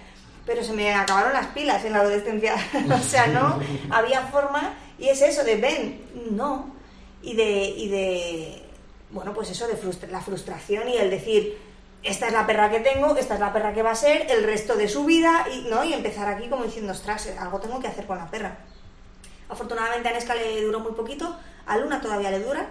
Pero 0.45 0.65
se 0.65 0.73
me 0.73 0.93
acabaron 0.95 1.33
las 1.33 1.47
pilas 1.49 1.85
en 1.85 1.93
la 1.93 2.01
adolescencia. 2.01 2.57
o 2.93 3.03
sea, 3.03 3.27
no 3.27 3.61
había 3.91 4.23
forma. 4.23 4.75
Y 4.99 5.09
es 5.09 5.23
eso 5.23 5.45
de 5.45 5.57
ven, 5.57 6.01
no. 6.31 6.75
Y 7.23 7.37
de, 7.37 7.53
y 7.53 7.89
de 7.89 8.68
bueno, 9.11 9.33
pues 9.33 9.51
eso 9.51 9.67
de 9.67 10.09
la 10.11 10.21
frustración 10.21 10.89
y 10.89 10.97
el 10.97 11.11
decir, 11.11 11.59
esta 12.03 12.27
es 12.29 12.33
la 12.33 12.47
perra 12.47 12.71
que 12.71 12.81
tengo, 12.81 13.17
esta 13.17 13.35
es 13.35 13.41
la 13.41 13.53
perra 13.53 13.73
que 13.73 13.83
va 13.83 13.93
a 13.93 13.97
ser 13.97 14.31
el 14.31 14.45
resto 14.45 14.77
de 14.77 14.89
su 14.89 15.05
vida, 15.05 15.47
y, 15.53 15.69
¿no? 15.69 15.85
y 15.85 15.93
empezar 15.93 16.29
aquí 16.29 16.49
como 16.49 16.65
diciendo, 16.65 16.93
ostras, 16.93 17.29
algo 17.39 17.59
tengo 17.59 17.81
que 17.81 17.89
hacer 17.89 18.07
con 18.07 18.19
la 18.19 18.31
perra. 18.31 18.59
Afortunadamente 19.49 20.09
a 20.09 20.13
Nesca 20.13 20.35
le 20.35 20.63
duró 20.63 20.81
muy 20.81 20.93
poquito, 20.93 21.37
a 21.67 21.77
Luna 21.79 22.01
todavía 22.01 22.31
le 22.31 22.41
dura. 22.41 22.69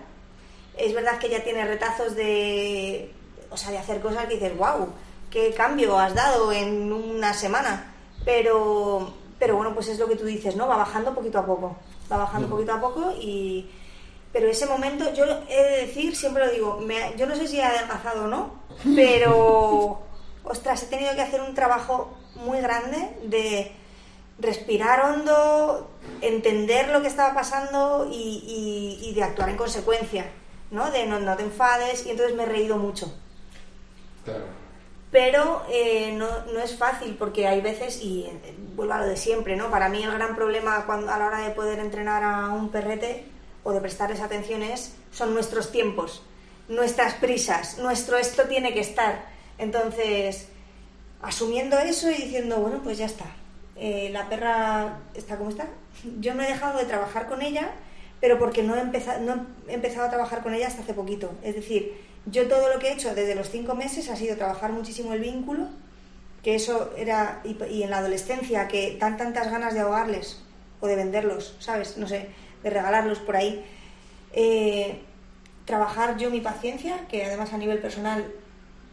Es 0.77 0.93
verdad 0.93 1.17
que 1.17 1.27
ella 1.27 1.43
tiene 1.43 1.65
retazos 1.65 2.15
de, 2.15 3.11
o 3.49 3.57
sea, 3.57 3.71
de 3.71 3.79
hacer 3.79 3.99
cosas 3.99 4.25
que 4.25 4.35
dices, 4.35 4.55
wow, 4.55 4.87
qué 5.31 5.53
cambio 5.55 5.97
has 5.97 6.13
dado 6.13 6.51
en 6.51 6.93
una 6.93 7.33
semana. 7.33 7.93
Pero, 8.23 9.11
pero 9.39 9.55
bueno, 9.55 9.73
pues 9.73 9.87
es 9.87 9.97
lo 9.97 10.07
que 10.07 10.15
tú 10.15 10.25
dices, 10.25 10.55
¿no? 10.55 10.67
Va 10.67 10.77
bajando 10.77 11.15
poquito 11.15 11.39
a 11.39 11.45
poco, 11.45 11.75
va 12.11 12.17
bajando 12.17 12.47
poquito 12.47 12.73
a 12.73 12.81
poco 12.81 13.11
y... 13.19 13.69
Pero 14.37 14.51
ese 14.51 14.67
momento, 14.67 15.11
yo 15.15 15.25
he 15.49 15.63
de 15.63 15.87
decir, 15.87 16.15
siempre 16.15 16.45
lo 16.45 16.51
digo, 16.51 16.79
yo 17.17 17.25
no 17.25 17.35
sé 17.35 17.47
si 17.47 17.57
he 17.57 17.63
adelgazado 17.63 18.25
o 18.25 18.27
no, 18.27 18.61
pero, 18.95 20.03
ostras, 20.43 20.83
he 20.83 20.85
tenido 20.85 21.15
que 21.15 21.21
hacer 21.21 21.41
un 21.41 21.55
trabajo 21.55 22.15
muy 22.35 22.61
grande 22.61 23.17
de 23.23 23.71
respirar 24.37 25.03
hondo, 25.03 25.89
entender 26.21 26.89
lo 26.89 27.01
que 27.01 27.07
estaba 27.07 27.33
pasando 27.33 28.07
y, 28.11 29.11
de 29.15 29.23
actuar 29.23 29.49
en 29.49 29.57
consecuencia, 29.57 30.27
¿no? 30.69 30.91
De 30.91 31.07
no, 31.07 31.35
te 31.35 31.41
enfades 31.41 32.05
y 32.05 32.11
entonces 32.11 32.35
me 32.35 32.43
he 32.43 32.45
reído 32.45 32.77
mucho. 32.77 33.11
Pero 35.09 35.63
eh, 35.71 36.11
no, 36.15 36.27
no, 36.53 36.59
es 36.59 36.77
fácil 36.77 37.15
porque 37.17 37.47
hay 37.47 37.61
veces, 37.61 38.03
y 38.03 38.25
eh, 38.25 38.55
vuelvo 38.75 38.93
a 38.93 38.99
lo 38.99 39.07
de 39.07 39.17
siempre, 39.17 39.55
¿no? 39.55 39.71
Para 39.71 39.89
mí 39.89 40.03
el 40.03 40.11
gran 40.11 40.35
problema 40.35 40.85
cuando, 40.85 41.11
a 41.11 41.17
la 41.17 41.25
hora 41.25 41.39
de 41.39 41.55
poder 41.55 41.79
entrenar 41.79 42.23
a 42.23 42.49
un 42.49 42.69
perrete 42.69 43.35
o 43.67 43.73
de 43.73 43.81
prestarles 43.81 44.21
atención 44.21 44.63
es, 44.63 44.93
son 45.11 45.33
nuestros 45.33 45.73
tiempos, 45.73 46.23
nuestras 46.69 47.15
prisas, 47.15 47.77
nuestro 47.79 48.15
esto 48.15 48.43
tiene 48.43 48.73
que 48.73 48.79
estar. 48.79 49.25
Entonces, 49.57 50.47
asumiendo 51.21 51.77
eso 51.77 52.09
y 52.09 52.13
diciendo, 52.13 52.61
bueno, 52.61 52.79
pues 52.81 52.97
ya 52.97 53.07
está, 53.07 53.25
eh, 53.75 54.09
la 54.13 54.29
perra 54.29 54.99
está 55.15 55.35
como 55.35 55.49
está. 55.49 55.67
Yo 56.21 56.33
no 56.33 56.43
he 56.43 56.47
dejado 56.47 56.79
de 56.79 56.85
trabajar 56.85 57.27
con 57.27 57.41
ella, 57.41 57.71
pero 58.21 58.39
porque 58.39 58.63
no 58.63 58.73
he, 58.77 58.79
empezado, 58.79 59.19
no 59.19 59.45
he 59.67 59.73
empezado 59.73 60.07
a 60.07 60.11
trabajar 60.11 60.43
con 60.43 60.53
ella 60.53 60.67
hasta 60.67 60.83
hace 60.83 60.93
poquito. 60.93 61.33
Es 61.43 61.55
decir, 61.55 61.93
yo 62.25 62.47
todo 62.47 62.73
lo 62.73 62.79
que 62.79 62.87
he 62.87 62.93
hecho 62.93 63.13
desde 63.13 63.35
los 63.35 63.49
cinco 63.49 63.75
meses 63.75 64.09
ha 64.09 64.15
sido 64.15 64.37
trabajar 64.37 64.71
muchísimo 64.71 65.11
el 65.11 65.19
vínculo, 65.19 65.67
que 66.41 66.55
eso 66.55 66.93
era, 66.95 67.41
y, 67.43 67.83
en 67.83 67.89
la 67.89 67.97
adolescencia, 67.97 68.69
que 68.69 68.95
dan 68.97 69.17
tantas 69.17 69.51
ganas 69.51 69.73
de 69.73 69.81
ahogarles 69.81 70.41
o 70.79 70.87
de 70.87 70.95
venderlos, 70.95 71.57
¿sabes? 71.59 71.97
No 71.97 72.07
sé, 72.07 72.29
de 72.67 72.73
regalarlos 72.75 73.19
por 73.19 73.35
ahí. 73.35 73.63
Eh, 74.33 74.99
trabajar 75.65 76.17
yo 76.17 76.29
mi 76.29 76.41
paciencia, 76.41 77.07
que 77.09 77.25
además 77.25 77.53
a 77.53 77.57
nivel 77.57 77.79
personal 77.79 78.25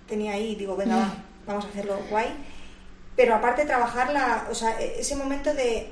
tenía 0.08 0.32
ahí, 0.32 0.54
digo, 0.54 0.76
venga, 0.76 0.96
mm. 0.96 1.46
vamos 1.46 1.64
a 1.64 1.68
hacerlo 1.68 1.98
guay 2.10 2.28
pero 3.16 3.34
aparte 3.34 3.64
trabajarla, 3.64 4.48
o 4.50 4.54
sea, 4.54 4.80
e-, 4.80 5.00
ese 5.00 5.16
momento 5.16 5.54
de 5.54 5.88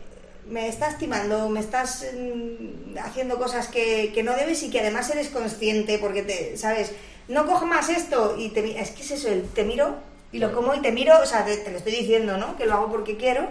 me 0.47 0.69
estás 0.69 0.99
timando, 0.99 1.49
me 1.49 1.61
estás 1.61 2.05
mm, 2.15 2.99
haciendo 2.99 3.39
cosas 3.39 3.69
que, 3.69 4.13
que, 4.13 4.23
no 4.23 4.35
debes 4.35 4.63
y 4.65 4.71
que 4.71 4.81
además 4.81 5.09
eres 5.11 5.29
consciente 5.29 5.99
porque 5.99 6.23
te, 6.23 6.57
¿sabes? 6.57 6.93
No 7.29 7.47
cojo 7.47 7.65
más 7.65 7.89
esto 7.89 8.35
y 8.37 8.49
te, 8.49 8.81
es 8.81 8.91
que 8.91 9.03
es 9.03 9.13
eso, 9.13 9.29
el 9.29 9.45
te 9.45 9.63
miro 9.63 9.95
y 10.33 10.39
lo 10.39 10.53
como 10.53 10.75
y 10.75 10.81
te 10.81 10.91
miro, 10.91 11.15
o 11.23 11.27
sea, 11.27 11.45
te, 11.45 11.71
lo 11.71 11.79
estoy 11.79 11.93
diciendo, 11.93 12.37
¿no? 12.39 12.57
Que 12.57 12.67
lo 12.67 12.75
hago 12.75 12.91
porque 12.91 13.17
quiero. 13.17 13.49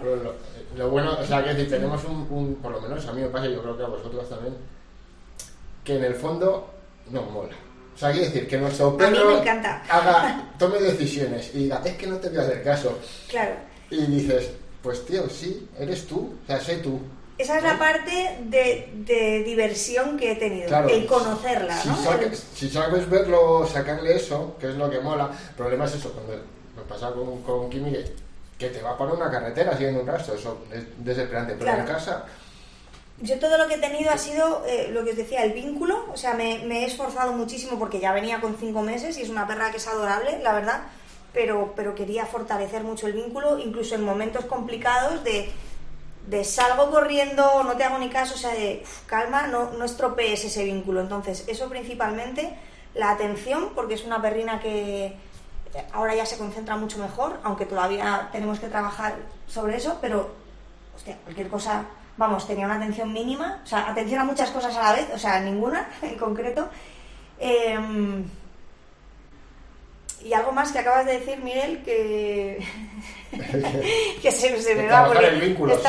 Lo, 0.76 0.90
bueno, 0.90 1.16
o 1.20 1.24
sea, 1.24 1.42
que 1.42 1.50
decir, 1.50 1.70
tenemos 1.70 2.02
un, 2.04 2.56
por 2.62 2.72
lo 2.72 2.80
menos 2.80 3.06
a 3.06 3.12
mí 3.12 3.22
me 3.22 3.28
pasa, 3.28 3.46
yo 3.46 3.60
creo 3.62 3.76
que 3.76 3.82
a 3.82 3.88
vosotros 3.88 4.28
también, 4.28 4.54
que 5.84 5.96
en 5.96 6.04
el 6.04 6.14
fondo 6.14 6.70
no 7.10 7.22
mola. 7.22 7.54
O 7.94 7.98
sea, 7.98 8.10
quiere 8.10 8.28
decir 8.28 8.48
que 8.48 8.56
nuestro 8.56 8.96
perro 8.96 9.42
haga, 9.90 10.50
tome 10.58 10.78
decisiones 10.80 11.50
y 11.54 11.64
diga, 11.64 11.82
es 11.84 11.96
que 11.96 12.06
no 12.06 12.16
te 12.16 12.30
voy 12.30 12.38
a 12.38 12.42
hacer 12.42 12.62
caso. 12.62 12.98
Claro. 13.28 13.54
Y 13.90 14.06
dices, 14.06 14.50
pues 14.82 15.04
tío, 15.04 15.28
sí, 15.28 15.68
eres 15.78 16.06
tú, 16.06 16.34
o 16.42 16.46
sea, 16.46 16.58
sé 16.58 16.76
tú. 16.78 17.00
Esa 17.36 17.58
es 17.58 17.64
la 17.64 17.78
parte 17.78 18.38
de, 18.44 19.42
diversión 19.44 20.16
que 20.16 20.32
he 20.32 20.36
tenido, 20.36 20.88
el 20.88 21.06
conocerla, 21.06 21.76
si 21.80 21.88
¿no? 21.88 21.96
si 22.54 22.68
sabes 22.68 23.08
verlo, 23.10 23.66
sacarle 23.66 24.16
eso, 24.16 24.56
que 24.60 24.68
es 24.68 24.76
lo 24.76 24.88
que 24.88 25.00
mola, 25.00 25.30
el 25.50 25.54
problema 25.54 25.86
es 25.86 25.94
eso, 25.94 26.12
cuando 26.12 26.34
me 26.34 26.82
pasa 26.88 27.10
con, 27.10 27.42
con 27.42 27.68
Kimi, 27.68 27.90
que 27.90 28.21
te 28.70 28.82
va 28.82 28.96
por 28.96 29.10
una 29.10 29.30
carretera 29.30 29.72
siguiendo 29.72 30.00
un 30.00 30.06
rastro, 30.06 30.34
eso 30.34 30.64
es 30.72 30.82
desesperante, 31.04 31.56
pero 31.58 31.72
en 31.72 31.86
casa 31.86 32.24
yo 33.22 33.38
todo 33.38 33.56
lo 33.56 33.68
que 33.68 33.74
he 33.74 33.78
tenido 33.78 34.10
ha 34.10 34.18
sido 34.18 34.64
eh, 34.66 34.88
lo 34.90 35.04
que 35.04 35.10
os 35.10 35.16
decía, 35.16 35.44
el 35.44 35.52
vínculo. 35.52 36.06
O 36.12 36.16
sea, 36.16 36.34
me, 36.34 36.56
he 36.56 36.84
esforzado 36.84 37.32
muchísimo 37.32 37.78
porque 37.78 38.00
ya 38.00 38.12
venía 38.12 38.40
con 38.40 38.56
cinco 38.56 38.82
meses 38.82 39.16
y 39.16 39.22
es 39.22 39.28
una 39.28 39.46
perra 39.46 39.70
que 39.70 39.76
es 39.76 39.86
adorable, 39.86 40.40
la 40.42 40.52
verdad. 40.52 40.82
Pero, 41.32 41.72
pero 41.76 41.94
quería 41.94 42.26
fortalecer 42.26 42.82
mucho 42.82 43.06
el 43.06 43.14
vínculo, 43.14 43.58
incluso 43.58 43.94
en 43.94 44.04
momentos 44.04 44.44
complicados 44.46 45.22
de, 45.24 45.50
de 46.26 46.44
salgo 46.44 46.90
corriendo, 46.90 47.62
no 47.62 47.76
te 47.76 47.84
hago 47.84 47.98
ni 47.98 48.10
caso, 48.10 48.34
o 48.34 48.38
sea, 48.38 48.52
de 48.52 48.84
calma, 49.06 49.46
no, 49.46 49.70
no 49.70 49.84
estropees 49.84 50.44
ese 50.44 50.64
vínculo. 50.64 51.00
Entonces, 51.00 51.44
eso 51.46 51.68
principalmente, 51.68 52.54
la 52.94 53.12
atención, 53.12 53.70
porque 53.74 53.94
es 53.94 54.04
una 54.04 54.20
perrina 54.20 54.60
que 54.60 55.16
ahora 55.92 56.14
ya 56.14 56.26
se 56.26 56.38
concentra 56.38 56.76
mucho 56.76 56.98
mejor, 56.98 57.40
aunque 57.44 57.66
todavía 57.66 58.28
tenemos 58.32 58.60
que 58.60 58.68
trabajar 58.68 59.16
sobre 59.46 59.76
eso, 59.76 59.98
pero, 60.00 60.34
hostia, 60.94 61.16
cualquier 61.24 61.48
cosa 61.48 61.86
vamos, 62.16 62.46
tenía 62.46 62.66
una 62.66 62.76
atención 62.76 63.12
mínima, 63.12 63.60
o 63.64 63.66
sea, 63.66 63.90
atención 63.90 64.20
a 64.20 64.24
muchas 64.24 64.50
cosas 64.50 64.76
a 64.76 64.82
la 64.82 64.92
vez, 64.92 65.08
o 65.14 65.18
sea, 65.18 65.40
ninguna 65.40 65.88
en 66.02 66.16
concreto. 66.16 66.68
Em, 67.38 68.24
y 70.24 70.32
algo 70.34 70.52
más 70.52 70.70
que 70.70 70.78
acabas 70.78 71.04
de 71.04 71.18
decir, 71.18 71.38
Miguel, 71.42 71.82
que, 71.82 72.64
que 74.22 74.30
se, 74.30 74.76
me 74.76 74.86
va 74.86 75.06
porque 75.06 75.26
el 75.26 75.40
vínculo, 75.40 75.76
sí, 75.76 75.88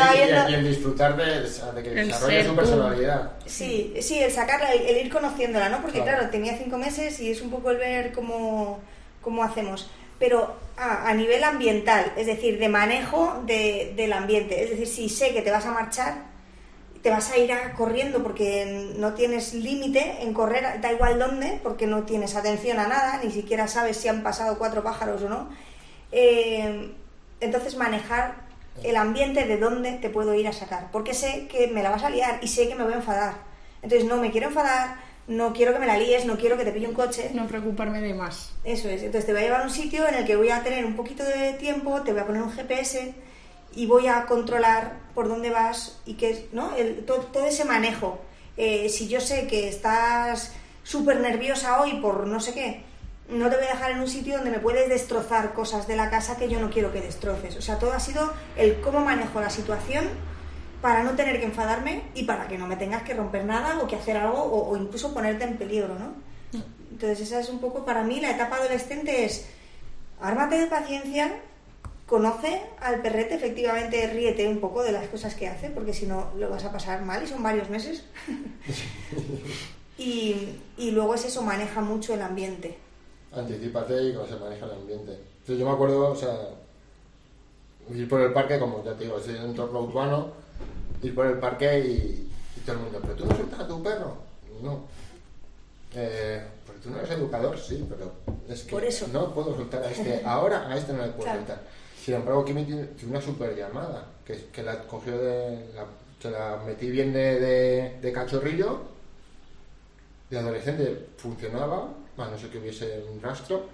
y, 0.50 0.54
el 0.54 0.68
disfrutar 0.68 1.16
de, 1.16 1.84
que 1.84 1.90
desarrolle 1.92 2.44
su 2.44 2.56
personalidad. 2.56 3.32
Sí, 3.46 3.94
sí, 4.02 4.18
el 4.18 4.32
sacarla, 4.32 4.74
el, 4.74 5.06
ir 5.06 5.14
conociéndola, 5.14 5.70
¿no? 5.70 5.84
Porque 5.84 6.02
claro. 6.02 6.30
tenía 6.32 6.58
cinco 6.58 6.80
meses 6.80 7.20
y 7.20 7.30
es 7.30 7.42
un 7.42 7.52
poco 7.52 7.70
el 7.70 7.78
ver 7.78 8.12
cómo, 8.12 8.82
cómo 9.24 9.44
hacemos 9.44 9.90
pero 10.24 10.56
a, 10.78 11.14
nivel 11.14 11.44
ambiental, 11.44 12.14
es 12.16 12.28
decir, 12.28 12.58
de 12.58 12.70
manejo 12.70 13.44
del 13.46 14.14
ambiente. 14.14 14.64
Es 14.64 14.70
decir, 14.70 14.88
si 14.88 15.10
sé 15.10 15.34
que 15.34 15.42
te 15.42 15.52
vas 15.52 15.66
a 15.66 15.72
marchar, 15.72 16.16
te 17.02 17.10
vas 17.10 17.30
a 17.30 17.38
ir 17.38 17.52
corriendo 17.76 18.24
porque 18.24 18.94
no 18.98 19.14
tienes 19.16 19.54
límite 19.54 20.24
en 20.24 20.34
correr, 20.34 20.80
da 20.80 20.94
igual 20.94 21.20
dónde, 21.20 21.60
porque 21.62 21.88
no 21.88 22.04
tienes 22.04 22.38
atención 22.38 22.80
a 22.80 22.88
nada, 22.88 23.20
ni 23.22 23.32
siquiera 23.32 23.68
sabes 23.68 23.98
si 23.98 24.08
han 24.08 24.24
pasado 24.24 24.58
cuatro 24.58 24.82
pájaros 24.82 25.22
o 25.24 25.28
no. 25.30 25.50
Eh, 26.14 26.94
entonces 27.42 27.76
manejar 27.76 28.36
el 28.82 28.96
ambiente 28.96 29.44
de 29.44 29.58
dónde 29.58 29.92
te 29.94 30.10
puedo 30.10 30.34
ir 30.36 30.48
a 30.48 30.54
sacar, 30.54 30.90
porque 30.94 31.14
sé 31.14 31.48
que 31.48 31.68
me 31.68 31.84
la 31.84 31.90
vas 31.90 32.04
a 32.04 32.10
liar 32.10 32.40
y 32.42 32.48
sé 32.48 32.70
que 32.70 32.76
me 32.76 32.86
voy 32.86 32.94
a 32.94 32.98
enfadar. 32.98 33.34
Entonces 33.82 34.08
no 34.08 34.16
me 34.16 34.32
quiero 34.32 34.48
enfadar, 34.48 34.96
no 35.28 35.54
quiero 35.54 35.74
que 35.74 35.80
me 35.80 35.86
la 35.86 35.98
líes, 35.98 36.26
no 36.26 36.38
quiero 36.38 36.58
que 36.58 36.66
te 36.66 36.72
pille 36.72 36.88
un 36.88 36.94
coche. 36.94 37.32
No 37.34 37.48
preocuparme 37.48 38.02
de 38.02 38.14
más. 38.14 38.52
Eso 38.64 38.90
es, 38.90 39.04
entonces 39.04 39.26
te 39.26 39.32
voy 39.32 39.42
a 39.42 39.46
llevar 39.46 39.62
a 39.62 39.64
un 39.64 39.70
sitio 39.70 40.08
en 40.08 40.16
el 40.16 40.26
que 40.26 40.36
voy 40.36 40.50
a 40.50 40.64
tener 40.64 40.86
un 40.86 40.96
poquito 40.96 41.24
de 41.24 41.54
tiempo, 41.54 42.02
te 42.02 42.12
voy 42.12 42.22
a 42.22 42.26
poner 42.26 42.42
un 42.42 42.52
GPS 42.52 43.14
y 43.76 43.86
voy 43.86 44.08
a 44.08 44.26
controlar 44.26 44.94
por 45.16 45.28
dónde 45.28 45.50
vas 45.50 46.00
y 46.06 46.16
que, 46.16 46.48
¿no? 46.52 46.76
El, 46.76 47.06
todo, 47.06 47.20
todo 47.20 47.46
ese 47.46 47.66
manejo. 47.66 48.20
Eh, 48.58 48.90
si 48.90 49.08
yo 49.08 49.20
sé 49.20 49.48
que 49.48 49.68
estás 49.68 50.54
súper 50.84 51.20
nerviosa 51.20 51.82
hoy 51.82 51.94
por 52.02 52.28
no 52.28 52.40
sé 52.40 52.54
qué, 52.54 52.84
no 53.30 53.50
te 53.50 53.56
voy 53.56 53.66
a 53.66 53.70
dejar 53.70 53.92
en 53.92 54.02
un 54.02 54.08
sitio 54.08 54.36
donde 54.36 54.52
me 54.52 54.60
puedes 54.60 54.90
destrozar 54.90 55.54
cosas 55.54 55.88
de 55.88 55.96
la 55.96 56.10
casa 56.10 56.38
que 56.38 56.50
yo 56.50 56.60
no 56.60 56.70
quiero 56.70 56.92
que 56.92 57.02
destroces. 57.02 57.56
O 57.56 57.62
sea, 57.62 57.80
todo 57.80 57.94
ha 57.94 58.00
sido 58.00 58.34
el 58.58 58.82
cómo 58.82 59.00
manejo 59.00 59.40
la 59.40 59.50
situación 59.50 60.10
para 60.84 61.02
no 61.02 61.16
tener 61.16 61.40
que 61.40 61.46
enfadarme 61.46 62.02
y 62.14 62.24
para 62.24 62.50
que 62.50 62.58
no 62.58 62.68
me 62.68 62.76
tengas 62.76 63.04
que 63.04 63.14
romper 63.14 63.46
nada 63.46 63.80
o 63.80 63.88
que 63.88 63.96
hacer 63.96 64.18
algo 64.18 64.44
o, 64.44 64.70
o 64.70 64.76
incluso 64.76 65.14
ponerte 65.14 65.46
en 65.46 65.56
peligro, 65.56 65.96
¿no? 65.98 66.12
Entonces 66.92 67.22
esa 67.22 67.40
es 67.40 67.48
un 67.48 67.60
poco 67.60 67.86
para 67.86 68.04
mí 68.04 68.20
la 68.20 68.32
etapa 68.32 68.58
adolescente 68.58 69.24
es 69.24 69.48
ármate 70.20 70.58
de 70.58 70.68
paciencia, 70.68 71.40
conoce 72.06 72.62
al 72.82 73.02
perrete, 73.02 73.36
efectivamente 73.36 74.08
ríete 74.08 74.46
un 74.46 74.60
poco 74.60 74.84
de 74.84 74.92
las 74.92 75.08
cosas 75.08 75.36
que 75.36 75.48
hace, 75.48 75.70
porque 75.70 75.94
si 75.94 76.06
no 76.06 76.32
lo 76.38 76.50
vas 76.50 76.66
a 76.66 76.74
pasar 76.74 77.02
mal 77.02 77.24
y 77.24 77.28
son 77.28 77.42
varios 77.42 77.70
meses. 77.70 78.04
y, 79.98 80.60
y 80.78 80.92
luego 80.92 81.16
es 81.16 81.24
eso, 81.24 81.44
maneja 81.44 81.80
mucho 81.80 82.14
el 82.14 82.22
ambiente. 82.24 82.78
Anticípate 83.32 84.04
y 84.04 84.14
cómo 84.14 84.28
se 84.28 84.36
maneja 84.36 84.66
el 84.66 84.74
ambiente. 84.74 85.18
Yo 85.48 85.66
me 85.66 85.72
acuerdo, 85.72 86.12
o 86.12 86.16
sea, 86.16 86.50
ir 87.90 88.10
por 88.10 88.20
el 88.20 88.34
parque, 88.34 88.60
como 88.60 88.84
ya 88.84 88.94
te 88.96 89.06
digo, 89.06 89.18
en 89.26 89.36
un 89.38 89.50
entorno 89.52 89.80
urbano, 89.84 90.43
ir 91.04 91.16
por 91.16 91.26
el 91.28 91.38
parque 91.38 91.80
y, 91.80 92.30
y 92.58 92.60
todo 92.66 92.76
el 92.78 92.82
mundo, 92.84 92.99
¿pero 93.01 93.16
tú 93.16 93.26
no 93.26 93.36
sueltas 93.36 93.60
a 93.60 93.68
tu 93.68 93.84
perro? 93.84 94.18
No. 94.62 94.82
Eh, 95.95 96.41
porque 96.66 96.82
tú 96.82 96.89
no 96.89 96.97
eres 96.97 97.12
educador, 97.12 97.58
sí, 97.60 97.86
pero 97.88 98.12
es 98.49 98.64
que 98.64 98.72
Por 98.72 98.84
eso. 98.84 99.08
no 99.14 99.34
puedo 99.34 99.56
soltar 99.56 99.84
a 99.84 99.91
este. 99.91 100.22
Ahora 100.26 100.68
a 100.68 100.76
este 100.78 100.93
no 100.93 101.04
le 101.06 101.10
puedo 101.12 101.24
Claro. 101.24 101.39
soltar. 101.39 101.62
Sin 102.04 102.16
embargo, 102.16 102.43
Kimi 102.43 102.66
tiene, 102.66 102.86
tiene 102.86 103.12
una 103.12 103.22
super 103.22 103.56
llamada, 103.56 104.06
que, 104.26 104.45
que 104.51 104.64
la 104.64 104.80
cogió 104.84 105.18
de. 105.18 105.68
La, 105.76 105.86
se 106.20 106.32
la 106.32 106.58
metí 106.66 106.89
bien 106.89 107.12
de, 107.14 107.39
de, 107.39 107.99
de 108.01 108.12
cachorrillo, 108.14 108.80
de 110.30 110.39
adolescente 110.39 111.08
funcionaba, 111.18 111.89
a 112.18 112.26
no 112.30 112.38
sé 112.38 112.49
que 112.49 112.58
hubiese 112.60 113.04
un 113.12 113.22
rastro, 113.22 113.66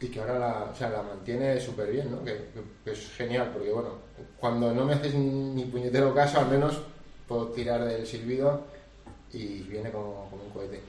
y 0.00 0.08
que 0.08 0.20
ahora 0.20 0.38
la, 0.38 0.64
o 0.72 0.74
sea, 0.74 0.90
la 0.90 1.02
mantiene 1.02 1.60
súper 1.60 1.90
bien, 1.90 2.10
¿no? 2.10 2.24
Que 2.24 2.48
es 2.86 3.10
genial, 3.16 3.50
porque 3.52 3.70
bueno, 3.70 3.90
cuando 4.38 4.72
no 4.72 4.84
me 4.84 4.94
haces 4.94 5.14
ni 5.14 5.64
puñetero 5.64 6.14
caso, 6.14 6.38
al 6.38 6.48
menos 6.48 6.82
puedo 7.26 7.48
tirar 7.48 7.84
del 7.84 8.06
silbido 8.06 8.64
y 9.32 9.62
viene 9.62 9.90
como, 9.90 10.28
como 10.30 10.44
un 10.44 10.50
cohete. 10.50 10.80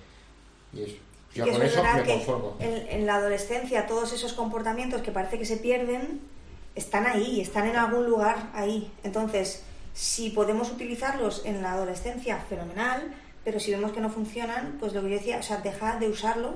Y 0.73 0.83
eso. 0.83 0.95
Yo 1.33 1.45
con 1.51 1.61
es 1.61 1.73
eso 1.73 1.83
me 1.83 2.03
conformo. 2.03 2.55
En, 2.59 2.87
en 2.89 3.05
la 3.05 3.15
adolescencia 3.15 3.85
todos 3.87 4.13
esos 4.13 4.33
comportamientos 4.33 5.01
que 5.01 5.11
parece 5.11 5.37
que 5.37 5.45
se 5.45 5.57
pierden 5.57 6.21
están 6.75 7.05
ahí, 7.05 7.41
están 7.41 7.67
en 7.67 7.75
algún 7.75 8.05
lugar 8.05 8.49
ahí. 8.53 8.91
Entonces, 9.03 9.63
si 9.93 10.29
podemos 10.29 10.71
utilizarlos 10.71 11.43
en 11.45 11.61
la 11.61 11.73
adolescencia, 11.73 12.37
fenomenal, 12.49 13.13
pero 13.43 13.59
si 13.59 13.71
vemos 13.71 13.91
que 13.91 13.99
no 14.01 14.09
funcionan, 14.09 14.77
pues 14.79 14.93
lo 14.93 15.01
que 15.01 15.09
yo 15.09 15.15
decía, 15.15 15.37
o 15.39 15.43
sea, 15.43 15.57
deja 15.57 15.97
de 15.99 16.07
usarlo 16.09 16.55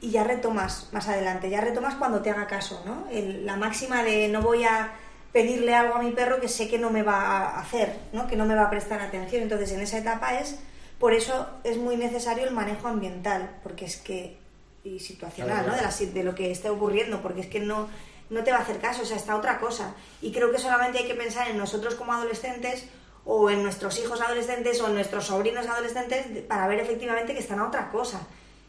y 0.00 0.10
ya 0.10 0.24
retomas 0.24 0.88
más 0.92 1.08
adelante, 1.08 1.48
ya 1.50 1.60
retomas 1.60 1.94
cuando 1.96 2.22
te 2.22 2.30
haga 2.30 2.46
caso, 2.46 2.82
¿no? 2.84 3.06
El- 3.10 3.44
la 3.46 3.56
máxima 3.56 4.02
de 4.02 4.28
no 4.28 4.42
voy 4.42 4.64
a 4.64 4.92
pedirle 5.32 5.74
algo 5.74 5.94
a 5.94 6.02
mi 6.02 6.10
perro 6.12 6.40
que 6.40 6.48
sé 6.48 6.68
que 6.68 6.78
no 6.78 6.90
me 6.90 7.02
va 7.02 7.22
a 7.22 7.60
hacer, 7.60 7.96
¿no? 8.12 8.26
Que 8.26 8.36
no 8.36 8.44
me 8.44 8.54
va 8.54 8.64
a 8.64 8.70
prestar 8.70 9.00
atención. 9.00 9.42
Entonces, 9.42 9.72
en 9.72 9.80
esa 9.80 9.98
etapa 9.98 10.38
es, 10.38 10.58
por 10.98 11.14
eso 11.14 11.48
es 11.64 11.78
muy 11.78 11.96
necesario 11.96 12.44
el 12.46 12.52
manejo 12.54 12.88
ambiental, 12.88 13.50
porque 13.62 13.86
es 13.86 13.96
que, 13.96 14.36
y 14.84 15.00
situacional, 15.00 15.66
¿no? 15.66 15.74
De, 15.74 15.82
la 15.82 15.90
si- 15.90 16.06
de 16.06 16.22
lo 16.24 16.34
que 16.34 16.50
esté 16.50 16.68
ocurriendo, 16.68 17.22
porque 17.22 17.40
es 17.42 17.46
que 17.46 17.60
no, 17.60 17.88
no 18.30 18.44
te 18.44 18.50
va 18.52 18.58
a 18.58 18.60
hacer 18.62 18.78
caso, 18.78 19.02
o 19.02 19.04
sea, 19.06 19.16
está 19.16 19.36
otra 19.36 19.58
cosa. 19.58 19.94
Y 20.20 20.32
creo 20.32 20.50
que 20.52 20.58
solamente 20.58 20.98
hay 20.98 21.06
que 21.06 21.14
pensar 21.14 21.48
en 21.48 21.56
nosotros 21.56 21.94
como 21.94 22.12
adolescentes 22.12 22.86
o 23.24 23.48
en 23.50 23.62
nuestros 23.62 23.98
hijos 24.00 24.20
adolescentes 24.20 24.80
o 24.80 24.88
en 24.88 24.94
nuestros 24.94 25.26
sobrinos 25.26 25.66
adolescentes 25.66 26.26
para 26.48 26.66
ver 26.66 26.80
efectivamente 26.80 27.32
que 27.34 27.38
están 27.40 27.60
a 27.60 27.68
otra 27.68 27.90
cosa. 27.90 28.20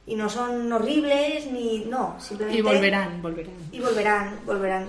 Y 0.05 0.16
no 0.16 0.30
son 0.30 0.72
horribles 0.72 1.47
ni... 1.51 1.86
No, 1.86 2.16
simplemente... 2.20 2.59
Y 2.59 2.61
volverán, 2.61 3.22
volverán. 3.22 3.53
Y 3.72 3.80
volverán, 3.80 4.39
volverán. 4.45 4.88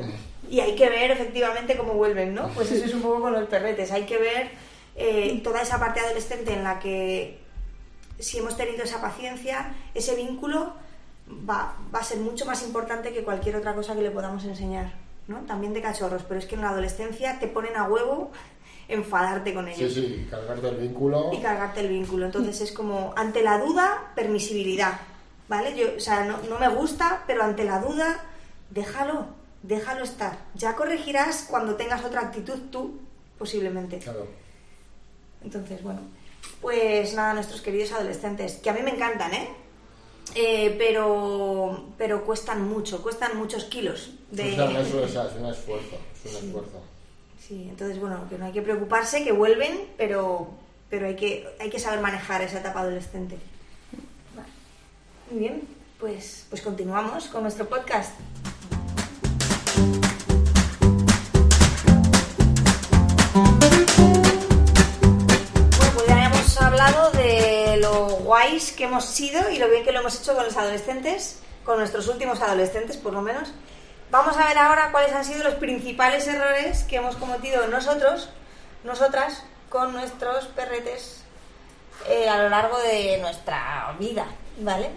Y 0.50 0.60
hay 0.60 0.74
que 0.74 0.88
ver 0.88 1.10
efectivamente 1.10 1.76
cómo 1.76 1.94
vuelven, 1.94 2.34
¿no? 2.34 2.48
Pues 2.48 2.70
eso 2.72 2.84
es 2.84 2.94
un 2.94 3.02
poco 3.02 3.20
con 3.22 3.32
los 3.32 3.48
perretes. 3.48 3.90
Hay 3.92 4.04
que 4.04 4.18
ver 4.18 4.50
eh, 4.96 5.40
toda 5.42 5.62
esa 5.62 5.78
parte 5.78 6.00
adolescente 6.00 6.52
en 6.52 6.64
la 6.64 6.78
que 6.78 7.38
si 8.18 8.38
hemos 8.38 8.56
tenido 8.56 8.84
esa 8.84 9.00
paciencia, 9.00 9.74
ese 9.94 10.14
vínculo 10.14 10.72
va, 11.48 11.76
va 11.94 11.98
a 11.98 12.04
ser 12.04 12.18
mucho 12.18 12.44
más 12.46 12.62
importante 12.62 13.12
que 13.12 13.24
cualquier 13.24 13.56
otra 13.56 13.74
cosa 13.74 13.94
que 13.94 14.02
le 14.02 14.10
podamos 14.10 14.44
enseñar, 14.44 14.92
¿no? 15.26 15.38
También 15.40 15.72
de 15.74 15.80
cachorros, 15.82 16.22
pero 16.28 16.38
es 16.38 16.46
que 16.46 16.54
en 16.54 16.60
la 16.62 16.68
adolescencia 16.70 17.38
te 17.40 17.48
ponen 17.48 17.76
a 17.76 17.84
huevo 17.88 18.30
enfadarte 18.86 19.54
con 19.54 19.66
Sí, 19.66 19.72
ellos 19.84 19.94
sí, 19.94 20.26
cargarte 20.30 20.68
el 20.68 20.76
vínculo. 20.76 21.30
y 21.32 21.38
cargarte 21.40 21.80
el 21.80 21.88
vínculo. 21.88 22.26
Entonces 22.26 22.60
es 22.60 22.70
como, 22.72 23.14
ante 23.16 23.42
la 23.42 23.58
duda, 23.58 24.12
permisibilidad, 24.14 25.00
¿vale? 25.48 25.74
Yo, 25.76 25.86
o 25.96 26.00
sea, 26.00 26.24
no, 26.24 26.38
no 26.48 26.58
me 26.58 26.68
gusta, 26.68 27.22
pero 27.26 27.42
ante 27.42 27.64
la 27.64 27.78
duda, 27.80 28.22
déjalo, 28.70 29.26
déjalo 29.64 30.04
estar. 30.04 30.38
Ya 30.54 30.76
corregirás 30.76 31.46
cuando 31.48 31.74
tengas 31.74 32.04
otra 32.04 32.20
actitud 32.20 32.58
tú, 32.70 33.00
posiblemente. 33.38 33.98
Claro. 33.98 34.26
Entonces, 35.42 35.82
bueno, 35.82 36.00
pues 36.60 37.14
nada, 37.14 37.34
nuestros 37.34 37.60
queridos 37.62 37.92
adolescentes, 37.92 38.56
que 38.56 38.70
a 38.70 38.74
mí 38.74 38.82
me 38.82 38.90
encantan, 38.90 39.32
¿eh? 39.34 39.48
Eh, 40.34 40.74
pero, 40.78 41.88
pero 41.98 42.24
cuestan 42.24 42.66
mucho, 42.68 43.02
cuestan 43.02 43.36
muchos 43.36 43.64
kilos. 43.64 44.10
De... 44.30 44.52
Es 44.52 44.58
un 44.58 44.76
esfuerzo, 44.76 45.26
es 45.26 45.32
un 45.36 45.54
Sí. 45.54 46.46
esfuerzo. 46.46 46.82
Sí, 47.46 47.66
entonces 47.68 48.00
bueno, 48.00 48.26
que 48.30 48.38
no 48.38 48.46
hay 48.46 48.52
que 48.52 48.62
preocuparse, 48.62 49.22
que 49.22 49.32
vuelven, 49.32 49.88
pero, 49.98 50.48
pero 50.88 51.06
hay, 51.06 51.16
que, 51.16 51.46
hay 51.60 51.68
que 51.68 51.78
saber 51.78 52.00
manejar 52.00 52.40
esa 52.42 52.60
etapa 52.60 52.80
adolescente. 52.80 53.36
Vale. 54.34 54.48
Muy 55.30 55.40
bien, 55.40 55.62
pues, 56.00 56.46
pues 56.48 56.62
continuamos 56.62 57.26
con 57.26 57.42
nuestro 57.42 57.68
podcast. 57.68 58.12
De 67.24 67.78
lo 67.78 68.06
guays 68.06 68.72
que 68.72 68.84
hemos 68.84 69.06
sido 69.06 69.50
y 69.50 69.58
lo 69.58 69.68
bien 69.70 69.82
que 69.82 69.92
lo 69.92 70.00
hemos 70.00 70.20
hecho 70.20 70.34
con 70.34 70.44
los 70.44 70.56
adolescentes, 70.56 71.40
con 71.64 71.78
nuestros 71.78 72.06
últimos 72.08 72.40
adolescentes 72.42 72.98
por 72.98 73.14
lo 73.14 73.22
menos. 73.22 73.52
Vamos 74.10 74.36
a 74.36 74.46
ver 74.46 74.58
ahora 74.58 74.90
cuáles 74.92 75.12
han 75.12 75.24
sido 75.24 75.42
los 75.42 75.54
principales 75.54 76.26
errores 76.28 76.84
que 76.84 76.96
hemos 76.96 77.16
cometido 77.16 77.66
nosotros, 77.68 78.28
nosotras, 78.84 79.42
con 79.70 79.94
nuestros 79.94 80.46
perretes 80.48 81.24
eh, 82.08 82.28
a 82.28 82.42
lo 82.42 82.50
largo 82.50 82.78
de 82.78 83.16
nuestra 83.18 83.96
vida, 83.98 84.26
¿vale? 84.58 84.90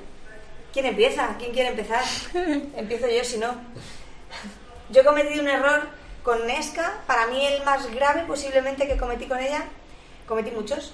¿Quién 0.74 0.88
empieza? 0.88 1.36
¿Quién 1.40 1.54
quiere 1.54 1.70
empezar? 1.70 2.04
Empiezo 2.76 3.08
yo, 3.08 3.24
si 3.24 3.38
no. 3.38 3.56
Yo 4.90 5.02
he 5.02 5.06
cometido 5.06 5.42
un 5.42 5.48
error 5.48 5.88
con 6.24 6.46
Nesca, 6.46 7.02
para 7.08 7.28
mí 7.28 7.46
el 7.46 7.64
más 7.64 7.90
grave 7.96 8.26
posiblemente 8.28 8.86
que 8.86 8.98
cometí 8.98 9.28
con 9.28 9.40
ella, 9.40 9.64
cometí 10.28 10.52
muchos, 10.52 10.94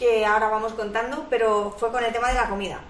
que 0.00 0.24
ahora 0.24 0.48
vamos 0.48 0.72
contando, 0.72 1.26
pero 1.28 1.76
fue 1.78 1.92
con 1.92 2.02
el 2.02 2.10
tema 2.10 2.28
de 2.28 2.34
la 2.34 2.48
comida. 2.48 2.80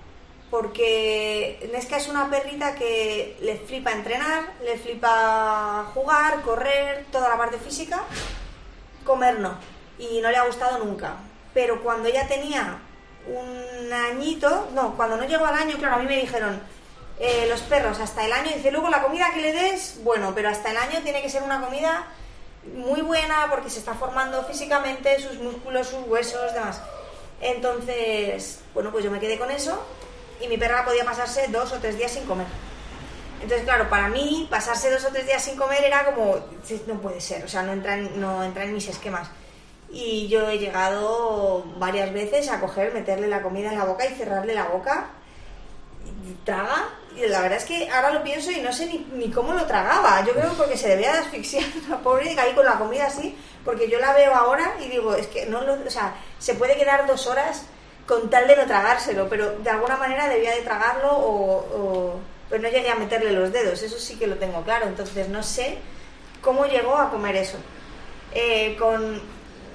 Porque 0.49 1.69
Nesca 1.73 1.97
es 1.97 2.09
una 2.09 2.31
perrita 2.31 2.77
que 2.77 3.37
le 3.43 3.57
flipa 3.57 3.91
entrenar, 3.91 4.53
le 4.65 4.79
flipa 4.79 5.91
jugar, 5.93 6.41
correr, 6.43 7.07
toda 7.11 7.29
la 7.29 7.37
parte 7.37 7.59
física, 7.59 8.05
comer 9.05 9.41
no. 9.41 9.57
Y 9.99 10.21
no 10.21 10.31
le 10.31 10.37
ha 10.37 10.47
gustado 10.47 10.79
nunca. 10.79 11.17
Pero 11.53 11.83
cuando 11.83 12.09
ella 12.09 12.29
tenía 12.29 12.79
un 13.27 13.93
añito, 13.93 14.69
no, 14.73 14.97
cuando 14.97 15.17
no 15.17 15.25
llegó 15.25 15.47
al 15.47 15.57
año, 15.57 15.77
claro, 15.79 15.97
a 15.97 15.99
mí 15.99 16.07
me 16.07 16.21
dijeron, 16.21 16.63
eh, 17.19 17.47
los 17.49 17.61
perros 17.63 17.99
hasta 17.99 18.25
el 18.25 18.33
año, 18.33 18.53
dice, 18.55 18.71
luego 18.71 18.89
la 18.89 19.03
comida 19.03 19.33
que 19.35 19.41
le 19.41 19.53
des, 19.53 19.99
bueno, 20.05 20.33
pero 20.33 20.49
hasta 20.49 20.71
el 20.71 20.77
año 20.77 21.01
tiene 21.03 21.23
que 21.23 21.29
ser 21.29 21.43
una 21.43 21.61
comida 21.61 22.07
muy 22.73 23.03
buena 23.03 23.49
porque 23.51 23.69
se 23.69 23.81
está 23.81 23.95
formando 23.95 24.45
físicamente 24.45 25.21
sus 25.21 25.39
músculos, 25.41 25.89
sus 25.89 26.07
huesos, 26.07 26.55
demás. 26.55 26.81
Entonces, 27.41 28.61
bueno, 28.75 28.91
pues 28.93 29.05
yo 29.05 29.11
me 29.11 29.21
quedé 29.21 29.39
con 29.39 29.51
eso 29.51 29.83
y 30.41 30.49
mi 30.49 30.59
perra 30.59 30.85
podía 30.85 31.05
pasarse 31.05 31.47
dos 31.49 31.73
o 31.73 31.79
tres 31.79 31.97
días 31.97 32.13
sin 32.13 32.25
comer. 32.25 32.47
Entonces, 33.43 33.65
claro, 33.65 33.89
para 33.89 34.09
mí 34.09 34.47
pasarse 34.51 34.91
dos 34.91 35.05
o 35.05 35.09
tres 35.09 35.27
días 35.27 35.43
sin 35.43 35.57
comer 35.57 35.83
era 35.85 36.05
como, 36.05 36.37
"Sí, 36.63 36.83
no 36.87 37.01
puede 37.01 37.21
ser, 37.21 37.45
o 37.45 37.49
sea, 37.49 37.63
no 37.63 37.73
entra 37.73 37.97
en, 37.97 38.21
no 38.21 38.45
entra 38.45 38.65
en 38.65 38.75
mis 38.75 38.87
esquemas. 38.89 39.29
Y 39.91 40.29
yo 40.29 40.49
he 40.49 40.59
llegado 40.59 41.65
varias 41.79 42.13
veces 42.13 42.49
a 42.51 42.61
coger, 42.61 42.93
meterle 42.93 43.27
la 43.27 43.43
comida 43.43 43.71
en 43.73 43.79
la 43.79 43.85
boca 43.85 44.07
y 44.07 44.15
cerrarle 44.15 44.55
la 44.55 44.65
boca. 44.69 45.07
Traga. 46.45 46.91
La 47.17 47.41
verdad 47.43 47.59
es 47.59 47.65
que 47.65 47.89
ahora 47.91 48.11
lo 48.13 48.23
pienso 48.23 48.51
y 48.51 48.61
no 48.61 48.73
sé 48.73 48.87
ni, 49.13 49.31
cómo 49.31 49.53
lo 49.53 49.67
tragaba. 49.67 50.25
Yo 50.25 50.33
creo 50.33 50.53
porque 50.55 50.77
se 50.77 50.89
debía 50.89 51.13
de 51.13 51.19
asfixiar 51.19 51.65
la 51.89 51.99
pobre 51.99 52.39
ahí 52.39 52.53
con 52.55 52.65
la 52.65 52.79
comida 52.79 53.07
así. 53.07 53.37
Porque 53.65 53.89
yo 53.91 53.99
la 53.99 54.13
veo 54.15 54.35
ahora 54.35 54.75
y 54.81 54.89
digo, 54.89 55.15
es 55.15 55.27
que 55.27 55.47
no 55.47 55.61
lo. 55.63 55.75
O 55.75 55.91
sea, 55.91 56.15
se 56.39 56.55
puede 56.55 56.77
quedar 56.77 57.07
dos 57.07 57.27
horas 57.27 57.65
con 58.07 58.31
tal 58.31 58.47
de 58.49 58.57
no 58.57 58.67
tragárselo, 58.67 59.29
pero 59.29 59.59
de 59.59 59.71
alguna 59.71 59.97
manera 59.97 60.29
debía 60.29 60.53
de 60.55 60.63
tragarlo 60.63 61.13
o, 61.13 61.57
o- 61.59 62.21
Pero 62.49 62.63
no 62.63 62.69
llegué 62.69 62.91
a 62.91 62.95
meterle 62.97 63.33
los 63.33 63.53
dedos, 63.53 63.83
eso 63.83 63.99
sí 63.99 64.17
que 64.17 64.27
lo 64.27 64.37
tengo 64.37 64.63
claro. 64.63 64.87
Entonces 64.87 65.29
no 65.29 65.43
sé 65.43 65.79
cómo 66.43 66.65
llegó 66.67 66.97
a 66.97 67.11
comer 67.11 67.37
eso. 67.37 67.59
eh, 68.35 68.77
con, 68.79 69.21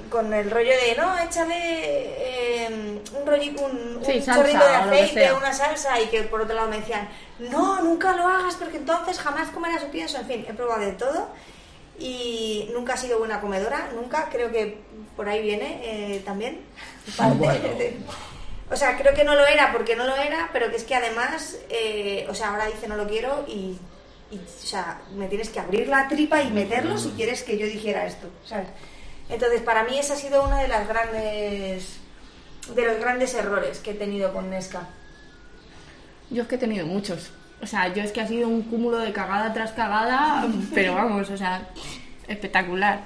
con 0.09 0.33
el 0.33 0.49
rollo 0.51 0.71
de, 0.71 0.95
no, 0.97 1.17
échale 1.19 1.55
eh, 1.57 2.99
un, 3.19 3.25
rollo, 3.25 3.51
un, 3.61 4.01
Sí, 4.05 4.13
un 4.17 4.21
salsa 4.21 4.35
chorrito 4.35 4.65
de 4.67 4.75
aceite, 4.75 5.33
una 5.33 5.53
salsa, 5.53 5.99
y 6.01 6.07
que 6.07 6.21
por 6.23 6.41
otro 6.41 6.55
lado 6.55 6.67
me 6.69 6.77
decían, 6.79 7.07
no, 7.39 7.81
nunca 7.81 8.15
lo 8.15 8.27
hagas 8.27 8.55
porque 8.55 8.77
entonces 8.77 9.19
jamás 9.19 9.49
comerás 9.49 9.81
su 9.81 9.89
pienso. 9.89 10.17
En 10.19 10.27
fin, 10.27 10.45
he 10.47 10.53
probado 10.53 10.81
de 10.81 10.93
todo 10.93 11.29
y 11.97 12.69
nunca 12.73 12.93
he 12.93 12.97
sido 12.97 13.19
buena 13.19 13.39
comedora, 13.41 13.89
nunca, 13.95 14.29
creo 14.29 14.51
que 14.51 14.77
por 15.15 15.29
ahí 15.29 15.41
viene 15.41 15.79
eh, 15.83 16.21
también. 16.25 16.61
parte 17.17 17.37
Bueno. 17.37 17.69
de- 17.77 17.97
o 18.71 18.75
sea, 18.75 18.97
creo 18.97 19.13
que 19.13 19.23
no 19.23 19.35
lo 19.35 19.45
era 19.45 19.71
porque 19.71 19.95
no 19.95 20.05
lo 20.05 20.15
era, 20.15 20.49
pero 20.51 20.71
que 20.71 20.77
es 20.77 20.83
que 20.83 20.95
además, 20.95 21.57
eh, 21.69 22.25
o 22.29 22.33
sea, 22.33 22.49
ahora 22.49 22.65
dice 22.65 22.87
no 22.87 22.95
lo 22.95 23.07
quiero 23.07 23.45
y, 23.47 23.77
y, 24.31 24.37
o 24.37 24.65
sea, 24.65 25.01
me 25.15 25.27
tienes 25.27 25.49
que 25.49 25.59
abrir 25.59 25.87
la 25.87 26.07
tripa 26.07 26.41
y 26.41 26.49
meterlo 26.49 26.97
si 26.97 27.09
quieres 27.11 27.43
que 27.43 27.59
yo 27.59 27.67
dijera 27.67 28.07
esto, 28.07 28.27
¿sabes? 28.43 28.67
Entonces, 29.29 29.61
para 29.61 29.83
mí 29.83 29.97
esa 29.97 30.13
ha 30.13 30.17
sido 30.17 30.43
una 30.43 30.61
de 30.61 30.67
las 30.67 30.87
grandes 30.87 31.99
de 32.73 32.85
los 32.85 32.99
grandes 32.99 33.33
errores 33.35 33.79
que 33.79 33.91
he 33.91 33.93
tenido 33.93 34.33
con 34.33 34.49
Nesca. 34.49 34.87
Yo 36.31 36.43
es 36.43 36.47
que 36.47 36.55
he 36.55 36.57
tenido 36.57 36.85
muchos. 36.87 37.31
O 37.61 37.67
sea, 37.67 37.93
yo 37.93 38.01
es 38.01 38.11
que 38.11 38.21
ha 38.21 38.27
sido 38.27 38.47
un 38.47 38.63
cúmulo 38.63 38.99
de 38.99 39.13
cagada 39.13 39.53
tras 39.53 39.71
cagada, 39.71 40.47
pero 40.73 40.95
vamos, 40.95 41.29
o 41.29 41.37
sea, 41.37 41.67
espectacular. 42.27 43.01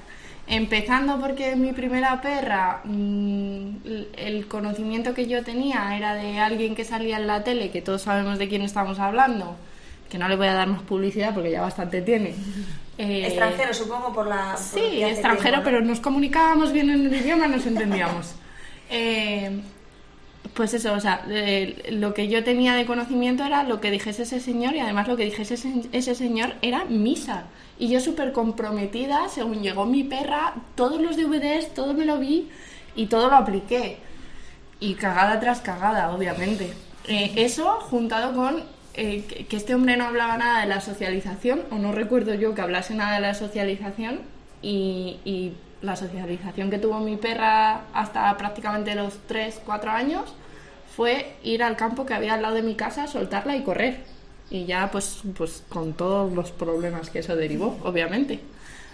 Empezando 0.47 1.19
porque 1.19 1.55
mi 1.55 1.73
primera 1.73 2.21
perra, 2.21 2.81
mm, 2.83 3.75
el 4.17 4.47
conocimiento 4.47 5.13
que 5.13 5.27
yo 5.27 5.43
tenía 5.43 5.95
era 5.95 6.15
de 6.15 6.39
alguien 6.39 6.73
que 6.73 6.85
salía 6.85 7.17
en 7.17 7.27
la 7.27 7.43
tele, 7.43 7.69
que 7.69 7.83
todos 7.83 8.01
sabemos 8.01 8.39
de 8.39 8.49
quién 8.49 8.63
estamos 8.63 8.97
hablando, 8.97 9.55
que 10.09 10.17
no 10.17 10.27
le 10.27 10.35
voy 10.35 10.47
a 10.47 10.53
dar 10.53 10.67
más 10.67 10.81
publicidad 10.81 11.35
porque 11.35 11.51
ya 11.51 11.61
bastante 11.61 12.01
tiene. 12.01 12.33
Eh, 12.99 13.27
Extranjero, 13.27 13.73
supongo, 13.73 14.11
por 14.11 14.27
la... 14.27 14.55
por 14.55 14.57
Sí, 14.57 15.01
extranjero, 15.01 15.61
pero 15.63 15.79
nos 15.79 16.01
comunicábamos 16.01 16.73
bien 16.73 16.89
en 16.89 17.05
el 17.05 17.15
idioma, 17.15 17.47
nos 17.47 17.65
entendíamos. 17.65 18.35
Eh, 18.91 19.61
pues 20.55 20.73
eso, 20.73 20.93
o 20.93 20.99
sea, 20.99 21.23
eh, 21.29 21.89
lo 21.91 22.15
que 22.15 22.27
yo 22.27 22.43
tenía 22.43 22.73
de 22.73 22.87
conocimiento 22.87 23.43
era 23.43 23.61
lo 23.61 23.79
que 23.79 23.91
dijese 23.91 24.23
ese 24.23 24.39
señor 24.39 24.75
y 24.75 24.79
además 24.79 25.07
lo 25.07 25.15
que 25.15 25.25
dijese 25.25 25.53
ese, 25.53 25.71
ese 25.91 26.15
señor 26.15 26.55
era 26.63 26.85
misa. 26.85 27.43
Y 27.77 27.89
yo 27.89 27.99
súper 27.99 28.31
comprometida, 28.31 29.29
según 29.29 29.61
llegó 29.61 29.85
mi 29.85 30.03
perra, 30.03 30.55
todos 30.73 30.99
los 30.99 31.17
DVDs, 31.17 31.71
todo 31.75 31.93
me 31.93 32.03
lo 32.03 32.17
vi 32.17 32.49
y 32.95 33.05
todo 33.05 33.29
lo 33.29 33.35
apliqué. 33.35 33.97
Y 34.79 34.95
cagada 34.95 35.39
tras 35.39 35.61
cagada, 35.61 36.09
obviamente. 36.09 36.73
Eh, 37.07 37.31
eso 37.35 37.79
juntado 37.81 38.33
con 38.33 38.63
eh, 38.93 39.23
que 39.23 39.55
este 39.55 39.75
hombre 39.75 39.97
no 39.97 40.05
hablaba 40.05 40.37
nada 40.37 40.61
de 40.61 40.67
la 40.67 40.81
socialización, 40.81 41.63
o 41.71 41.75
no 41.75 41.91
recuerdo 41.91 42.33
yo 42.33 42.55
que 42.55 42.61
hablase 42.61 42.95
nada 42.95 43.15
de 43.15 43.21
la 43.21 43.33
socialización, 43.33 44.21
y, 44.61 45.19
y 45.23 45.53
la 45.81 45.95
socialización 45.95 46.69
que 46.69 46.77
tuvo 46.77 46.99
mi 46.99 47.15
perra 47.15 47.81
hasta 47.93 48.35
prácticamente 48.37 48.95
los 48.95 49.17
3, 49.27 49.61
4 49.65 49.91
años 49.91 50.33
fue 50.95 51.33
ir 51.43 51.63
al 51.63 51.77
campo 51.77 52.05
que 52.05 52.13
había 52.13 52.33
al 52.33 52.41
lado 52.41 52.55
de 52.55 52.61
mi 52.61 52.75
casa, 52.75 53.07
soltarla 53.07 53.55
y 53.55 53.63
correr. 53.63 54.03
Y 54.49 54.65
ya 54.65 54.89
pues, 54.91 55.21
pues 55.37 55.63
con 55.69 55.93
todos 55.93 56.33
los 56.33 56.51
problemas 56.51 57.09
que 57.09 57.19
eso 57.19 57.35
derivó, 57.35 57.77
obviamente. 57.83 58.39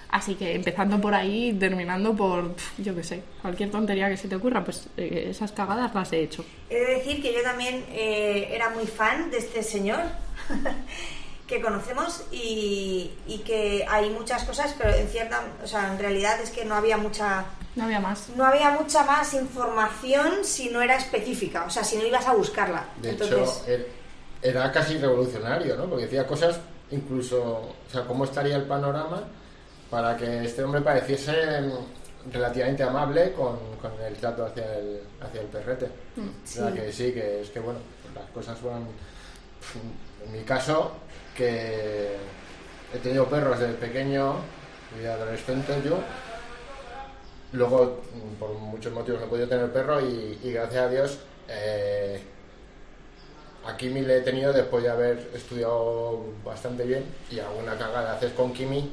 Así 0.10 0.36
que 0.36 0.56
empezando 0.56 1.02
por 1.02 1.14
ahí, 1.14 1.54
terminando 1.60 2.16
por, 2.16 2.56
yo 2.78 2.96
qué 2.96 3.04
sé, 3.04 3.22
cualquier 3.42 3.72
tontería 3.72 4.08
que 4.10 4.18
se 4.18 4.28
te 4.28 4.36
ocurra, 4.36 4.64
pues 4.64 4.88
eh, 4.98 5.28
esas 5.30 5.52
cagadas 5.52 5.94
las 5.94 6.14
he 6.14 6.22
hecho. 6.22 6.46
He 6.70 6.76
de 6.80 6.86
decir 6.96 7.22
que 7.22 7.34
yo 7.34 7.42
también 7.44 7.84
eh, 7.90 8.50
era 8.52 8.70
muy 8.70 8.86
fan 8.88 9.30
de 9.32 9.38
este 9.40 9.62
señor 9.64 10.02
que 11.48 11.62
conocemos 11.62 12.24
y, 12.32 13.12
y 13.28 13.40
que 13.40 13.86
hay 13.90 14.10
muchas 14.10 14.44
cosas, 14.46 14.74
pero 14.78 14.94
en 14.96 15.08
cierta, 15.08 15.42
o 15.64 15.68
sea, 15.68 15.92
en 15.92 16.00
realidad 16.00 16.40
es 16.42 16.50
que 16.50 16.66
no 16.66 16.76
había 16.76 16.98
mucha 16.98 17.46
No 17.76 17.84
había 17.84 18.00
más. 18.00 18.30
no 18.36 18.46
había 18.46 18.72
mucha 18.72 19.04
más 19.04 19.34
información 19.34 20.44
si 20.44 20.70
no 20.70 20.82
era 20.82 20.96
específica, 20.96 21.66
o 21.66 21.70
sea, 21.70 21.84
si 21.84 21.98
no 21.98 22.06
ibas 22.06 22.26
a 22.28 22.34
buscarla. 22.34 22.86
De 23.02 23.12
Entonces, 23.12 23.38
hecho, 23.38 23.66
er- 23.68 23.88
era 24.42 24.72
casi 24.72 24.98
revolucionario, 24.98 25.76
¿no? 25.76 25.86
Porque 25.88 26.06
decía 26.06 26.26
cosas, 26.26 26.60
incluso, 26.90 27.44
o 27.44 27.76
sea, 27.92 28.06
cómo 28.06 28.24
estaría 28.26 28.56
el 28.56 28.64
panorama 28.64 29.24
para 29.96 30.18
que 30.18 30.44
este 30.44 30.62
hombre 30.62 30.82
pareciese 30.82 31.62
mm, 31.62 32.34
relativamente 32.34 32.84
amable 32.84 33.32
con, 33.32 33.56
con 33.82 33.94
el 34.06 34.14
trato 34.18 34.46
hacia 34.46 34.76
el, 34.76 35.00
hacia 35.22 35.40
el 35.40 35.48
perrete. 35.48 35.86
O 35.86 36.46
sea, 36.46 36.70
que 36.74 36.92
sí, 36.92 37.14
que 37.14 37.40
es 37.40 37.50
que, 37.50 37.62
bueno, 37.62 37.80
las 38.14 38.30
cosas 38.32 38.58
fueron... 38.60 38.88
En 40.26 40.34
mi 40.34 40.44
caso, 40.44 40.92
que 41.34 42.18
he 42.94 42.98
tenido 43.02 43.26
perros 43.30 43.58
desde 43.58 43.76
pequeño 43.76 44.36
y 45.02 45.06
adolescente 45.06 45.82
yo, 45.86 45.98
Luego, 47.54 48.02
mm, 48.14 48.36
por 48.38 48.50
muchos 48.52 48.92
motivos, 48.92 49.22
no 49.22 49.28
he 49.28 49.30
podido 49.30 49.48
tener 49.48 49.72
perro 49.72 50.02
y, 50.02 50.38
y 50.44 50.52
gracias 50.52 50.84
a 50.84 50.90
Dios, 50.90 51.20
eh, 51.48 52.22
a 53.66 53.78
Kimi 53.78 54.02
le 54.02 54.18
he 54.18 54.22
tenido 54.22 54.52
después 54.52 54.84
de 54.84 54.90
haber 54.90 55.30
estudiado 55.34 56.26
bastante 56.44 56.84
bien 56.84 57.06
y 57.32 57.40
alguna 57.40 57.78
cagada 57.78 58.16
haces 58.16 58.34
con 58.34 58.52
Kimi, 58.52 58.92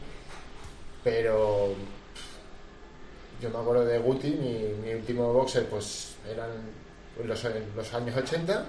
pero 1.02 1.74
yo 3.40 3.50
me 3.50 3.58
acuerdo 3.58 3.84
de 3.84 3.98
Guti, 3.98 4.30
mi, 4.30 4.94
último 4.94 5.32
boxer, 5.32 5.66
pues 5.66 6.14
eran 6.30 6.50
los, 7.24 7.44
años 7.94 8.16
80, 8.16 8.64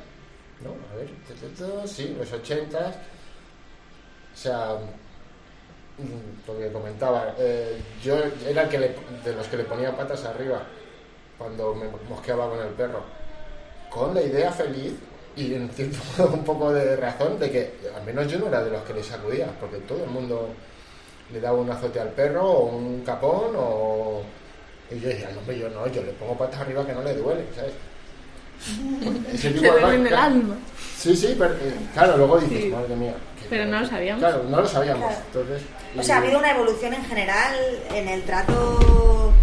¿no? 0.63 0.71
A 0.91 0.95
ver, 0.95 1.09
sí, 1.87 2.15
los 2.17 2.31
80. 2.31 2.79
O 4.33 4.35
sea, 4.35 4.77
mm, 5.99 6.47
lo 6.47 6.57
que 6.57 6.71
comentaba, 6.71 7.35
eh, 7.37 7.79
yo 8.03 8.17
era 8.47 8.63
el 8.63 8.69
que 8.69 8.79
le- 8.79 8.95
de 9.23 9.33
los 9.33 9.47
que 9.47 9.57
le 9.57 9.63
ponía 9.65 9.95
patas 9.95 10.25
arriba 10.25 10.63
cuando 11.37 11.75
me 11.75 11.85
mosqueaba 12.09 12.49
con 12.49 12.59
el 12.59 12.73
perro, 12.73 13.03
con 13.91 14.13
la 14.15 14.21
idea 14.23 14.51
feliz 14.51 14.93
y 15.35 15.53
un 16.33 16.43
poco 16.43 16.73
de 16.73 16.95
razón 16.95 17.39
de 17.39 17.51
que 17.51 17.73
al 17.95 18.03
menos 18.03 18.27
yo 18.27 18.39
no 18.39 18.47
era 18.47 18.63
de 18.63 18.71
los 18.71 18.81
que 18.83 18.93
le 18.93 19.03
sacudía, 19.03 19.47
porque 19.59 19.77
todo 19.79 20.03
el 20.03 20.09
mundo 20.09 20.49
le 21.33 21.39
daba 21.41 21.57
un 21.57 21.69
azote 21.69 21.99
al 21.99 22.09
perro 22.09 22.43
o 22.47 22.65
un 22.75 23.01
capón 23.03 23.51
o... 23.57 24.21
Y 24.91 24.99
yo 24.99 25.09
decía, 25.09 25.29
no, 25.33 25.39
hombre, 25.39 25.57
yo 25.57 25.69
no, 25.69 25.87
yo 25.87 26.03
le 26.03 26.11
pongo 26.13 26.37
patas 26.37 26.61
arriba 26.61 26.85
que 26.85 26.93
no 26.93 27.01
le 27.01 27.15
duele, 27.15 27.43
¿sabes? 27.55 27.73
Ese 29.33 29.49
Te 29.49 29.59
tipo 29.59 29.73
de 29.73 29.81
duele 29.81 29.95
en 29.97 30.07
el 30.07 30.13
alma. 30.13 30.55
Sí, 30.97 31.15
sí, 31.15 31.35
pero 31.37 31.53
eh, 31.55 31.73
claro, 31.93 32.17
luego 32.17 32.37
dices, 32.39 32.63
Sí. 32.63 32.69
madre 32.69 32.95
mía. 32.95 33.15
Pero 33.49 33.65
no 33.65 33.79
lo 33.81 33.87
sabíamos. 33.87 34.19
Claro, 34.23 34.43
no 34.47 34.61
lo 34.61 34.67
sabíamos. 34.67 35.05
Claro. 35.07 35.21
Entonces, 35.27 35.61
o 35.97 36.03
sea, 36.03 36.15
ha 36.15 36.19
habido 36.19 36.39
una 36.39 36.51
evolución 36.51 36.93
en 36.93 37.03
general 37.05 37.55
en 37.93 38.07
el 38.07 38.23
trato 38.23 39.33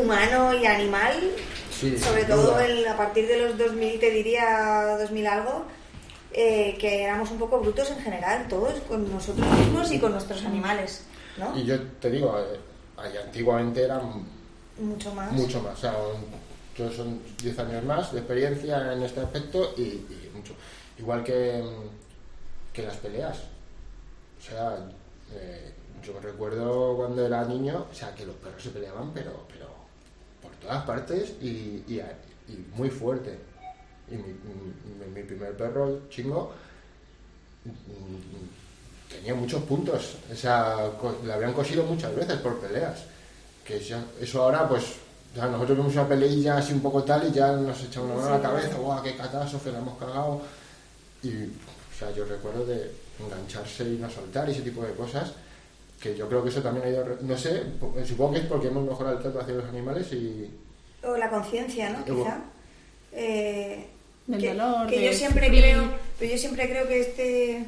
humano 0.00 0.54
y 0.54 0.66
animal, 0.66 1.14
Sí, 1.70 1.98
sobre 1.98 2.24
todo 2.24 2.58
el- 2.60 2.86
a 2.86 2.96
partir 2.96 3.26
de 3.26 3.38
los 3.38 3.58
2000, 3.58 3.98
te 3.98 4.10
diría 4.10 4.96
2000 4.98 5.26
algo, 5.26 5.64
eh, 6.32 6.76
que 6.78 7.02
éramos 7.04 7.30
un 7.30 7.38
poco 7.38 7.60
brutos 7.60 7.90
en 7.90 7.98
general, 8.00 8.46
todos, 8.48 8.74
con 8.88 9.10
nosotros 9.12 9.46
mismos 9.58 9.90
y 9.92 9.98
con 9.98 10.12
nuestros 10.12 10.44
animales, 10.44 11.02
¿no? 11.38 11.56
Y 11.58 11.64
yo 11.64 11.80
te 12.00 12.10
digo, 12.10 12.38
eh, 12.38 13.18
antiguamente 13.24 13.82
eran 13.84 14.24
Mucho 14.78 15.12
más. 15.14 15.32
mucho 15.32 15.60
más. 15.62 15.74
O 15.78 15.80
sea, 15.80 15.94
yo 16.76 16.90
son 16.92 17.20
10 17.42 17.58
años 17.58 17.84
más 17.84 18.12
de 18.12 18.18
experiencia 18.20 18.92
en 18.92 19.02
este 19.02 19.20
aspecto 19.20 19.74
y, 19.76 19.82
y 19.82 20.30
mucho. 20.34 20.54
Igual 20.98 21.24
que, 21.24 21.62
que 22.72 22.82
las 22.82 22.96
peleas. 22.96 23.38
O 24.38 24.42
sea, 24.42 24.76
eh, 25.32 25.72
yo 26.02 26.14
me 26.14 26.20
recuerdo 26.20 26.96
cuando 26.96 27.26
era 27.26 27.44
niño, 27.44 27.86
o 27.90 27.94
sea, 27.94 28.14
que 28.14 28.24
los 28.24 28.36
perros 28.36 28.62
se 28.62 28.70
peleaban, 28.70 29.10
pero, 29.12 29.44
pero 29.48 29.66
por 30.40 30.52
todas 30.52 30.84
partes 30.84 31.32
y, 31.42 31.84
y, 31.88 32.00
a- 32.00 32.16
y 32.48 32.64
muy 32.76 32.88
fuerte. 32.88 33.38
Y 34.10 34.14
mi, 34.14 34.22
mi- 34.22 35.14
mi 35.14 35.22
primer 35.22 35.56
perro, 35.56 36.08
chingo, 36.08 36.52
tenía 39.10 39.34
muchos 39.34 39.62
puntos. 39.64 40.16
O 40.32 40.36
sea, 40.36 40.90
le 41.24 41.32
habían 41.32 41.52
cosido 41.52 41.84
muchas 41.84 42.14
veces 42.14 42.36
por 42.38 42.58
peleas. 42.58 43.04
Que 43.64 43.80
ya- 43.80 44.04
eso 44.20 44.42
ahora, 44.42 44.68
pues, 44.68 44.84
ya 45.34 45.46
nosotros 45.46 45.78
vemos 45.78 45.92
una 45.94 46.08
peleilla 46.08 46.56
así 46.58 46.72
un 46.72 46.80
poco 46.80 47.04
tal 47.04 47.28
y 47.28 47.32
ya 47.32 47.52
nos 47.52 47.80
echamos 47.84 48.10
una 48.12 48.16
mano 48.22 48.34
a 48.34 48.38
la 48.38 48.42
cabeza, 48.42 48.76
¡guau, 48.78 49.02
qué 49.02 49.16
catástrofe, 49.16 49.72
la 49.72 49.78
hemos 49.78 49.98
cagado! 49.98 50.42
Y, 51.22 51.28
o 51.44 51.98
sea, 51.98 52.10
yo 52.12 52.24
recuerdo 52.24 52.64
de 52.66 52.90
engancharse 53.20 53.84
y 53.84 53.98
no 53.98 54.08
soltar 54.10 54.48
y 54.48 54.52
ese 54.52 54.62
tipo 54.62 54.82
de 54.82 54.92
cosas, 54.94 55.32
que 56.00 56.16
yo 56.16 56.26
creo 56.28 56.42
que 56.42 56.48
eso 56.48 56.62
también 56.62 56.86
ha 56.86 56.88
ido, 56.90 57.04
no 57.20 57.36
sé, 57.36 57.62
po- 57.78 57.94
supongo 58.06 58.32
que 58.32 58.38
es 58.40 58.46
porque 58.46 58.68
hemos 58.68 58.84
mejorado 58.84 59.16
el 59.18 59.22
trato 59.22 59.40
hacia 59.40 59.54
los 59.54 59.66
animales 59.68 60.10
y... 60.14 60.50
O 61.04 61.16
la 61.16 61.28
conciencia, 61.30 61.90
¿no? 61.90 62.04
Quizá. 62.04 62.38
Eh, 63.12 63.86
Del 64.30 64.40
que, 64.40 64.48
dolor, 64.54 64.86
que 64.88 64.98
de 64.98 65.06
yo 65.06 65.12
siempre 65.12 65.46
sufrir. 65.46 65.62
creo, 65.62 65.90
pero 66.18 66.30
yo 66.32 66.38
siempre 66.38 66.68
creo 66.68 66.88
que 66.88 67.00
este, 67.00 67.64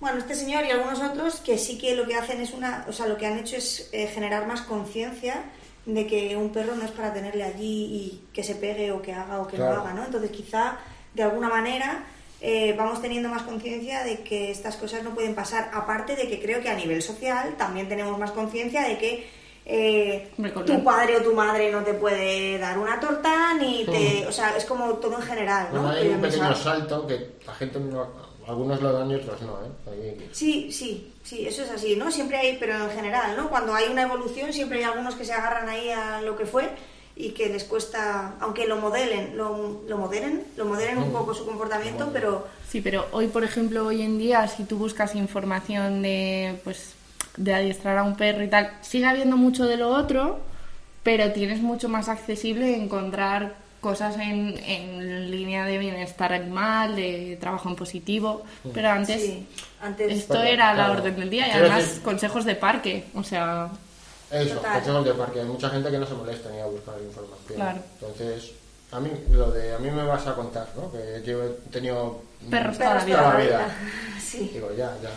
bueno, 0.00 0.18
este 0.18 0.34
señor 0.34 0.64
y 0.64 0.70
algunos 0.70 1.00
otros 1.00 1.36
que 1.40 1.58
sí 1.58 1.78
que 1.78 1.94
lo 1.94 2.06
que 2.06 2.14
hacen 2.14 2.40
es 2.40 2.52
una, 2.52 2.84
o 2.88 2.92
sea, 2.92 3.06
lo 3.06 3.16
que 3.16 3.26
han 3.26 3.38
hecho 3.38 3.56
es 3.56 3.88
eh, 3.92 4.06
generar 4.08 4.46
más 4.46 4.62
conciencia 4.62 5.42
de 5.86 6.06
que 6.06 6.36
un 6.36 6.50
perro 6.50 6.74
no 6.76 6.84
es 6.84 6.90
para 6.90 7.12
tenerle 7.12 7.42
allí 7.42 7.84
y 7.84 8.22
que 8.32 8.42
se 8.42 8.54
pegue 8.54 8.92
o 8.92 9.00
que 9.02 9.12
haga 9.12 9.40
o 9.40 9.46
que 9.46 9.56
Claro. 9.56 9.76
no 9.76 9.80
haga, 9.82 9.94
¿no? 9.94 10.04
Entonces 10.04 10.30
quizá 10.30 10.76
de 11.14 11.22
alguna 11.22 11.48
manera 11.48 12.04
eh, 12.42 12.74
vamos 12.76 13.00
teniendo 13.02 13.28
más 13.28 13.42
conciencia 13.42 14.02
de 14.04 14.20
que 14.20 14.50
estas 14.50 14.76
cosas 14.76 15.02
no 15.02 15.14
pueden 15.14 15.34
pasar. 15.34 15.70
Aparte 15.74 16.16
de 16.16 16.28
que 16.28 16.40
creo 16.40 16.60
que 16.62 16.68
a 16.68 16.74
nivel 16.74 17.02
social 17.02 17.54
también 17.58 17.88
tenemos 17.88 18.18
más 18.18 18.30
conciencia 18.30 18.82
de 18.82 18.98
que 18.98 19.28
eh, 19.66 20.30
tu 20.66 20.82
padre 20.82 21.16
o 21.18 21.22
tu 21.22 21.34
madre 21.34 21.70
no 21.70 21.82
te 21.84 21.94
puede 21.94 22.58
dar 22.58 22.78
una 22.78 22.98
torta, 22.98 23.54
ni 23.54 23.84
te... 23.84 24.26
O 24.26 24.32
sea, 24.32 24.56
es 24.56 24.64
como 24.64 24.94
todo 24.94 25.16
en 25.16 25.22
general, 25.22 25.68
¿no? 25.72 25.82
Bueno, 25.82 25.96
hay 25.96 26.08
un 26.08 26.20
pequeño 26.20 26.54
sal- 26.54 26.56
salto 26.80 27.06
que 27.06 27.32
la 27.46 27.54
gente 27.54 27.78
no, 27.78 28.08
algunos 28.46 28.80
lo 28.82 28.92
dan 28.92 29.10
y 29.10 29.14
otros 29.16 29.40
no, 29.42 29.58
¿eh? 29.64 29.70
Ahí- 29.92 30.28
Sí, 30.32 30.72
sí, 30.72 31.12
sí, 31.22 31.46
eso 31.46 31.62
es 31.62 31.70
así, 31.70 31.94
¿no? 31.96 32.10
Siempre 32.10 32.36
hay, 32.38 32.56
pero 32.58 32.74
en 32.84 32.90
general, 32.90 33.36
¿no? 33.36 33.48
Cuando 33.48 33.74
hay 33.74 33.88
una 33.90 34.02
evolución 34.02 34.52
siempre 34.52 34.78
hay 34.78 34.84
algunos 34.84 35.14
que 35.14 35.24
se 35.24 35.32
agarran 35.32 35.68
ahí 35.68 35.90
a 35.90 36.20
lo 36.22 36.36
que 36.36 36.46
fue 36.46 36.68
y 37.14 37.30
que 37.30 37.48
les 37.50 37.64
cuesta, 37.64 38.34
aunque 38.40 38.66
lo 38.66 38.76
modelen, 38.78 39.36
lo, 39.36 39.82
lo 39.86 39.98
moderen, 39.98 40.44
lo 40.56 40.64
moderen 40.64 40.98
un 40.98 41.10
Mm. 41.10 41.12
poco 41.12 41.34
su 41.34 41.44
comportamiento, 41.44 42.08
pero 42.12 42.46
Sí, 42.68 42.80
pero 42.80 43.06
hoy, 43.12 43.26
por 43.26 43.44
ejemplo, 43.44 43.86
hoy 43.86 44.00
en 44.02 44.16
día, 44.18 44.46
si 44.48 44.64
tú 44.64 44.78
buscas 44.78 45.14
información 45.16 46.02
de, 46.02 46.58
pues, 46.64 46.94
de 47.42 47.54
adiestrar 47.54 47.96
a 47.98 48.02
un 48.02 48.16
perro 48.16 48.42
y 48.44 48.48
tal, 48.48 48.70
sigue 48.82 49.06
habiendo 49.06 49.36
mucho 49.36 49.66
de 49.66 49.76
lo 49.78 49.88
otro, 49.88 50.40
pero 51.02 51.32
tienes 51.32 51.60
mucho 51.60 51.88
más 51.88 52.08
accesible 52.08 52.76
encontrar 52.76 53.54
cosas 53.80 54.16
en, 54.16 54.58
en 54.58 55.30
línea 55.30 55.64
de 55.64 55.78
bienestar 55.78 56.34
animal, 56.34 56.94
de 56.96 57.38
trabajo 57.40 57.70
en 57.70 57.76
positivo, 57.76 58.44
pero 58.74 58.90
antes 58.90 59.22
sí, 59.22 59.46
antes... 59.80 60.12
esto 60.12 60.34
Bueno, 60.34 60.48
era 60.50 60.66
la 60.74 60.84
claro. 60.84 60.92
orden 61.00 61.16
del 61.16 61.30
día 61.30 61.48
y 61.48 61.50
además 61.52 61.84
decir- 61.84 62.02
consejos 62.02 62.44
de 62.44 62.54
parque, 62.56 63.04
o 63.14 63.22
sea, 63.24 63.70
Eso, 64.30 64.56
Total. 64.56 64.74
consejos 64.74 65.04
de 65.06 65.14
parque. 65.14 65.40
Hay 65.40 65.46
mucha 65.46 65.70
gente 65.70 65.90
que 65.90 65.98
no 65.98 66.06
se 66.06 66.14
molesta 66.14 66.50
ni 66.50 66.60
a 66.60 66.66
buscar 66.66 66.94
información. 67.00 67.56
Claro. 67.56 67.78
Entonces, 68.00 68.52
a 68.92 69.00
mí, 69.00 69.10
lo 69.32 69.50
de 69.50 69.74
a 69.74 69.78
mí 69.78 69.90
me 69.90 70.04
vas 70.04 70.26
a 70.26 70.34
contar, 70.34 70.68
¿no? 70.76 70.92
Que 70.92 71.22
yo 71.24 71.42
he 71.42 71.48
tenido 71.72 72.20
Perros 72.50 72.76
toda 72.76 72.94
la 72.96 73.04
vida. 73.04 73.22
la 73.22 73.28
la 73.32 73.40
vida. 73.44 73.76
Sí. 74.20 74.50
Digo, 74.54 74.68
ya, 74.76 74.94
ya. 75.02 75.10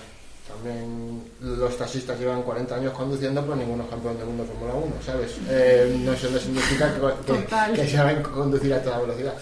También 0.48 1.24
los 1.40 1.78
taxistas 1.78 2.20
llevan 2.20 2.44
40 2.44 2.76
años 2.76 2.94
conduciendo, 2.94 3.42
pero 3.42 3.56
ninguno 3.56 3.84
es 3.86 3.90
campeón 3.90 4.18
del 4.18 4.26
mundo 4.28 4.44
de 4.44 4.50
Fórmula 4.50 4.74
1, 4.74 4.96
¿sabes? 5.06 5.32
Eh, 5.48 5.98
no 6.02 6.16
se 6.18 6.30
les 6.30 6.42
significa 6.44 6.94
que, 6.94 7.34
que, 7.34 7.74
que 7.82 7.90
saben 7.90 8.22
conducir 8.24 8.74
a 8.74 8.84
toda 8.84 9.00
velocidad. 9.00 9.34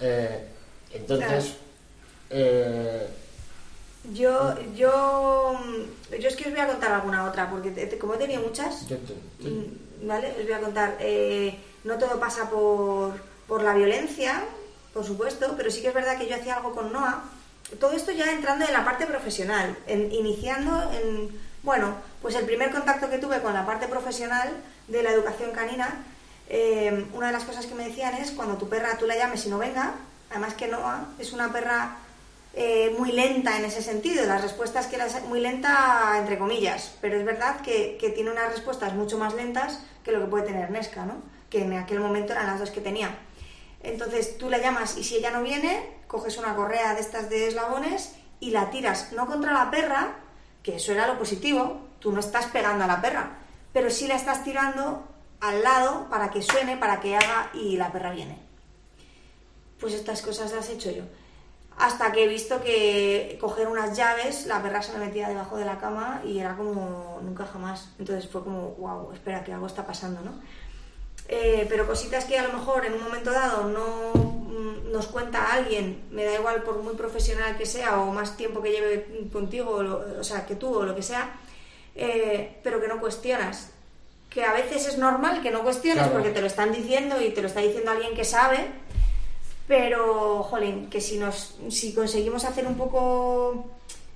Eh, 0.00 0.46
entonces, 0.92 1.54
eh, 2.30 3.06
Yo, 4.14 4.54
yo, 4.74 5.58
yo 6.18 6.28
es 6.28 6.34
que 6.36 6.44
os 6.44 6.50
voy 6.50 6.60
a 6.60 6.66
contar 6.66 6.92
alguna 6.92 7.24
otra, 7.28 7.50
porque 7.50 7.70
te- 7.70 7.86
te- 7.86 7.98
como 7.98 8.14
he 8.14 8.18
tenido 8.18 8.40
muchas, 8.42 8.88
yo 8.88 8.96
te- 8.96 9.14
sí. 9.42 9.48
Mm, 10.00 10.08
¿Vale? 10.08 10.28
Os 10.38 10.44
voy 10.44 10.52
a 10.52 10.60
contar. 10.60 10.96
eh, 11.00 11.58
no 11.84 11.98
todo 11.98 12.18
pasa 12.18 12.48
por, 12.48 13.12
por 13.46 13.62
la 13.62 13.74
violencia, 13.74 14.44
por 14.94 15.04
supuesto, 15.04 15.54
pero 15.58 15.70
sí 15.70 15.82
que 15.82 15.88
es 15.88 15.94
verdad 15.94 16.16
que 16.18 16.26
yo 16.26 16.36
hacía 16.36 16.56
algo 16.56 16.72
con 16.72 16.90
Noah. 16.92 17.22
Todo 17.80 17.92
esto 17.92 18.12
ya 18.12 18.32
entrando 18.32 18.64
en 18.64 18.72
la 18.72 18.84
parte 18.84 19.06
profesional, 19.06 19.76
en- 19.86 20.10
iniciando 20.12 20.90
en. 20.92 21.30
Bueno, 21.62 21.94
pues 22.22 22.34
el 22.34 22.46
primer 22.46 22.70
contacto 22.70 23.10
que 23.10 23.18
tuve 23.18 23.42
con 23.42 23.52
la 23.52 23.66
parte 23.66 23.88
profesional 23.88 24.50
de 24.86 25.02
la 25.02 25.10
educación 25.10 25.50
canina, 25.52 26.04
eh, 26.48 27.06
una 27.12 27.26
de 27.26 27.32
las 27.32 27.44
cosas 27.44 27.66
que 27.66 27.74
me 27.74 27.86
decían 27.88 28.14
es 28.14 28.30
cuando 28.30 28.56
tu 28.56 28.68
perra 28.68 28.96
tú 28.96 29.06
la 29.06 29.16
llames 29.16 29.44
y 29.44 29.50
no 29.50 29.58
venga, 29.58 29.92
además 30.30 30.54
que 30.54 30.68
Noah 30.68 31.08
es 31.18 31.32
una 31.32 31.52
perra 31.52 31.96
eh, 32.54 32.94
muy 32.98 33.12
lenta 33.12 33.58
en 33.58 33.66
ese 33.66 33.82
sentido. 33.82 34.24
Las 34.24 34.40
respuestas 34.40 34.86
que 34.86 34.96
las 34.96 35.22
muy 35.24 35.40
lenta 35.40 36.14
entre 36.18 36.38
comillas, 36.38 36.92
pero 37.02 37.18
es 37.18 37.24
verdad 37.24 37.60
que, 37.60 37.98
que 38.00 38.08
tiene 38.10 38.30
unas 38.30 38.50
respuestas 38.52 38.94
mucho 38.94 39.18
más 39.18 39.34
lentas 39.34 39.80
que 40.04 40.12
lo 40.12 40.20
que 40.20 40.26
puede 40.26 40.44
tener 40.46 40.70
Nesca, 40.70 41.04
¿no? 41.04 41.16
Que 41.50 41.62
en 41.64 41.74
aquel 41.76 42.00
momento 42.00 42.32
eran 42.32 42.46
las 42.46 42.60
dos 42.60 42.70
que 42.70 42.80
tenía. 42.80 43.14
Entonces 43.82 44.38
tú 44.38 44.48
la 44.48 44.58
llamas 44.58 44.96
y 44.96 45.04
si 45.04 45.16
ella 45.16 45.30
no 45.32 45.42
viene, 45.42 45.97
coges 46.08 46.38
una 46.38 46.56
correa 46.56 46.94
de 46.94 47.00
estas 47.00 47.30
de 47.30 47.46
eslabones 47.46 48.16
y 48.40 48.50
la 48.50 48.70
tiras 48.70 49.12
no 49.12 49.26
contra 49.26 49.52
la 49.52 49.70
perra, 49.70 50.16
que 50.62 50.76
eso 50.76 50.92
era 50.92 51.06
lo 51.06 51.18
positivo, 51.18 51.80
tú 52.00 52.10
no 52.12 52.20
estás 52.20 52.46
pegando 52.46 52.84
a 52.84 52.86
la 52.88 53.00
perra, 53.00 53.38
pero 53.72 53.90
sí 53.90 54.08
la 54.08 54.16
estás 54.16 54.42
tirando 54.42 55.04
al 55.40 55.62
lado 55.62 56.08
para 56.08 56.30
que 56.30 56.42
suene, 56.42 56.76
para 56.76 57.00
que 57.00 57.16
haga 57.16 57.50
y 57.54 57.76
la 57.76 57.92
perra 57.92 58.10
viene. 58.10 58.38
Pues 59.78 59.94
estas 59.94 60.22
cosas 60.22 60.52
las 60.52 60.68
he 60.68 60.72
hecho 60.72 60.90
yo. 60.90 61.04
Hasta 61.78 62.10
que 62.10 62.24
he 62.24 62.28
visto 62.28 62.60
que 62.60 63.38
coger 63.40 63.68
unas 63.68 63.96
llaves, 63.96 64.46
la 64.46 64.60
perra 64.60 64.82
se 64.82 64.92
me 64.98 65.06
metía 65.06 65.28
debajo 65.28 65.56
de 65.56 65.64
la 65.64 65.78
cama 65.78 66.22
y 66.24 66.40
era 66.40 66.56
como 66.56 67.20
nunca 67.22 67.46
jamás. 67.46 67.90
Entonces 68.00 68.28
fue 68.28 68.42
como, 68.42 68.70
wow, 68.72 69.12
espera, 69.12 69.44
que 69.44 69.52
algo 69.52 69.68
está 69.68 69.86
pasando, 69.86 70.20
¿no? 70.22 70.32
Eh, 71.28 71.66
pero 71.68 71.86
cositas 71.86 72.24
que 72.24 72.38
a 72.38 72.42
lo 72.46 72.52
mejor 72.54 72.86
en 72.86 72.94
un 72.94 73.02
momento 73.02 73.30
dado 73.30 73.68
no 73.68 74.12
mm, 74.14 74.90
nos 74.92 75.08
cuenta 75.08 75.52
alguien, 75.52 76.02
me 76.10 76.24
da 76.24 76.34
igual 76.34 76.62
por 76.62 76.82
muy 76.82 76.94
profesional 76.94 77.56
que 77.58 77.66
sea 77.66 78.00
o 78.00 78.10
más 78.12 78.36
tiempo 78.38 78.62
que 78.62 78.70
lleve 78.72 79.28
contigo, 79.32 79.70
o, 79.72 79.82
lo- 79.82 80.20
o 80.20 80.24
sea, 80.24 80.46
que 80.46 80.54
tú 80.56 80.74
o 80.74 80.84
lo 80.84 80.94
que 80.94 81.02
sea, 81.02 81.30
eh, 81.94 82.58
pero 82.62 82.80
que 82.80 82.88
no 82.88 82.98
cuestionas. 82.98 83.70
Que 84.30 84.44
a 84.44 84.52
veces 84.54 84.86
es 84.86 84.96
normal 84.98 85.42
que 85.42 85.50
no 85.50 85.62
cuestiones 85.62 86.04
Claro. 86.04 86.12
porque 86.14 86.30
te 86.30 86.40
lo 86.40 86.46
están 86.46 86.72
diciendo 86.72 87.20
y 87.20 87.30
te 87.30 87.42
lo 87.42 87.48
está 87.48 87.60
diciendo 87.60 87.90
alguien 87.90 88.14
que 88.14 88.24
sabe, 88.24 88.66
pero, 89.66 90.42
jolín, 90.44 90.88
que 90.88 91.00
si, 91.00 91.18
nos, 91.18 91.56
si 91.70 91.92
conseguimos 91.94 92.44
hacer 92.44 92.66
un 92.66 92.76
poco 92.78 93.66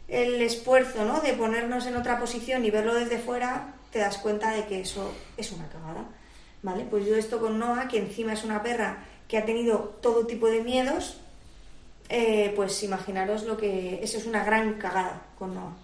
el 0.08 0.40
esfuerzo, 0.40 1.04
¿no? 1.04 1.20
De 1.20 1.34
ponernos 1.34 1.84
en 1.86 1.96
otra 1.96 2.18
posición 2.18 2.64
y 2.64 2.70
verlo 2.70 2.94
desde 2.94 3.18
fuera, 3.18 3.74
te 3.90 3.98
das 3.98 4.16
cuenta 4.18 4.50
de 4.52 4.64
que 4.66 4.80
eso 4.80 5.12
es 5.36 5.52
una 5.52 5.68
cagada, 5.68 6.04
¿vale? 6.62 6.86
Pues 6.88 7.06
yo 7.06 7.16
esto 7.16 7.40
con 7.40 7.58
Noah, 7.58 7.88
que 7.88 7.98
encima 7.98 8.32
es 8.32 8.44
una 8.44 8.62
perra 8.62 9.04
que 9.28 9.38
ha 9.38 9.44
tenido 9.44 9.96
todo 10.00 10.26
tipo 10.26 10.48
de 10.48 10.62
miedos, 10.62 11.16
eh, 12.08 12.52
pues 12.54 12.82
imaginaros 12.82 13.44
lo 13.44 13.56
que... 13.56 14.00
Eso 14.02 14.18
es 14.18 14.26
una 14.26 14.44
gran 14.44 14.74
cagada 14.74 15.22
con 15.38 15.54
Noah, 15.54 15.76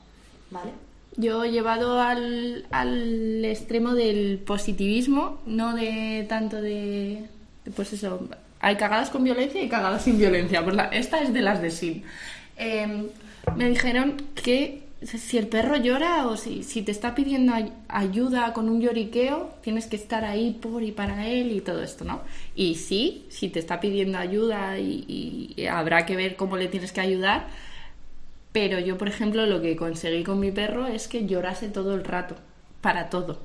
¿vale? 0.50 0.70
Yo 1.16 1.42
he 1.44 1.50
llevado 1.50 2.00
al, 2.00 2.66
al 2.70 3.44
extremo 3.44 3.94
del 3.94 4.38
positivismo, 4.38 5.40
no 5.46 5.74
de 5.74 6.26
tanto 6.28 6.60
de, 6.60 7.24
Pues 7.74 7.92
eso, 7.92 8.28
hay 8.60 8.76
cagadas 8.76 9.10
con 9.10 9.24
violencia 9.24 9.62
y 9.62 9.68
cagadas 9.68 10.04
sin 10.04 10.18
violencia. 10.18 10.62
Pues 10.62 10.76
esta 10.92 11.20
es 11.20 11.32
de 11.32 11.40
las 11.40 11.60
de 11.60 11.70
Sim. 11.70 12.02
Eh, 12.56 13.08
me 13.56 13.68
dijeron 13.68 14.16
que 14.34 14.87
si 15.02 15.38
el 15.38 15.46
perro 15.48 15.76
llora 15.76 16.26
o 16.26 16.36
si, 16.36 16.62
si 16.64 16.82
te 16.82 16.90
está 16.92 17.14
pidiendo 17.14 17.54
ay- 17.54 17.72
ayuda 17.88 18.52
con 18.52 18.68
un 18.68 18.80
lloriqueo, 18.80 19.50
tienes 19.62 19.86
que 19.86 19.96
estar 19.96 20.24
ahí 20.24 20.52
por 20.60 20.82
y 20.82 20.92
para 20.92 21.26
él 21.28 21.52
y 21.52 21.60
todo 21.60 21.82
esto, 21.82 22.04
¿no? 22.04 22.22
Y 22.56 22.74
sí, 22.76 23.26
si 23.28 23.48
te 23.48 23.60
está 23.60 23.80
pidiendo 23.80 24.18
ayuda 24.18 24.78
y- 24.78 25.54
y 25.56 25.66
habrá 25.66 26.04
que 26.06 26.16
ver 26.16 26.36
cómo 26.36 26.56
le 26.56 26.66
tienes 26.68 26.92
que 26.92 27.00
ayudar, 27.00 27.46
pero 28.52 28.78
yo, 28.80 28.98
por 28.98 29.08
ejemplo, 29.08 29.46
lo 29.46 29.60
que 29.60 29.76
conseguí 29.76 30.24
con 30.24 30.40
mi 30.40 30.50
perro 30.50 30.86
es 30.86 31.06
que 31.08 31.26
llorase 31.26 31.68
todo 31.68 31.94
el 31.94 32.04
rato, 32.04 32.36
para 32.80 33.10
todo. 33.10 33.40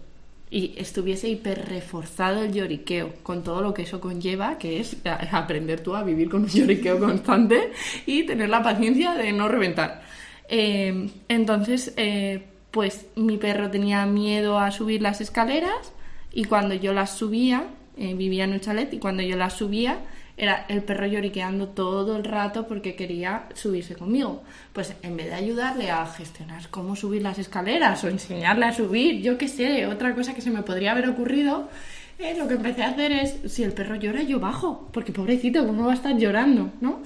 Y 0.49 0.73
estuviese 0.77 1.29
hiper 1.29 1.65
reforzado 1.67 2.43
el 2.43 2.53
lloriqueo, 2.53 3.13
con 3.23 3.43
todo 3.43 3.61
lo 3.61 3.73
que 3.73 3.83
eso 3.83 3.99
conlleva, 3.99 4.57
que 4.59 4.79
es 4.79 4.97
aprender 5.31 5.81
tú 5.81 5.95
a 5.95 6.03
vivir 6.03 6.29
con 6.29 6.43
un 6.43 6.47
lloriqueo 6.49 6.99
constante 6.99 7.71
y 8.05 8.23
tener 8.25 8.49
la 8.49 8.61
paciencia 8.63 9.13
de 9.13 9.31
no 9.33 9.47
reventar. 9.47 10.03
Eh, 10.49 11.09
entonces, 11.27 11.93
eh, 11.97 12.43
pues 12.71 13.05
mi 13.15 13.37
perro 13.37 13.69
tenía 13.69 14.05
miedo 14.05 14.57
a 14.57 14.71
subir 14.71 15.01
las 15.01 15.21
escaleras 15.21 15.93
y 16.31 16.45
cuando 16.45 16.73
yo 16.73 16.93
las 16.93 17.15
subía, 17.15 17.65
eh, 17.97 18.15
vivía 18.15 18.45
en 18.45 18.53
un 18.53 18.59
chalet 18.59 18.91
y 18.93 18.97
cuando 18.97 19.21
yo 19.21 19.37
las 19.37 19.53
subía, 19.53 19.99
era 20.35 20.65
el 20.67 20.81
perro 20.81 21.05
lloriqueando 21.05 21.67
todo 21.69 22.17
el 22.17 22.23
rato 22.23 22.67
porque 22.67 22.95
quería 22.95 23.47
subirse 23.53 23.95
conmigo. 23.95 24.41
Pues 24.73 24.95
en 25.03 25.15
vez 25.15 25.27
de 25.27 25.35
ayudarle 25.35 25.91
a 25.91 26.05
gestionar 26.07 26.67
cómo 26.69 26.95
subir 26.95 27.21
las 27.21 27.37
escaleras 27.37 28.03
o 28.03 28.07
enseñarle 28.07 28.65
a 28.65 28.73
subir, 28.73 29.21
yo 29.21 29.37
qué 29.37 29.47
sé, 29.47 29.85
otra 29.85 30.15
cosa 30.15 30.33
que 30.33 30.41
se 30.41 30.49
me 30.49 30.63
podría 30.63 30.93
haber 30.93 31.09
ocurrido, 31.09 31.69
eh, 32.17 32.35
lo 32.37 32.47
que 32.47 32.55
empecé 32.55 32.83
a 32.83 32.89
hacer 32.89 33.11
es, 33.11 33.51
si 33.51 33.63
el 33.63 33.73
perro 33.73 33.95
llora, 33.95 34.23
yo 34.23 34.39
bajo, 34.39 34.89
porque 34.91 35.11
pobrecito, 35.11 35.65
¿cómo 35.65 35.85
va 35.85 35.91
a 35.91 35.95
estar 35.95 36.17
llorando? 36.17 36.71
¿No? 36.81 37.01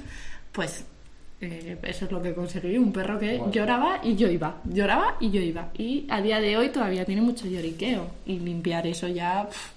Pues 0.53 0.85
eh, 1.41 1.77
eso 1.83 2.05
es 2.05 2.11
lo 2.11 2.21
que 2.21 2.33
conseguí, 2.33 2.77
un 2.77 2.91
perro 2.91 3.19
que 3.19 3.41
lloraba 3.51 3.99
y 4.03 4.15
yo 4.15 4.27
iba, 4.27 4.61
lloraba 4.65 5.17
y 5.19 5.29
yo 5.31 5.39
iba. 5.41 5.69
Y 5.77 6.05
a 6.09 6.21
día 6.21 6.39
de 6.39 6.57
hoy 6.57 6.69
todavía 6.69 7.05
tiene 7.05 7.21
mucho 7.21 7.45
lloriqueo 7.47 8.07
y 8.25 8.39
limpiar 8.39 8.87
eso 8.87 9.07
ya, 9.07 9.47
pff, 9.47 9.69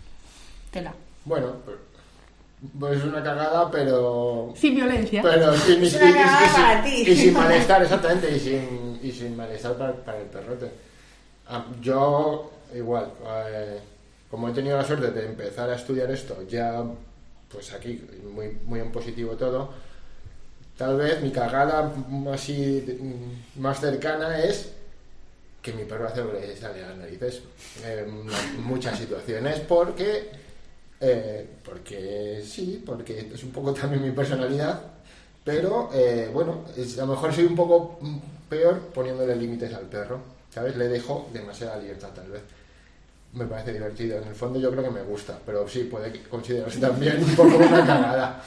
tela. 0.70 0.94
Bueno, 1.24 1.52
pues, 2.78 2.98
es 2.98 3.04
una 3.04 3.22
cagada, 3.22 3.70
pero. 3.70 4.52
Sin 4.56 4.74
violencia. 4.74 5.22
Pero 5.22 5.54
sin, 5.56 5.82
Es 5.82 5.94
una 5.94 6.12
cagada 6.12 6.38
sin- 6.48 6.62
para 6.62 6.84
ti. 6.84 7.02
y 7.06 7.16
sin 7.16 7.34
malestar, 7.34 7.82
exactamente, 7.82 8.36
y 8.36 8.40
sin, 8.40 9.00
y 9.02 9.12
sin 9.12 9.36
malestar 9.36 9.76
para, 9.76 9.92
para 9.94 10.18
el 10.18 10.26
perrote. 10.26 10.70
Ah, 11.48 11.64
Yo, 11.82 12.50
igual, 12.74 13.10
eh, 13.50 13.78
como 14.30 14.48
he 14.48 14.52
tenido 14.52 14.76
la 14.76 14.84
suerte 14.84 15.10
de 15.10 15.26
empezar 15.26 15.68
a 15.70 15.74
estudiar 15.76 16.10
esto, 16.10 16.42
ya, 16.48 16.82
pues 17.52 17.72
aquí, 17.72 18.00
muy, 18.32 18.56
muy 18.64 18.80
en 18.80 18.92
positivo 18.92 19.32
todo, 19.32 19.72
tal 20.80 20.96
vez 20.96 21.20
mi 21.20 21.30
cagada 21.30 21.92
así 22.32 22.82
mm, 22.98 23.60
más 23.60 23.78
cercana 23.80 24.42
es 24.42 24.70
que 25.60 25.74
mi 25.74 25.84
perro 25.84 26.08
hace 26.08 26.22
sale 26.56 26.82
a 26.82 26.88
las 26.88 26.96
narices 26.96 27.42
en 27.84 28.26
muchas 28.62 28.98
situaciones 28.98 29.60
porque 29.60 30.30
eh, 30.98 31.46
porque 31.62 32.42
sí, 32.46 32.82
porque 32.84 33.28
es 33.34 33.44
un 33.44 33.50
poco 33.50 33.74
también 33.74 34.02
mi 34.02 34.10
personalidad, 34.12 34.80
pero 35.44 35.90
eh, 35.92 36.30
bueno, 36.32 36.64
a 36.74 37.00
lo 37.00 37.06
mejor 37.08 37.34
soy 37.34 37.44
un 37.44 37.56
poco 37.56 37.98
mm, 38.00 38.18
peor 38.48 38.78
poniéndole 38.94 39.36
límites 39.36 39.74
al 39.74 39.84
perro, 39.84 40.20
¿sabes? 40.48 40.76
Le 40.76 40.88
dejo 40.88 41.28
demasiada 41.30 41.76
libertad 41.76 42.08
tal 42.14 42.30
vez. 42.30 42.42
me 43.34 43.44
parece 43.44 43.74
divertido. 43.74 44.18
En 44.18 44.28
el 44.28 44.34
fondo 44.34 44.58
yo 44.58 44.70
creo 44.70 44.84
que 44.84 44.90
me 44.90 45.02
gusta, 45.02 45.38
pero 45.44 45.68
sí, 45.68 45.84
puede 45.84 46.22
considerarse 46.22 46.80
también 46.80 47.22
un 47.22 47.36
poco 47.36 47.56
una 47.56 47.86
cagada. 47.86 48.42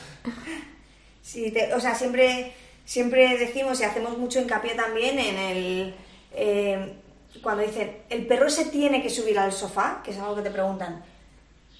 Sí, 1.23 1.49
te- 1.51 1.73
o 1.73 1.79
sea, 1.79 1.95
siempre, 1.95 2.53
siempre 2.85 3.37
decimos 3.39 3.79
y 3.79 3.85
hacemos 3.85 4.17
mucho 4.17 4.39
hincapié 4.39 4.75
también 4.75 5.17
en 5.17 5.37
el... 5.39 5.95
eh, 6.33 6.93
cuando 7.41 7.63
dicen, 7.63 7.97
el 8.09 8.27
perro 8.27 8.47
se 8.49 8.65
tiene 8.65 9.01
que 9.01 9.09
subir 9.09 9.39
al 9.39 9.51
sofá, 9.51 10.01
que 10.03 10.11
es 10.11 10.19
algo 10.19 10.35
que 10.35 10.43
te 10.43 10.51
preguntan. 10.51 11.03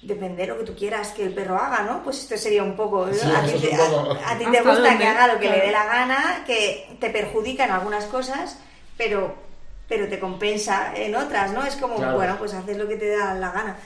Depende 0.02 0.42
de 0.42 0.48
lo 0.48 0.58
que 0.58 0.64
tú 0.64 0.74
quieras 0.74 1.12
que 1.12 1.24
el 1.24 1.32
perro 1.32 1.56
haga, 1.56 1.82
¿no? 1.84 2.02
Pues 2.02 2.18
esto 2.20 2.36
sería 2.36 2.62
un 2.64 2.74
poco... 2.76 3.06
Sí, 3.12 3.20
a, 3.30 3.42
ti 3.44 3.52
te, 3.60 3.74
a- 3.74 4.30
a 4.32 4.38
ti 4.38 4.44
te 4.44 4.58
¿Hasta 4.58 4.70
gusta 4.70 4.88
dónde? 4.90 4.98
que 4.98 5.06
haga 5.06 5.32
lo 5.32 5.38
que 5.40 5.48
le 5.50 5.60
dé 5.60 5.70
la 5.70 5.84
gana, 5.86 6.42
que 6.46 6.96
te 7.00 7.10
perjudica 7.10 7.64
en 7.64 7.70
algunas 7.70 8.04
cosas, 8.06 8.58
pero, 8.98 9.34
pero 9.88 10.08
te 10.08 10.18
compensa 10.18 10.92
en 10.96 11.14
otras, 11.14 11.52
¿no? 11.52 11.64
Es 11.64 11.76
como, 11.76 11.96
Claro. 11.96 12.16
bueno, 12.16 12.36
pues 12.38 12.52
haces 12.54 12.76
lo 12.76 12.88
que 12.88 12.96
te 12.96 13.08
da 13.16 13.34
la 13.34 13.50
gana. 13.52 13.76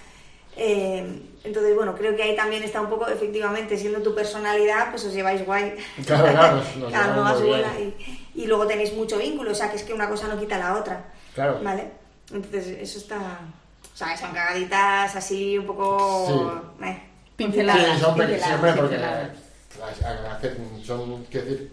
Eh, 0.60 1.22
entonces, 1.44 1.74
bueno, 1.76 1.94
creo 1.94 2.16
que 2.16 2.22
ahí 2.24 2.34
también 2.34 2.62
está 2.64 2.80
un 2.80 2.88
poco, 2.90 3.06
efectivamente, 3.08 3.78
siendo 3.78 4.00
tu 4.02 4.12
personalidad, 4.14 4.90
pues 4.90 5.04
os 5.04 5.14
lleváis 5.14 5.46
guay. 5.46 5.74
Claro, 6.06 6.24
claro, 6.32 6.62
Cada 6.90 7.12
uno 7.12 7.26
a 7.26 7.80
y, 7.80 7.94
y 8.34 8.46
luego 8.46 8.66
tenéis 8.66 8.92
mucho 8.92 9.18
vínculo, 9.18 9.52
o 9.52 9.54
sea, 9.54 9.70
que 9.70 9.76
es 9.76 9.84
que 9.84 9.94
una 9.94 10.08
cosa 10.08 10.26
no 10.28 10.38
quita 10.38 10.58
la 10.58 10.76
otra. 10.76 11.12
Claro. 11.34 11.60
¿Vale? 11.62 11.90
Entonces, 12.32 12.66
eso 12.80 12.98
está... 12.98 13.18
O 13.94 13.96
sea, 13.96 14.16
son 14.16 14.32
cagaditas 14.32 15.14
así 15.16 15.56
un 15.58 15.66
poco... 15.66 16.60
eh, 16.84 17.02
Pinceladas. 17.36 17.94
Sí, 17.96 18.00
son 18.00 18.14
pinceladas, 18.16 18.46
siempre 18.48 18.72
porque 18.72 18.96
pinceladas. 18.96 19.28
las- 19.78 20.02
a- 20.02 20.32
hace- 20.36 20.56
son, 20.84 21.24
quiero 21.30 21.46
decir, 21.46 21.72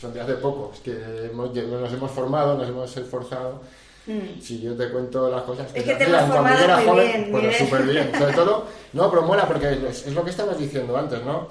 son 0.00 0.14
de 0.14 0.20
hace 0.22 0.34
poco, 0.34 0.70
es 0.74 0.80
que 0.80 0.92
hemos- 1.30 1.54
nos 1.54 1.92
hemos 1.92 2.10
formado, 2.10 2.56
nos 2.58 2.68
hemos 2.68 2.96
esforzado. 2.96 3.60
Mm. 4.06 4.40
Si 4.40 4.60
yo 4.60 4.74
te 4.76 4.90
cuento 4.90 5.30
las 5.30 5.42
cosas 5.42 5.66
Es 5.74 5.84
se 5.84 5.90
que 5.90 5.94
te 5.94 6.04
hacían 6.04 6.30
cuando 6.30 6.58
yo 6.58 6.64
era 6.64 6.76
muy 6.78 6.86
joven, 6.86 7.06
bien, 7.06 7.30
pues 7.30 7.44
Miguel. 7.44 7.58
súper 7.58 7.82
bien. 7.84 8.12
Sobre 8.18 8.32
todo, 8.34 8.66
no, 8.92 9.10
pero 9.10 9.22
mola 9.22 9.46
porque 9.46 9.72
es, 9.88 10.06
es 10.06 10.12
lo 10.14 10.24
que 10.24 10.30
estabas 10.30 10.58
diciendo 10.58 10.96
antes, 10.96 11.22
¿no? 11.24 11.48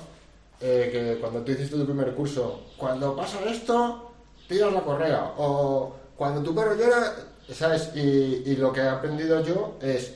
Eh, 0.59 0.89
que 0.91 1.19
cuando 1.21 1.41
tú 1.41 1.51
hiciste 1.51 1.75
tu 1.75 1.85
primer 1.85 2.13
curso, 2.13 2.61
cuando 2.77 3.15
pasa 3.15 3.39
esto, 3.49 4.11
tiras 4.47 4.73
la 4.73 4.81
correa. 4.81 5.33
O 5.37 5.93
cuando 6.15 6.43
tu 6.43 6.53
perro 6.53 6.75
llora, 6.75 7.15
¿sabes? 7.51 7.91
Y, 7.95 8.43
y 8.45 8.55
lo 8.57 8.71
que 8.73 8.81
he 8.81 8.87
aprendido 8.87 9.41
yo 9.43 9.77
es, 9.81 10.13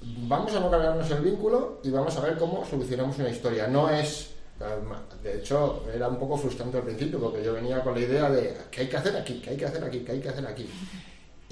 vamos 0.00 0.54
a 0.54 0.60
no 0.60 0.70
cargarnos 0.70 1.10
el 1.10 1.20
vínculo 1.22 1.80
y 1.82 1.90
vamos 1.90 2.16
a 2.16 2.20
ver 2.20 2.36
cómo 2.38 2.64
solucionamos 2.64 3.18
una 3.18 3.28
historia. 3.28 3.66
No 3.66 3.90
es... 3.90 4.30
De 5.22 5.38
hecho, 5.40 5.82
era 5.92 6.08
un 6.08 6.16
poco 6.16 6.36
frustrante 6.38 6.78
al 6.78 6.84
principio 6.84 7.18
porque 7.18 7.42
yo 7.44 7.52
venía 7.52 7.82
con 7.82 7.92
la 7.92 8.00
idea 8.00 8.30
de 8.30 8.56
qué 8.70 8.82
hay 8.82 8.88
que 8.88 8.96
hacer 8.96 9.16
aquí, 9.16 9.40
qué 9.44 9.50
hay 9.50 9.56
que 9.56 9.66
hacer 9.66 9.82
aquí, 9.84 9.98
qué 10.00 10.12
hay 10.12 10.20
que 10.20 10.28
hacer 10.28 10.46
aquí. 10.46 10.70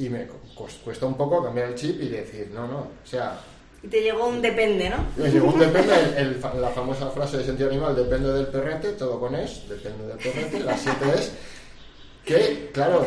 Y 0.04 0.08
me 0.10 0.26
cu- 0.26 0.66
cuesta 0.84 1.06
un 1.06 1.16
poco 1.16 1.44
cambiar 1.44 1.68
el 1.68 1.74
chip 1.76 2.02
y 2.02 2.08
decir, 2.08 2.50
no, 2.52 2.66
no, 2.66 2.78
o 2.78 2.88
sea, 3.06 3.38
Y 3.84 3.86
te 3.86 4.00
llegó 4.02 4.26
un 4.26 4.42
depende, 4.42 4.90
¿no? 4.90 4.96
me 5.16 5.30
llegó 5.30 5.46
un 5.48 5.60
depende, 5.60 5.94
el- 6.16 6.16
el 6.42 6.60
la 6.60 6.68
famosa 6.70 7.08
frase 7.10 7.38
de 7.38 7.44
sentido 7.44 7.68
animal, 7.70 7.94
depende 7.94 8.32
del 8.32 8.46
perrete, 8.48 8.92
todo 8.92 9.20
con 9.20 9.34
es, 9.36 9.68
depende 9.68 10.06
del 10.08 10.16
perrete, 10.18 10.60
la 10.60 10.76
siete 10.76 11.04
es, 11.14 11.32
que, 12.24 12.70
claro, 12.72 13.06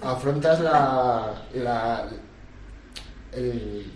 afrontas 0.00 0.58
la, 0.60 1.42
la- 1.54 2.08
el- 3.32 3.86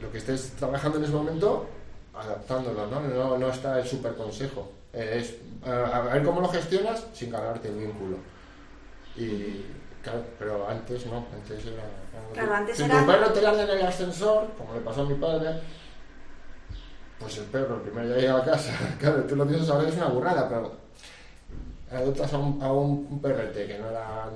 lo 0.00 0.12
que 0.12 0.18
estés 0.18 0.52
trabajando 0.58 0.98
en 0.98 1.04
ese 1.04 1.12
momento 1.14 1.66
adaptándolo, 2.14 2.86
¿no? 2.88 3.00
No, 3.00 3.38
no 3.38 3.48
está 3.50 3.78
el 3.80 3.86
super 3.86 4.14
consejo. 4.14 4.70
Es 4.92 5.34
a 5.64 6.00
ver 6.00 6.22
cómo 6.22 6.40
lo 6.40 6.48
gestionas 6.48 7.04
sin 7.14 7.30
cargarte 7.30 7.68
el 7.68 7.76
vínculo. 7.76 8.16
Y 9.16 9.64
claro, 10.06 10.24
pero 10.38 10.68
antes 10.68 11.06
no, 11.06 11.26
antes 11.34 11.66
era. 11.66 11.82
Claro, 12.32 12.54
antes 12.54 12.76
si 12.76 12.84
era- 12.84 13.00
tu 13.00 13.06
perro 13.06 13.32
te 13.32 13.42
larga 13.42 13.62
en 13.64 13.70
el 13.70 13.86
ascensor, 13.86 14.46
como 14.56 14.74
le 14.74 14.80
pasó 14.80 15.02
a 15.02 15.06
mi 15.06 15.14
padre, 15.14 15.60
pues 17.18 17.38
el 17.38 17.44
perro 17.46 17.76
el 17.76 17.80
primer 17.82 18.06
día 18.06 18.16
llega 18.16 18.36
a 18.38 18.44
casa, 18.44 18.72
claro, 19.00 19.24
tú 19.24 19.34
lo 19.36 19.46
piensas 19.46 19.68
ahora 19.70 19.88
es 19.88 19.96
una 19.96 20.08
burrada, 20.08 20.48
pero 20.48 20.72
adoptas 21.90 22.32
a 22.32 22.38
un, 22.38 22.62
a 22.62 22.72
un 22.72 23.20
perrete 23.20 23.66
que 23.66 23.78
no 23.78 23.90
era, 23.90 24.30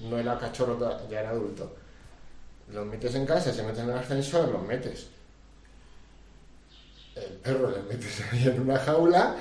no 0.00 0.18
era 0.18 0.38
cachorro, 0.38 0.78
ya 1.08 1.20
era 1.20 1.30
adulto. 1.30 1.74
Lo 2.72 2.84
metes 2.84 3.14
en 3.14 3.26
casa, 3.26 3.52
se 3.52 3.62
mete 3.62 3.80
en 3.80 3.90
el 3.90 3.98
ascensor, 3.98 4.48
lo 4.48 4.58
metes. 4.58 5.08
El 7.14 7.32
perro 7.34 7.70
le 7.70 7.82
metes 7.82 8.22
ahí 8.32 8.46
en 8.48 8.60
una 8.60 8.78
jaula, 8.78 9.36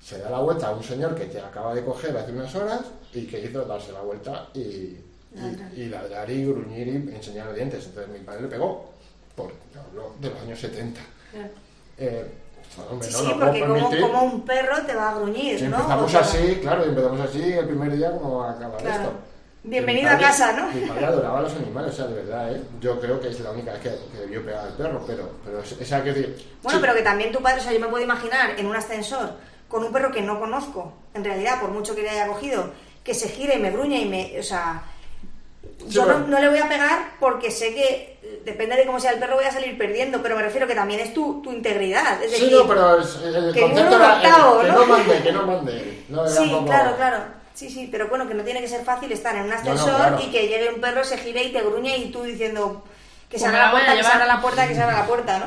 se 0.00 0.18
da 0.18 0.30
la 0.30 0.40
vuelta 0.40 0.68
a 0.68 0.72
un 0.72 0.82
señor 0.84 1.14
que 1.14 1.24
te 1.26 1.40
acaba 1.40 1.74
de 1.74 1.84
coger 1.84 2.16
hace 2.16 2.32
unas 2.32 2.54
horas 2.54 2.82
y 3.12 3.26
que 3.26 3.40
hizo 3.40 3.64
darse 3.64 3.92
la 3.92 4.00
vuelta 4.02 4.48
y, 4.54 4.96
Ladrar. 5.40 5.72
y 5.74 5.84
ladrar 5.88 6.30
y 6.30 6.44
gruñir 6.44 6.88
y 6.88 7.14
enseñar 7.14 7.52
dientes. 7.54 7.86
Entonces 7.86 8.12
mi 8.12 8.20
padre 8.24 8.42
le 8.42 8.48
pegó, 8.48 8.90
por, 9.34 9.52
hablo 9.88 10.14
de 10.20 10.30
los 10.30 10.40
años 10.42 10.58
70. 10.58 11.00
Eh, 11.98 12.24
hombre, 12.90 13.08
Sí, 13.08 13.12
no, 13.14 13.18
sí, 13.20 13.24
no 13.26 13.34
puedo 13.38 13.46
porque 13.46 13.60
como, 14.00 14.00
como 14.12 14.22
un 14.24 14.42
perro 14.44 14.82
te 14.86 14.94
va 14.94 15.10
a 15.10 15.14
gruñir, 15.14 15.58
si 15.58 15.66
¿no? 15.66 15.76
empezamos 15.76 16.04
O 16.04 16.08
sea, 16.08 16.20
así, 16.20 16.58
claro, 16.60 16.84
y 16.84 16.88
empezamos 16.90 17.20
así 17.20 17.42
el 17.52 17.66
primer 17.66 17.96
día, 17.96 18.12
como 18.12 18.38
va 18.38 18.50
a 18.50 18.52
acabar 18.54 18.78
Claro. 18.80 19.02
esto? 19.02 19.12
Bienvenido 19.64 20.08
a 20.10 20.16
casa, 20.18 20.52
¿no? 20.52 20.70
Mi 20.72 20.86
padre 20.86 21.04
adoraba 21.06 21.40
a 21.40 21.42
los 21.42 21.52
animales, 21.54 21.92
o 21.92 21.96
sea, 21.96 22.06
de 22.06 22.14
verdad, 22.14 22.52
¿eh? 22.54 22.62
Yo 22.80 23.00
creo 23.00 23.20
que 23.20 23.28
es 23.28 23.40
la 23.40 23.50
única 23.50 23.72
vez 23.72 23.80
que, 23.82 23.90
que 24.12 24.18
debió 24.20 24.44
pegar 24.44 24.66
al 24.66 24.72
perro, 24.74 25.02
pero, 25.06 25.30
pero 25.44 25.60
es- 25.60 25.72
esa 25.80 26.02
que 26.02 26.12
decir. 26.12 26.46
Bueno, 26.62 26.78
sí, 26.78 26.80
pero 26.80 26.94
que 26.94 27.02
también 27.02 27.32
tu 27.32 27.40
padre, 27.42 27.60
o 27.60 27.62
sea, 27.64 27.72
yo 27.72 27.80
me 27.80 27.88
puedo 27.88 28.02
imaginar 28.04 28.50
en 28.58 28.66
un 28.66 28.76
ascensor 28.76 29.32
con 29.68 29.84
un 29.84 29.92
perro 29.92 30.10
que 30.12 30.22
no 30.22 30.38
conozco, 30.38 30.92
en 31.12 31.24
realidad, 31.24 31.60
por 31.60 31.70
mucho 31.70 31.94
que 31.94 32.02
le 32.02 32.10
haya 32.10 32.28
cogido, 32.28 32.70
que 33.02 33.12
se 33.14 33.28
gire 33.28 33.56
y 33.56 33.58
me 33.58 33.70
gruñe 33.70 34.00
y 34.00 34.08
me. 34.08 34.38
O 34.38 34.42
sea. 34.42 34.82
Yo 35.86 36.04
no, 36.04 36.18
no 36.18 36.38
le 36.40 36.48
voy 36.48 36.58
a 36.58 36.68
pegar 36.68 37.12
porque 37.20 37.50
sé 37.50 37.72
que 37.74 38.18
depende 38.44 38.76
de 38.76 38.84
cómo 38.84 38.98
sea 39.00 39.12
el 39.12 39.18
perro 39.20 39.36
voy 39.36 39.44
a 39.44 39.52
salir 39.52 39.78
perdiendo, 39.78 40.20
pero 40.22 40.36
me 40.36 40.42
refiero 40.42 40.66
que 40.66 40.74
también 40.74 41.00
es 41.00 41.14
tu, 41.14 41.40
tu 41.40 41.52
integridad. 41.52 42.22
Es 42.22 42.32
Sí, 42.32 42.40
decir, 42.44 42.58
no, 42.58 42.66
pero 42.68 42.98
es- 43.00 43.16
el 43.24 43.52
que 43.54 43.60
concepto 43.60 43.96
era 43.96 44.14
el- 44.16 44.20
que 44.22 44.28
¿no? 44.28 44.62
no 44.74 44.86
mande, 44.86 45.22
que 45.22 45.32
no 45.32 45.42
mande. 45.46 46.04
No 46.08 46.22
era 46.26 46.30
Sí, 46.34 46.50
como- 46.50 46.66
claro, 46.66 46.96
claro. 46.96 47.18
Sí, 47.54 47.70
sí, 47.70 47.88
pero 47.90 48.08
bueno, 48.08 48.26
que 48.28 48.34
no 48.34 48.42
tiene 48.44 48.60
que 48.60 48.68
ser 48.68 48.84
fácil 48.84 49.10
estar 49.12 49.34
en 49.34 49.42
un 49.42 49.48
no, 49.48 49.54
ascensor 49.54 49.96
claro. 49.96 50.20
y 50.22 50.30
que 50.30 50.46
llegue 50.46 50.72
un 50.72 50.80
perro, 50.80 51.02
se 51.04 51.18
gire 51.18 51.42
y 51.44 51.52
te 51.52 51.60
gruñe 51.62 51.96
y 51.96 52.10
tú 52.12 52.22
diciendo 52.22 52.84
que 53.28 53.38
se 53.38 53.44
Pues 53.44 53.54
abra 53.54 53.66
la 53.66 53.70
puerta, 53.72 53.96
que 53.96 54.02
se 54.04 54.10
abra 54.12 54.26
la 54.26 54.40
puerta, 54.40 54.68
que 54.68 54.74
se 54.74 54.82
abra 54.82 54.98
la 54.98 55.06
puerta, 55.06 55.38
¿no? 55.38 55.46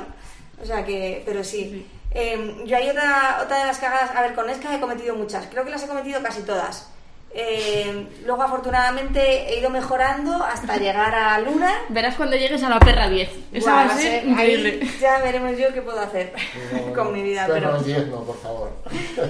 O 0.61 0.65
sea 0.65 0.85
que, 0.85 1.23
pero 1.25 1.43
sí. 1.43 1.87
Eh, 2.13 2.63
yo 2.65 2.75
hay 2.75 2.89
otra, 2.89 3.39
otra 3.43 3.59
de 3.59 3.65
las 3.65 3.77
cagadas, 3.79 4.11
a 4.15 4.21
ver, 4.21 4.33
con 4.35 4.49
Esca 4.49 4.75
he 4.75 4.79
cometido 4.81 5.15
muchas, 5.15 5.47
creo 5.47 5.63
que 5.63 5.69
las 5.71 5.83
he 5.83 5.87
cometido 5.87 6.21
casi 6.21 6.41
todas. 6.41 6.90
Eh, 7.33 8.07
luego 8.25 8.43
afortunadamente 8.43 9.21
he 9.53 9.59
ido 9.59 9.69
mejorando 9.69 10.43
hasta 10.43 10.75
llegar 10.77 11.15
a 11.15 11.39
Luna. 11.39 11.71
Verás 11.89 12.15
cuando 12.15 12.35
llegues 12.35 12.61
a 12.63 12.69
la 12.69 12.79
perra 12.79 13.07
10. 13.07 13.29
Esa 13.53 13.73
va 13.73 13.81
a 13.83 13.89
ser 13.97 14.25
increíble. 14.27 14.79
Ahí 14.81 14.97
ya 14.99 15.19
veremos 15.19 15.57
yo 15.57 15.73
qué 15.73 15.81
puedo 15.81 15.99
hacer 16.01 16.33
No, 16.73 16.93
con 16.93 17.13
mi 17.13 17.21
vida. 17.23 17.47
perros 17.47 17.83
Pero, 17.83 17.99
10 17.99 18.07
no, 18.09 18.23
por 18.23 18.37
favor. 18.41 18.71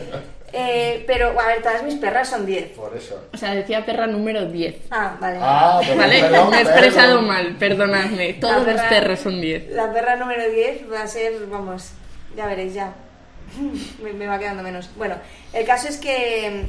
eh, 0.54 1.04
pero, 1.06 1.39
a 1.39 1.45
ver, 1.45 1.62
todas 1.62 1.84
mis 1.84 1.95
perras 1.95 2.28
son 2.30 2.45
10. 2.45 2.70
Por 2.76 2.97
eso. 2.97 3.24
O 3.34 3.38
sea, 3.38 3.54
decía 3.54 3.86
perra 3.86 4.08
número 4.08 4.45
10. 4.45 4.76
Ah, 4.89 5.16
vale. 5.20 5.38
Ah, 5.39 5.80
¿Vale? 5.95 6.22
perdón, 6.22 6.49
Me 6.49 6.58
he 6.58 6.62
expresado 6.62 7.22
mal, 7.22 7.56
perdonadme. 7.58 8.34
Todos 8.34 8.66
los 8.66 8.76
perra- 8.78 8.89
perros 8.89 9.20
son 9.20 9.39
10. 9.39 9.70
La 9.74 9.93
perra 9.93 10.16
número 10.16 10.49
10 10.49 10.91
va 10.91 11.04
a 11.04 11.08
ser, 11.08 11.34
vamos, 11.52 11.91
ya 12.36 12.47
veréis 12.47 12.74
ya. 12.74 12.93
me, 14.02 14.12
me 14.14 14.26
va 14.26 14.39
quedando 14.39 14.64
menos. 14.64 14.89
Bueno, 14.95 15.16
el 15.54 15.66
caso 15.66 15.88
es 15.88 15.97
que 15.97 16.66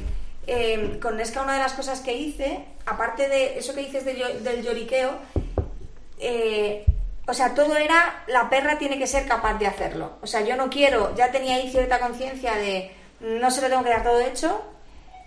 eh, 0.47 0.99
con 1.01 1.17
Nesca 1.17 1.41
una 1.41 1.53
de 1.53 1.59
las 1.59 1.73
cosas 1.73 2.01
que 2.01 2.13
hice, 2.13 2.65
aparte 2.85 3.29
de 3.29 3.57
eso 3.57 3.73
que 3.73 3.81
dices 3.81 4.05
del 4.05 4.63
lloriqueo, 4.63 5.11
eh, 6.19 6.85
o 7.25 7.33
sea, 7.33 7.53
todo 7.53 7.77
era, 7.77 8.23
la 8.27 8.49
perra 8.49 8.77
tiene 8.77 8.99
que 8.99 9.07
ser 9.07 9.25
capaz 9.25 9.53
de 9.55 9.67
hacerlo. 9.67 10.17
O 10.21 10.27
sea, 10.27 10.41
yo 10.41 10.57
no 10.57 10.69
quiero, 10.69 11.15
ya 11.15 11.31
tenía 11.31 11.55
ahí 11.55 11.71
cierta 11.71 11.99
conciencia 11.99 12.55
de, 12.55 12.91
no 13.21 13.49
se 13.49 13.61
lo 13.61 13.69
tengo 13.69 13.83
que 13.83 13.89
dar 13.89 14.03
todo 14.03 14.19
hecho, 14.19 14.61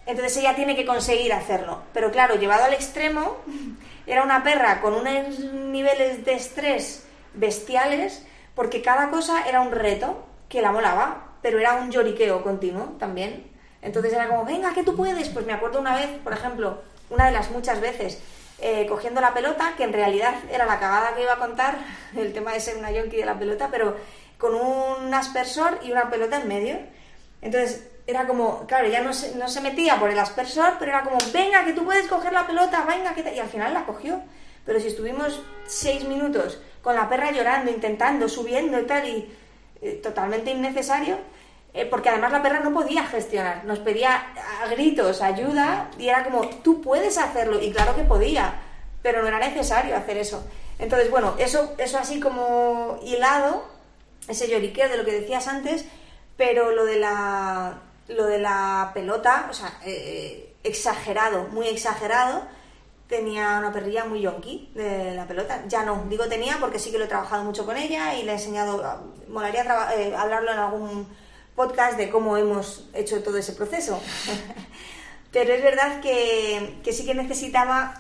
entonces 0.05 0.37
ella 0.37 0.55
tiene 0.55 0.77
que 0.77 0.85
conseguir 0.85 1.33
hacerlo. 1.33 1.83
Pero 1.95 2.11
claro, 2.11 2.37
llevado 2.37 2.65
al 2.65 2.75
extremo, 2.75 3.39
era 4.07 4.23
una 4.23 4.45
perra 4.45 4.81
con 4.81 4.95
unos 4.95 5.39
niveles 5.39 6.25
de 6.25 6.35
estrés 6.35 7.07
bestiales, 7.33 8.27
porque 8.55 8.83
cada 8.83 9.11
cosa 9.11 9.49
era 9.49 9.61
un 9.61 9.73
reto 9.73 10.27
que 10.49 10.63
la 10.63 10.73
molaba, 10.73 11.33
pero 11.43 11.59
era 11.59 11.75
un 11.75 11.91
lloriqueo 11.91 12.43
continuo 12.43 12.97
también. 12.99 13.56
Entonces 13.87 14.13
era 14.13 14.27
como, 14.27 14.45
venga, 14.45 14.75
que 14.75 14.83
tú 14.83 14.97
puedes. 14.97 15.29
Pues 15.29 15.47
me 15.47 15.53
acuerdo 15.53 15.79
una 15.79 15.95
vez, 15.95 16.09
por 16.25 16.33
ejemplo, 16.33 16.83
una 17.09 17.27
de 17.27 17.33
las 17.33 17.51
muchas 17.53 17.81
veces, 17.81 18.19
eh, 18.59 18.85
cogiendo 18.89 19.21
la 19.21 19.33
pelota, 19.33 19.75
que 19.77 19.85
en 19.85 19.93
realidad 19.93 20.35
era 20.51 20.67
la 20.67 20.81
cagada 20.81 21.15
que 21.15 21.23
iba 21.23 21.35
a 21.35 21.39
contar, 21.39 21.79
el 22.17 22.33
tema 22.33 22.53
de 22.53 22.61
ser 22.61 22.77
una 22.77 22.91
yonki 22.91 23.17
de 23.17 23.25
la 23.25 23.39
pelota, 23.39 23.69
pero 23.71 23.97
con 24.39 24.55
un 24.55 25.15
aspersor 25.15 25.79
y 25.85 25.93
una 25.93 26.11
pelota 26.11 26.41
en 26.41 26.49
medio. 26.49 26.79
Entonces 27.41 27.87
era 28.09 28.27
como, 28.27 28.67
claro, 28.67 28.89
ya 28.89 29.03
no 29.03 29.13
se, 29.13 29.37
no 29.37 29.49
se 29.49 29.61
metía 29.61 30.01
por 30.01 30.11
el 30.11 30.19
aspersor, 30.19 30.75
pero 30.79 30.91
era 30.91 31.03
como, 31.03 31.19
venga, 31.33 31.65
que 31.65 31.73
tú 31.73 31.85
puedes 31.85 32.09
coger 32.09 32.33
la 32.33 32.47
pelota, 32.47 32.85
venga, 32.85 33.15
que 33.15 33.23
te... 33.23 33.35
Y 33.35 33.39
al 33.39 33.49
final 33.49 33.73
la 33.73 33.87
cogió. 33.87 34.21
Pero 34.65 34.81
si 34.81 34.89
estuvimos 34.89 35.41
seis 35.67 36.05
minutos 36.09 36.61
con 36.83 36.97
la 36.97 37.09
perra 37.09 37.31
llorando, 37.31 37.71
intentando, 37.71 38.29
subiendo 38.29 38.81
y 38.81 38.87
tal, 38.87 39.09
y 39.09 39.33
eh, 39.81 40.01
totalmente 40.03 40.51
innecesario, 40.51 41.19
eh, 41.77 41.85
porque 41.85 42.09
además 42.09 42.33
la 42.33 42.43
perra 42.43 42.61
no 42.61 42.73
podía 42.73 43.05
gestionar, 43.05 43.65
nos 43.67 43.79
pedía 43.81 44.33
a 44.63 44.67
gritos 44.69 45.21
ayuda 45.21 45.91
y 45.99 46.09
era 46.09 46.25
como, 46.25 46.49
tú 46.49 46.81
puedes 46.81 47.19
hacerlo, 47.19 47.63
y 47.63 47.71
claro 47.71 47.95
que 47.95 48.03
podía, 48.03 48.61
pero 49.03 49.21
no 49.21 49.29
era 49.29 49.39
necesario 49.39 49.95
hacer 49.95 50.17
eso. 50.17 50.43
Entonces, 50.79 51.11
bueno, 51.11 51.35
eso, 51.39 51.75
eso 51.77 51.99
así 51.99 52.19
como 52.19 52.99
hilado, 53.05 53.67
ese 54.27 54.49
lloriqueo 54.49 54.89
de 54.89 54.97
lo 54.97 55.05
que 55.05 55.21
decías 55.21 55.49
antes, 55.49 55.85
pero 56.39 56.71
lo 56.71 56.87
de 56.87 56.99
la, 56.99 57.79
lo 58.09 58.25
de 58.25 58.39
la 58.39 58.91
pelota, 58.95 59.47
o 59.51 59.53
sea, 59.53 59.79
eh, 59.85 60.55
exagerado, 60.65 61.45
muy 61.49 61.69
exagerado, 61.69 62.43
tenía 63.07 63.59
una 63.59 63.73
perrilla 63.73 64.07
muy 64.07 64.23
yonki 64.23 64.71
de 64.75 65.15
la 65.15 65.27
pelota. 65.27 65.63
Ya 65.69 65.85
no, 65.85 66.05
digo 66.09 66.27
tenía 66.27 66.57
porque 66.59 66.79
sí 66.79 66.91
que 66.91 66.99
lo 66.99 67.05
he 67.05 67.09
trabajado 67.09 67.45
mucho 67.45 67.67
con 67.67 67.77
ella 67.77 68.15
y 68.15 68.23
le 68.23 68.33
he 68.33 68.35
enseñado, 68.35 69.13
molaría 69.29 69.63
eh, 69.95 70.15
hablarlo 70.17 70.53
en 70.53 70.59
algún 70.59 71.26
podcast 71.57 71.97
de 71.97 72.11
cómo 72.11 72.37
hemos 72.37 72.85
hecho 72.95 73.23
todo 73.23 73.39
ese 73.39 73.53
proceso. 73.53 74.01
Pero 75.33 75.53
es 75.53 75.63
verdad 75.63 76.01
que, 76.01 76.79
que 76.85 76.93
sí 76.93 77.05
que 77.05 77.15
necesitaba, 77.15 77.95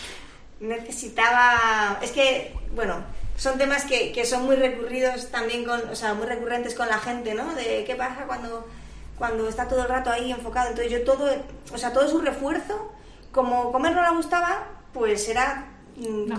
necesitaba, 0.60 1.98
es 2.02 2.10
que, 2.10 2.54
bueno, 2.74 3.02
son 3.36 3.56
temas 3.56 3.84
que, 3.84 4.12
que, 4.12 4.26
son 4.26 4.44
muy 4.44 4.56
recurridos 4.56 5.30
también 5.30 5.64
con, 5.64 5.88
o 5.88 5.96
sea, 5.96 6.14
muy 6.14 6.26
recurrentes 6.26 6.74
con 6.74 6.88
la 6.88 6.98
gente, 6.98 7.34
¿no? 7.34 7.54
De 7.54 7.84
qué 7.84 7.94
pasa 7.96 8.26
cuando, 8.26 8.68
cuando 9.16 9.48
está 9.48 9.68
todo 9.68 9.82
el 9.82 9.88
rato 9.88 10.10
ahí 10.10 10.30
enfocado. 10.30 10.68
Entonces 10.68 10.92
yo 10.92 11.04
todo, 11.04 11.30
o 11.72 11.78
sea, 11.78 11.92
todo 11.92 12.08
su 12.08 12.20
refuerzo 12.20 12.92
como 13.32 13.70
comer 13.72 13.94
no 13.94 14.02
le 14.02 14.16
gustaba, 14.16 14.66
pues 14.92 15.28
era 15.28 15.66
mm, 15.96 16.32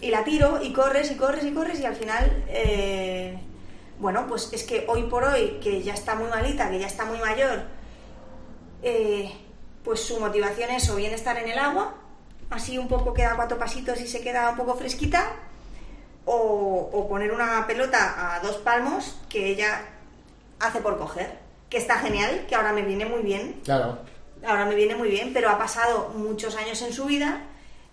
Y 0.00 0.10
la 0.10 0.24
tiro 0.24 0.62
y 0.62 0.72
corres 0.72 1.10
y 1.10 1.16
corres 1.16 1.44
y 1.44 1.52
corres 1.52 1.80
y 1.80 1.84
al 1.84 1.96
final, 1.96 2.44
eh, 2.48 3.38
bueno, 3.98 4.26
pues 4.26 4.52
es 4.52 4.64
que 4.64 4.84
hoy 4.88 5.04
por 5.04 5.24
hoy, 5.24 5.58
que 5.62 5.82
ya 5.82 5.94
está 5.94 6.14
muy 6.14 6.28
malita, 6.28 6.70
que 6.70 6.78
ya 6.78 6.86
está 6.86 7.04
muy 7.04 7.18
mayor, 7.18 7.62
eh, 8.82 9.32
pues 9.84 10.00
su 10.00 10.18
motivación 10.20 10.70
es 10.70 10.88
o 10.90 10.96
bien 10.96 11.12
estar 11.12 11.36
en 11.38 11.48
el 11.48 11.58
agua, 11.58 11.94
así 12.50 12.78
un 12.78 12.88
poco 12.88 13.14
queda 13.14 13.36
cuatro 13.36 13.58
pasitos 13.58 14.00
y 14.00 14.06
se 14.06 14.20
queda 14.20 14.50
un 14.50 14.56
poco 14.56 14.74
fresquita, 14.74 15.32
o, 16.24 16.90
o 16.92 17.08
poner 17.08 17.32
una 17.32 17.66
pelota 17.66 18.34
a 18.34 18.40
dos 18.40 18.56
palmos 18.56 19.20
que 19.28 19.46
ella 19.46 19.82
hace 20.58 20.80
por 20.80 20.98
coger, 20.98 21.38
que 21.68 21.76
está 21.76 21.96
genial, 21.98 22.46
que 22.48 22.54
ahora 22.54 22.72
me 22.72 22.82
viene 22.82 23.04
muy 23.04 23.22
bien. 23.22 23.60
Claro 23.64 23.98
ahora 24.46 24.64
me 24.64 24.74
viene 24.74 24.94
muy 24.94 25.08
bien, 25.08 25.32
pero 25.32 25.50
ha 25.50 25.58
pasado 25.58 26.10
muchos 26.14 26.56
años 26.56 26.80
en 26.82 26.92
su 26.92 27.06
vida 27.06 27.42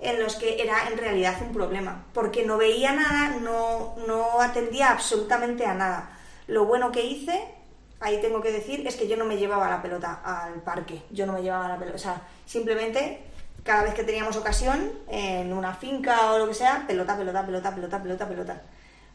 en 0.02 0.20
los 0.20 0.36
que 0.36 0.62
era 0.62 0.88
en 0.90 0.98
realidad 0.98 1.38
un 1.42 1.54
problema, 1.54 2.06
porque 2.14 2.44
no 2.44 2.58
veía 2.58 2.92
nada, 2.92 3.38
no, 3.40 3.96
no 4.08 4.42
atendía 4.42 4.92
absolutamente 4.92 5.66
a 5.66 5.74
nada. 5.74 6.18
Lo 6.48 6.66
bueno 6.66 6.92
que 6.92 7.06
hice, 7.06 7.40
ahí 8.00 8.20
tengo 8.20 8.42
que 8.42 8.52
decir, 8.52 8.86
es 8.86 8.96
que 8.96 9.08
yo 9.08 9.16
no 9.16 9.26
me 9.26 9.38
llevaba 9.38 9.70
la 9.70 9.82
pelota 9.82 10.22
al 10.24 10.62
parque, 10.62 11.04
yo 11.12 11.26
no 11.26 11.34
me 11.34 11.44
llevaba 11.44 11.68
la 11.68 11.78
pelota, 11.78 11.96
o 11.96 12.00
sea, 12.00 12.22
simplemente 12.46 13.22
cada 13.64 13.84
vez 13.84 13.94
que 13.94 14.04
teníamos 14.04 14.36
ocasión, 14.36 14.92
en 15.08 15.54
una 15.54 15.76
finca 15.76 16.32
o 16.34 16.40
lo 16.40 16.48
que 16.48 16.56
sea, 16.56 16.84
pelota, 16.88 17.16
pelota, 17.16 17.46
pelota, 17.46 17.76
pelota, 17.76 18.02
pelota, 18.02 18.28
pelota. 18.28 18.62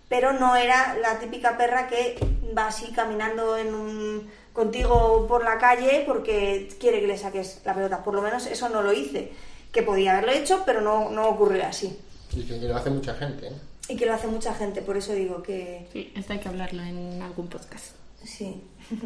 Pero 0.09 0.33
no 0.33 0.55
era 0.55 0.95
la 1.03 1.19
típica 1.19 1.57
perra 1.57 1.89
que 1.89 2.17
va 2.57 2.69
así 2.69 2.93
caminando 2.93 3.57
en 3.57 3.75
un 3.75 4.31
contigo 4.53 5.27
por 5.27 5.43
la 5.43 5.59
calle 5.59 6.05
porque 6.07 6.69
quiere 6.79 7.01
que 7.01 7.09
le 7.09 7.19
saques 7.19 7.61
la 7.65 7.75
pelota. 7.75 8.05
Por 8.05 8.15
lo 8.15 8.23
menos 8.23 8.47
eso 8.47 8.69
no 8.69 8.83
lo 8.83 8.93
hice. 8.93 9.33
Que 9.77 9.83
podía 9.83 10.13
haberlo 10.13 10.33
hecho, 10.33 10.63
pero 10.65 10.81
no, 10.81 11.11
no 11.11 11.29
ocurrió 11.29 11.67
así. 11.67 11.99
Y 12.33 12.43
que 12.45 12.59
lo 12.61 12.77
hace 12.77 12.91
mucha 12.91 13.15
gente. 13.15 13.49
¿eh? 13.49 13.53
Y 13.89 13.97
que 13.97 14.07
lo 14.07 14.15
hace 14.15 14.27
mucha 14.27 14.55
gente, 14.55 14.81
por 14.81 14.97
eso 14.97 15.13
digo 15.13 15.43
que... 15.43 15.87
Sí, 15.93 16.13
esto 16.17 16.33
hay 16.33 16.39
que 16.39 16.49
hablarlo 16.49 16.83
en 16.83 17.21
algún 17.23 17.49
podcast. 17.49 17.95
Sí. 18.25 18.63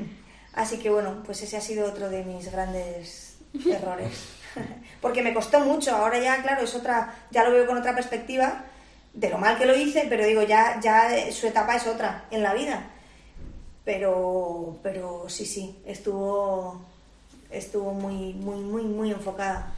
Así 0.55 0.79
que 0.79 0.91
bueno, 0.91 1.23
pues 1.25 1.43
ese 1.43 1.57
ha 1.57 1.61
sido 1.61 1.87
otro 1.87 2.09
de 2.09 2.25
mis 2.25 2.51
grandes 2.51 3.37
errores. 3.67 4.13
Porque 5.01 5.23
me 5.23 5.35
costó 5.35 5.61
mucho, 5.61 5.95
ahora 5.95 6.21
ya, 6.21 6.43
claro, 6.43 6.63
es 6.63 6.75
otra, 6.75 7.15
ya 7.31 7.45
lo 7.45 7.53
veo 7.53 7.67
con 7.67 7.79
otra 7.79 7.95
perspectiva 7.95 8.65
de 9.13 9.31
lo 9.31 9.39
mal 9.39 9.59
que 9.59 9.67
lo 9.67 9.77
hice, 9.77 10.07
pero 10.09 10.25
digo, 10.25 10.43
ya, 10.43 10.81
ya 10.81 11.31
su 11.33 11.47
etapa 11.47 11.77
es 11.77 11.87
otra 11.87 12.27
en 12.31 12.43
la 12.43 12.55
vida 12.55 12.91
pero, 13.85 14.79
pero 14.83 15.29
sí, 15.29 15.47
sí, 15.47 15.77
estuvo, 15.85 16.81
estuvo 17.51 17.93
muy, 17.93 18.35
muy, 18.35 18.61
muy, 18.61 18.85
muy 18.85 19.11
enfocada. 19.11 19.75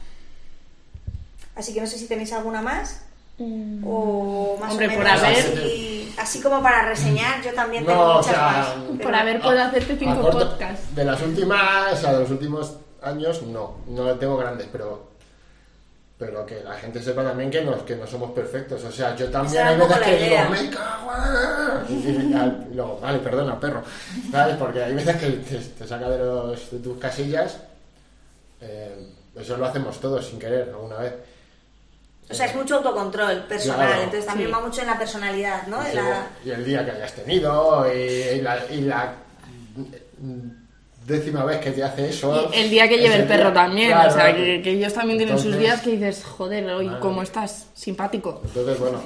Así 1.55 1.73
que 1.73 1.81
no 1.81 1.87
sé 1.87 1.97
si 1.97 2.07
tenéis 2.07 2.33
alguna 2.33 2.61
más. 2.61 3.01
Mm. 3.37 3.83
O 3.85 4.57
más 4.59 4.73
o 4.73 4.77
menos 4.77 4.95
por 4.95 5.07
haber... 5.07 6.07
así, 6.17 6.39
como 6.41 6.61
para 6.61 6.85
reseñar, 6.89 7.41
yo 7.43 7.53
también 7.53 7.85
tengo 7.85 8.15
muchas 8.15 8.37
más. 8.37 8.67
Por 9.01 9.15
haber 9.15 9.41
puedo 9.41 9.61
hacerte 9.61 9.97
cinco 9.97 10.29
podcasts. 10.29 10.95
De 10.95 11.03
las 11.03 11.21
últimas, 11.21 11.93
o 11.93 11.97
sea, 11.97 12.13
de 12.13 12.19
los 12.19 12.29
últimos 12.29 12.77
años, 13.01 13.41
no, 13.43 13.77
no 13.87 14.13
tengo 14.15 14.37
grandes, 14.37 14.67
pero 14.71 15.13
pero 16.23 16.45
que 16.45 16.63
la 16.63 16.73
gente 16.75 17.01
sepa 17.01 17.23
también 17.23 17.51
que 17.51 17.61
no, 17.61 17.83
que 17.83 17.95
no 17.95 18.07
somos 18.07 18.31
perfectos. 18.31 18.81
O 18.83 18.91
sea, 18.91 19.15
yo 19.15 19.29
también 19.29 19.65
hay 19.67 19.77
veces 19.77 19.97
que 19.97 20.17
digo, 20.17 20.49
me 20.49 20.69
cago 20.69 21.11
y, 21.89 22.73
luego, 22.75 22.99
vale, 23.01 23.19
perdona, 23.19 23.59
perro. 23.59 23.83
¿Sabes? 24.31 24.55
Porque 24.55 24.83
hay 24.83 24.93
veces 24.93 25.17
que 25.17 25.29
te, 25.31 25.87
saca 25.87 26.09
de, 26.09 26.19
los, 26.19 26.71
de 26.71 26.79
tus 26.79 26.97
casillas. 26.97 27.57
Eh, 28.61 29.09
eso 29.35 29.57
lo 29.57 29.65
hacemos 29.65 29.99
todos 29.99 30.25
sin 30.25 30.39
querer 30.39 30.69
alguna 30.69 30.97
vez. 30.97 31.13
O 32.29 32.33
sea, 32.33 32.45
es 32.45 32.55
mucho 32.55 32.77
autocontrol 32.77 33.43
personal, 33.43 33.99
entonces 33.99 34.25
también 34.25 34.51
va 34.51 34.59
mucho 34.59 34.81
en 34.81 34.87
la 34.87 34.97
personalidad, 34.97 35.67
¿no? 35.67 35.77
Y, 36.43 36.49
el 36.49 36.65
día 36.65 36.85
que 36.85 36.91
hayas 36.91 37.13
tenido, 37.13 37.85
y, 37.93 38.41
la, 38.41 38.59
y 38.71 38.81
la 38.81 39.13
décima 41.05 41.43
vez 41.43 41.59
que 41.59 41.71
te 41.71 41.83
hace 41.83 42.09
eso. 42.09 42.49
el 42.53 42.69
día 42.69 42.87
que 42.87 42.97
lleve 42.97 43.15
el 43.15 43.27
perro 43.27 43.51
también, 43.51 43.93
o 43.93 44.09
sea, 44.09 44.33
que, 44.33 44.61
ellos 44.63 44.93
también 44.93 45.17
tienen 45.17 45.37
sus 45.37 45.57
días 45.57 45.81
que 45.81 45.91
dices, 45.91 46.23
joder, 46.23 46.69
hoy 46.71 46.89
cómo 46.99 47.21
estás, 47.21 47.67
simpático. 47.73 48.41
Entonces, 48.43 48.79
bueno, 48.79 49.01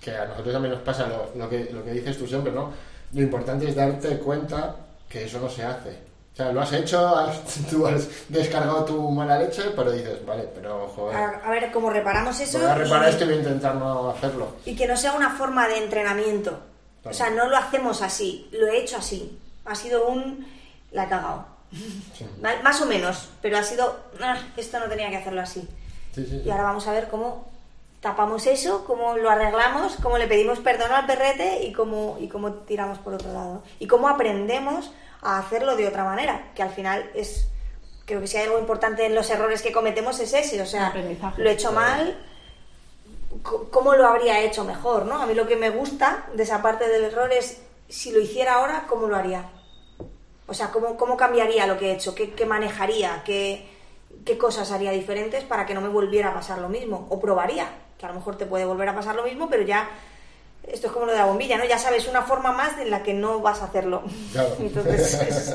que 0.00 0.10
a 0.10 0.26
nosotros 0.26 0.52
también 0.52 0.74
nos 0.74 0.82
pasa 0.82 1.08
lo, 1.34 1.48
que, 1.48 1.70
lo 1.72 1.84
que 1.84 1.92
dices 1.92 2.18
tú 2.18 2.26
siempre, 2.26 2.52
¿no? 2.52 2.72
Lo 3.12 3.22
importante 3.22 3.68
es 3.68 3.74
darte 3.74 4.18
cuenta 4.18 4.76
que 5.08 5.24
eso 5.24 5.40
no 5.40 5.48
se 5.48 5.62
hace. 5.62 6.13
O 6.34 6.36
sea, 6.36 6.50
lo 6.50 6.60
has 6.60 6.72
hecho, 6.72 7.14
tú 7.70 7.86
has 7.86 8.08
descargado 8.28 8.84
tu 8.84 9.10
mala 9.10 9.38
leche, 9.38 9.62
pero 9.76 9.92
dices, 9.92 10.26
vale, 10.26 10.48
pero 10.52 10.88
joder. 10.88 11.16
A, 11.16 11.48
ver 11.48 11.70
cómo 11.70 11.90
reparamos 11.90 12.38
eso. 12.40 12.58
Voy 12.58 12.66
a 12.66 12.74
reparar 12.74 13.08
esto 13.08 13.22
y 13.22 13.28
voy 13.28 13.36
a 13.36 13.38
intentar 13.38 13.76
no 13.76 14.10
hacerlo. 14.10 14.56
Y 14.64 14.74
que 14.74 14.88
no 14.88 14.96
sea 14.96 15.12
una 15.12 15.30
forma 15.30 15.68
de 15.68 15.78
entrenamiento. 15.78 16.58
O 17.04 17.12
sea, 17.12 17.30
no 17.30 17.48
lo 17.48 17.56
hacemos 17.56 18.02
así, 18.02 18.48
lo 18.52 18.66
he 18.66 18.78
hecho 18.78 18.96
así. 18.96 19.38
Ha 19.64 19.74
sido 19.74 20.08
un 20.08 20.46
la 20.90 21.04
he 21.04 21.08
cagado. 21.08 21.46
Más 22.62 22.80
o 22.80 22.86
menos, 22.86 23.28
pero 23.40 23.58
ha 23.58 23.62
sido, 23.62 23.96
ah, 24.20 24.36
esto 24.56 24.80
no 24.80 24.86
tenía 24.86 25.10
que 25.10 25.18
hacerlo 25.18 25.40
así. 25.40 25.68
y 26.16 26.50
ahora 26.50 26.64
vamos 26.64 26.86
a 26.88 26.92
ver 26.92 27.08
cómo 27.08 27.52
tapamos 28.00 28.46
eso, 28.46 28.84
cómo 28.84 29.16
lo 29.16 29.30
arreglamos, 29.30 29.96
cómo 30.02 30.18
le 30.18 30.26
pedimos 30.26 30.58
perdón 30.58 30.92
al 30.92 31.06
perrete 31.06 31.64
y 31.64 31.72
cómo, 31.72 32.18
y 32.20 32.28
cómo 32.28 32.52
tiramos 32.52 32.98
por 32.98 33.14
otro 33.14 33.32
lado. 33.32 33.62
Y 33.78 33.86
cómo 33.86 34.08
aprendemos 34.08 34.90
a 35.24 35.38
hacerlo 35.38 35.74
de 35.74 35.88
otra 35.88 36.04
manera, 36.04 36.52
que 36.54 36.62
al 36.62 36.70
final 36.70 37.10
es, 37.14 37.48
creo 38.04 38.20
que 38.20 38.26
si 38.26 38.36
hay 38.36 38.44
algo 38.44 38.58
importante 38.58 39.06
en 39.06 39.14
los 39.14 39.28
errores 39.30 39.62
que 39.62 39.72
cometemos 39.72 40.20
es 40.20 40.32
ese, 40.34 40.60
o 40.60 40.66
sea, 40.66 40.94
lo 41.36 41.48
he 41.48 41.52
hecho 41.52 41.72
mal, 41.72 42.16
¿cómo 43.42 43.94
lo 43.94 44.06
habría 44.06 44.40
hecho 44.40 44.64
mejor? 44.64 45.06
¿no? 45.06 45.20
A 45.20 45.26
mí 45.26 45.34
lo 45.34 45.46
que 45.46 45.56
me 45.56 45.70
gusta 45.70 46.26
de 46.34 46.42
esa 46.42 46.62
parte 46.62 46.88
del 46.88 47.04
error 47.04 47.32
es, 47.32 47.62
si 47.88 48.12
lo 48.12 48.20
hiciera 48.20 48.54
ahora, 48.54 48.84
¿cómo 48.86 49.08
lo 49.08 49.16
haría? 49.16 49.46
O 50.46 50.52
sea, 50.52 50.70
¿cómo, 50.70 50.96
cómo 50.96 51.16
cambiaría 51.16 51.66
lo 51.66 51.78
que 51.78 51.90
he 51.90 51.94
hecho? 51.94 52.14
¿Qué, 52.14 52.32
qué 52.32 52.44
manejaría? 52.44 53.22
¿Qué, 53.24 53.66
¿Qué 54.24 54.36
cosas 54.36 54.70
haría 54.72 54.90
diferentes 54.90 55.42
para 55.44 55.64
que 55.64 55.74
no 55.74 55.80
me 55.80 55.88
volviera 55.88 56.30
a 56.30 56.34
pasar 56.34 56.58
lo 56.58 56.68
mismo? 56.68 57.06
O 57.08 57.18
probaría, 57.18 57.66
que 57.98 58.04
a 58.04 58.10
lo 58.10 58.14
mejor 58.14 58.36
te 58.36 58.44
puede 58.44 58.66
volver 58.66 58.90
a 58.90 58.94
pasar 58.94 59.14
lo 59.14 59.24
mismo, 59.24 59.48
pero 59.48 59.62
ya 59.62 59.88
esto 60.66 60.86
es 60.86 60.92
como 60.92 61.06
lo 61.06 61.12
de 61.12 61.18
la 61.18 61.26
bombilla, 61.26 61.58
¿no? 61.58 61.64
Ya 61.64 61.78
sabes 61.78 62.08
una 62.08 62.22
forma 62.22 62.52
más 62.52 62.78
en 62.78 62.90
la 62.90 63.02
que 63.02 63.14
no 63.14 63.40
vas 63.40 63.60
a 63.60 63.66
hacerlo. 63.66 64.02
Claro. 64.32 64.56
Entonces, 64.60 65.54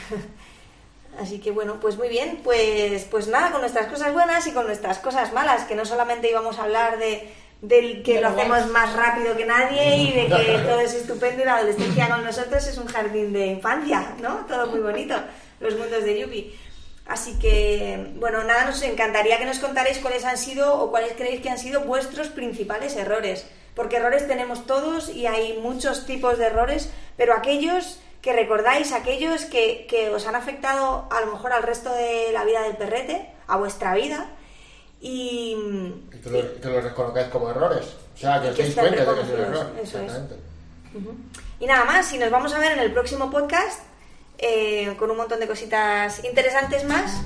así 1.20 1.38
que 1.38 1.50
bueno, 1.50 1.78
pues 1.80 1.96
muy 1.96 2.08
bien, 2.08 2.40
pues, 2.42 3.04
pues 3.04 3.28
nada, 3.28 3.52
con 3.52 3.60
nuestras 3.60 3.86
cosas 3.86 4.12
buenas 4.12 4.46
y 4.46 4.52
con 4.52 4.66
nuestras 4.66 4.98
cosas 4.98 5.32
malas, 5.32 5.64
que 5.64 5.74
no 5.74 5.84
solamente 5.84 6.30
íbamos 6.30 6.58
a 6.58 6.64
hablar 6.64 6.98
de, 6.98 7.32
del 7.60 8.02
que 8.02 8.20
lo 8.20 8.28
hacemos 8.28 8.66
más 8.68 8.94
rápido 8.94 9.36
que 9.36 9.46
nadie 9.46 9.96
y 9.96 10.12
de 10.12 10.26
que 10.26 10.58
todo 10.66 10.80
es 10.80 10.94
estupendo 10.94 11.42
y 11.42 11.44
la 11.46 11.56
adolescencia 11.56 12.08
con 12.08 12.24
nosotros 12.24 12.66
es 12.66 12.78
un 12.78 12.86
jardín 12.86 13.32
de 13.32 13.46
infancia, 13.46 14.14
¿no? 14.20 14.46
Todo 14.46 14.66
muy 14.68 14.80
bonito, 14.80 15.14
los 15.60 15.76
mundos 15.76 16.04
de 16.04 16.20
Yupi. 16.20 16.54
Así 17.06 17.38
que, 17.38 18.12
bueno, 18.16 18.42
nada, 18.44 18.64
nos 18.64 18.80
encantaría 18.82 19.38
que 19.38 19.44
nos 19.44 19.58
contarais 19.58 19.98
cuáles 19.98 20.24
han 20.24 20.38
sido 20.38 20.74
o 20.80 20.90
cuáles 20.90 21.12
creéis 21.12 21.42
que 21.42 21.50
han 21.50 21.58
sido 21.58 21.82
vuestros 21.82 22.28
principales 22.28 22.96
errores. 22.96 23.46
Porque 23.74 23.96
errores 23.96 24.26
tenemos 24.28 24.66
todos 24.66 25.08
y 25.08 25.26
hay 25.26 25.58
muchos 25.58 26.06
tipos 26.06 26.38
de 26.38 26.46
errores, 26.46 26.90
pero 27.16 27.34
aquellos 27.34 27.98
que 28.22 28.32
recordáis, 28.32 28.92
aquellos 28.92 29.44
que, 29.44 29.86
que 29.88 30.10
os 30.10 30.26
han 30.26 30.34
afectado 30.34 31.08
a 31.10 31.20
lo 31.20 31.32
mejor 31.32 31.52
al 31.52 31.62
resto 31.62 31.92
de 31.92 32.30
la 32.32 32.44
vida 32.44 32.62
del 32.62 32.76
perrete, 32.76 33.30
a 33.46 33.56
vuestra 33.56 33.94
vida, 33.94 34.30
y, 35.00 35.54
que, 36.22 36.30
lo, 36.68 36.80
reconozcáis 36.80 37.28
como 37.28 37.50
errores. 37.50 37.84
O 38.14 38.18
sea, 38.18 38.40
que 38.40 38.48
os 38.48 38.56
deis 38.56 38.74
cuenta 38.74 39.04
de 39.04 39.14
que 39.14 39.20
es 39.20 39.28
un 39.28 39.40
error. 39.40 39.66
Eso 39.82 39.98
es. 40.00 40.12
Y 41.60 41.66
nada 41.66 41.84
más, 41.84 42.10
y 42.14 42.18
nos 42.18 42.30
vamos 42.30 42.54
a 42.54 42.58
ver 42.58 42.72
en 42.72 42.78
el 42.78 42.92
próximo 42.92 43.30
podcast 43.30 43.80
eh, 44.38 44.94
con 44.98 45.10
un 45.10 45.18
montón 45.18 45.40
de 45.40 45.46
cositas 45.46 46.24
interesantes 46.24 46.84
más 46.84 47.20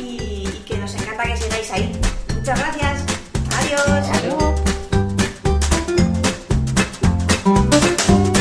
y, 0.00 0.64
que 0.66 0.76
nos 0.78 0.94
encanta 0.94 1.24
que 1.24 1.36
sigáis 1.36 1.72
ahí. 1.72 2.00
Muchas 2.36 2.58
gracias. 2.58 3.04
Adiós. 3.50 4.71
Thank 7.44 8.26
you. 8.26 8.31